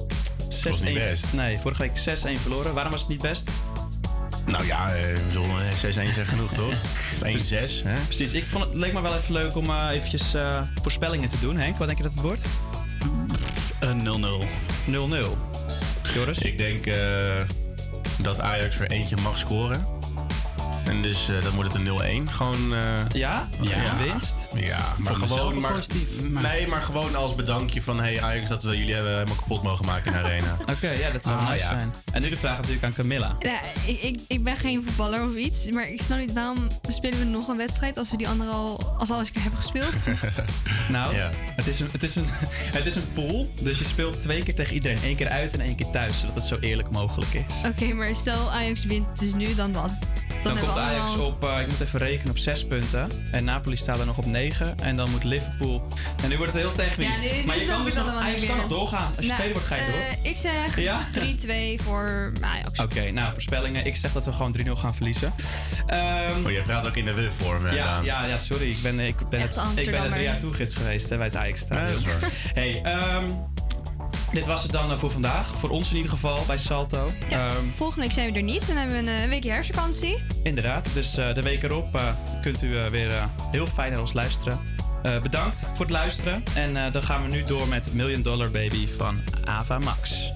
6-1. 0.50 0.84
niet 0.84 0.94
best. 0.94 1.34
Nee, 1.34 1.58
vorige 1.58 1.82
week 1.82 2.20
6-1 2.38 2.42
verloren. 2.42 2.74
Waarom 2.74 2.92
was 2.92 3.02
het 3.02 3.10
niet 3.10 3.22
best? 3.22 3.52
Nou 4.46 4.66
ja, 4.66 4.94
eh, 4.96 5.16
ik 5.16 5.28
bedoel, 5.28 5.46
eh, 5.46 5.72
6-1 5.72 6.04
is 6.04 6.28
genoeg 6.28 6.54
toch? 6.54 6.74
Of 7.16 7.28
1-6, 7.28 7.84
hè? 7.84 8.00
Precies, 8.04 8.34
ik 8.34 8.44
vond 8.48 8.64
het 8.64 8.74
leek 8.74 8.94
me 8.94 9.02
wel 9.02 9.16
even 9.16 9.34
leuk 9.34 9.56
om 9.56 9.70
eh, 9.70 9.88
eventjes 9.92 10.34
eh, 10.34 10.62
voorspellingen 10.82 11.30
te 11.30 11.40
doen. 11.40 11.58
Henk, 11.58 11.78
wat 11.78 11.88
denk 11.88 11.98
je 11.98 12.04
dat 12.04 12.14
het 12.14 12.22
wordt? 12.22 12.46
0-0. 13.80 14.48
0-0. 14.86 15.38
Joris? 16.14 16.38
Ik 16.38 16.58
denk 16.58 16.86
eh, 16.86 17.42
dat 18.22 18.42
Ajax 18.42 18.80
er 18.80 18.92
eentje 18.92 19.18
mag 19.22 19.38
scoren. 19.38 19.95
En 20.86 21.02
dus 21.02 21.30
eh, 21.30 21.42
dan 21.44 21.54
wordt 21.56 21.74
het 21.74 21.88
een 21.88 22.26
0-1. 22.28 22.32
Gewoon. 22.32 22.74
eh, 22.74 22.80
Ja? 23.14 23.48
Ja, 23.62 23.98
winst? 23.98 24.48
Ja, 24.56 24.86
maar 24.98 25.14
Vond 25.16 25.32
gewoon. 25.32 25.60
Maar, 25.60 25.72
positief, 25.74 26.22
maar- 26.30 26.44
Nee, 26.44 26.68
maar 26.68 26.82
gewoon 26.82 27.16
als 27.16 27.36
bedankje 27.36 27.82
van: 27.82 28.00
hey 28.00 28.22
Ajax, 28.22 28.48
dat 28.48 28.64
we 28.64 28.78
jullie 28.78 28.94
hebben 28.94 29.14
helemaal 29.14 29.36
kapot 29.36 29.64
mogen 29.64 29.86
maken 29.86 30.06
in 30.06 30.12
de 30.12 30.18
arena. 30.18 30.58
Oké, 30.76 30.90
ja, 30.90 31.12
dat 31.12 31.24
zou 31.24 31.38
Ah, 31.40 31.48
nice 31.50 31.60
ja. 31.60 31.66
zijn. 31.68 31.94
En 32.12 32.22
nu 32.22 32.30
de 32.30 32.36
vraag 32.38 32.56
natuurlijk 32.56 32.84
aan 32.84 32.94
Camilla. 32.94 33.36
Ja, 33.40 33.60
ik, 33.86 34.02
ik, 34.02 34.20
ik 34.28 34.44
ben 34.44 34.58
geen 34.58 34.84
voetballer 34.86 35.26
of 35.28 35.36
iets, 35.36 35.70
maar 35.72 35.90
ik 35.90 36.02
snap 36.02 36.18
niet 36.20 36.34
waarom 36.34 36.58
spelen 36.90 37.20
we 37.20 37.26
nog 37.26 37.48
een 37.48 37.58
wedstrijd 37.58 37.98
als 37.98 38.12
we 38.12 38.18
die 38.18 38.28
andere 38.28 38.52
al, 38.52 38.96
als 38.98 39.10
al 39.10 39.18
eens 39.20 39.28
een 39.28 39.34
keer 39.34 39.44
hebben 39.44 39.62
gespeeld. 39.62 39.94
Nou, 40.90 41.16
het, 41.56 41.68
is 41.68 41.80
een, 41.80 41.88
het, 41.92 42.04
is 42.04 42.16
een, 42.16 42.26
het 42.78 42.86
is 42.86 42.96
een 42.96 43.12
pool, 43.14 43.54
dus 43.62 43.80
je 43.80 43.86
speelt 43.86 44.20
twee 44.22 44.44
keer 44.44 44.56
tegen 44.56 44.74
iedereen. 44.74 44.98
Eén 45.04 45.16
keer 45.16 45.30
uit 45.30 45.54
en 45.54 45.60
één 45.60 45.76
keer 45.76 45.90
thuis, 45.90 46.20
zodat 46.20 46.36
het 46.36 46.44
zo 46.44 46.58
eerlijk 46.60 46.92
mogelijk 46.92 47.34
is. 47.34 47.54
Oké, 47.66 47.94
maar 47.94 48.16
stel 48.16 48.52
Ajax 48.52 48.86
wint 48.86 49.20
dus 49.20 49.34
nu 49.34 49.56
dan 49.56 49.72
dat. 49.72 49.92
Dan, 50.44 50.54
hebben 50.54 50.64
komt 50.64 50.75
Ajax 50.78 51.08
allemaal- 51.10 51.26
op, 51.28 51.46
eh, 51.46 51.60
ik 51.60 51.68
moet 51.68 51.80
even 51.80 52.00
rekenen, 52.00 52.30
op 52.32 52.38
6 52.38 52.66
punten. 52.66 53.08
En 53.32 53.44
Napoli 53.44 53.76
staat 53.78 54.00
er 54.00 54.06
nog 54.06 54.18
op 54.18 54.26
9. 54.26 54.80
En 54.80 54.96
dan 54.96 55.10
moet 55.12 55.24
Liverpool. 55.24 55.88
En 56.24 56.30
nu 56.30 56.38
wordt 56.38 56.54
het 56.54 56.62
heel 56.62 56.72
technisch. 56.72 57.16
Ja, 57.16 57.22
nu- 57.22 57.40
nu 57.40 57.46
maar 57.46 57.60
je 57.60 57.66
kan 57.66 57.86
dus 57.86 57.94
nog, 57.94 58.16
Ajax 58.16 58.46
kan 58.46 58.58
nog 58.58 58.68
doorgaan. 58.68 59.08
Als 59.08 59.16
je 59.26 59.32
Nou, 59.32 59.34
tweede 59.36 59.54
wordt, 59.54 59.68
ga 59.68 59.76
je 59.76 59.82
door. 59.92 60.00
eh, 60.24 60.32
ik 60.32 60.38
zeg 60.38 60.80
Ja? 60.80 61.08
3-2 61.12 61.80
voor 61.84 62.32
Ajax. 62.42 62.80
Oké, 62.80 63.12
nou, 63.12 63.34
voorspellingen. 63.34 63.86
Ik 63.86 63.96
zeg 63.96 64.12
dat 64.12 64.26
we 64.26 64.32
gewoon 64.32 64.52
3-0 64.52 64.76
gaan 64.76 64.96
verliezen. 64.96 65.34
Ehm, 65.88 66.46
Oh, 66.46 66.52
jij 66.52 66.62
praat 66.62 66.88
ook 66.88 66.96
in 66.96 67.06
de 67.06 67.14
we-vorm, 67.14 67.66
ja, 67.66 68.00
ja, 68.04 68.26
ja, 68.26 68.38
sorry. 68.38 68.70
Ik 68.70 68.82
ben, 68.82 69.00
ik 69.00 69.30
ben, 69.30 69.42
het, 69.42 69.56
ik 69.76 69.92
ben 69.92 70.04
er 70.04 70.12
drie 70.12 70.24
jaar 70.24 70.38
toegids 70.38 70.76
geweest 70.76 71.10
hè, 71.10 71.18
bij 71.18 71.26
het 71.26 71.36
Ajax 71.36 71.66
Ja, 71.70 71.86
dat 71.88 71.96
is 71.96 72.04
waar. 72.04 72.30
hey, 72.54 72.82
ehm, 72.84 73.24
dit 74.36 74.46
was 74.46 74.64
het 74.64 74.72
dan 74.72 74.92
eh, 74.92 74.98
voor 74.98 75.12
vandaag. 75.12 75.56
Voor 75.56 75.70
ons 75.70 75.90
in 75.90 75.96
ieder 75.96 76.12
geval 76.12 76.44
bij 76.48 76.58
Salto. 76.58 77.10
Ja, 77.30 77.48
Ehm, 77.48 77.66
volgende 77.76 78.02
week 78.06 78.16
zijn 78.16 78.32
we 78.32 78.38
er 78.38 78.44
niet. 78.44 78.68
Dan 78.68 78.76
hebben 78.76 79.04
we 79.04 79.12
een 79.12 79.22
eh, 79.22 79.30
weekje 79.30 79.52
herfstvakantie. 79.52 80.24
Inderdaad, 80.44 80.94
dus 80.94 81.18
eh, 81.18 81.34
de 81.34 81.42
week 81.42 81.64
erop 81.64 82.00
kunt 82.42 82.62
u 82.62 82.68
weer 82.92 83.14
heel 83.52 83.68
fijn 83.68 83.92
naar 83.92 84.02
ons 84.02 84.14
luisteren. 84.14 84.60
Bedankt 85.22 85.60
voor 85.60 85.86
het 85.86 85.90
luisteren. 85.90 86.44
En 86.56 86.92
dan 86.92 87.04
gaan 87.04 87.22
we 87.22 87.36
nu 87.36 87.44
door 87.44 87.68
met 87.68 87.94
Million 87.94 88.22
Dollar 88.22 88.52
Baby 88.52 88.88
van 88.98 89.22
Ava 89.46 89.78
Max. 89.80 90.32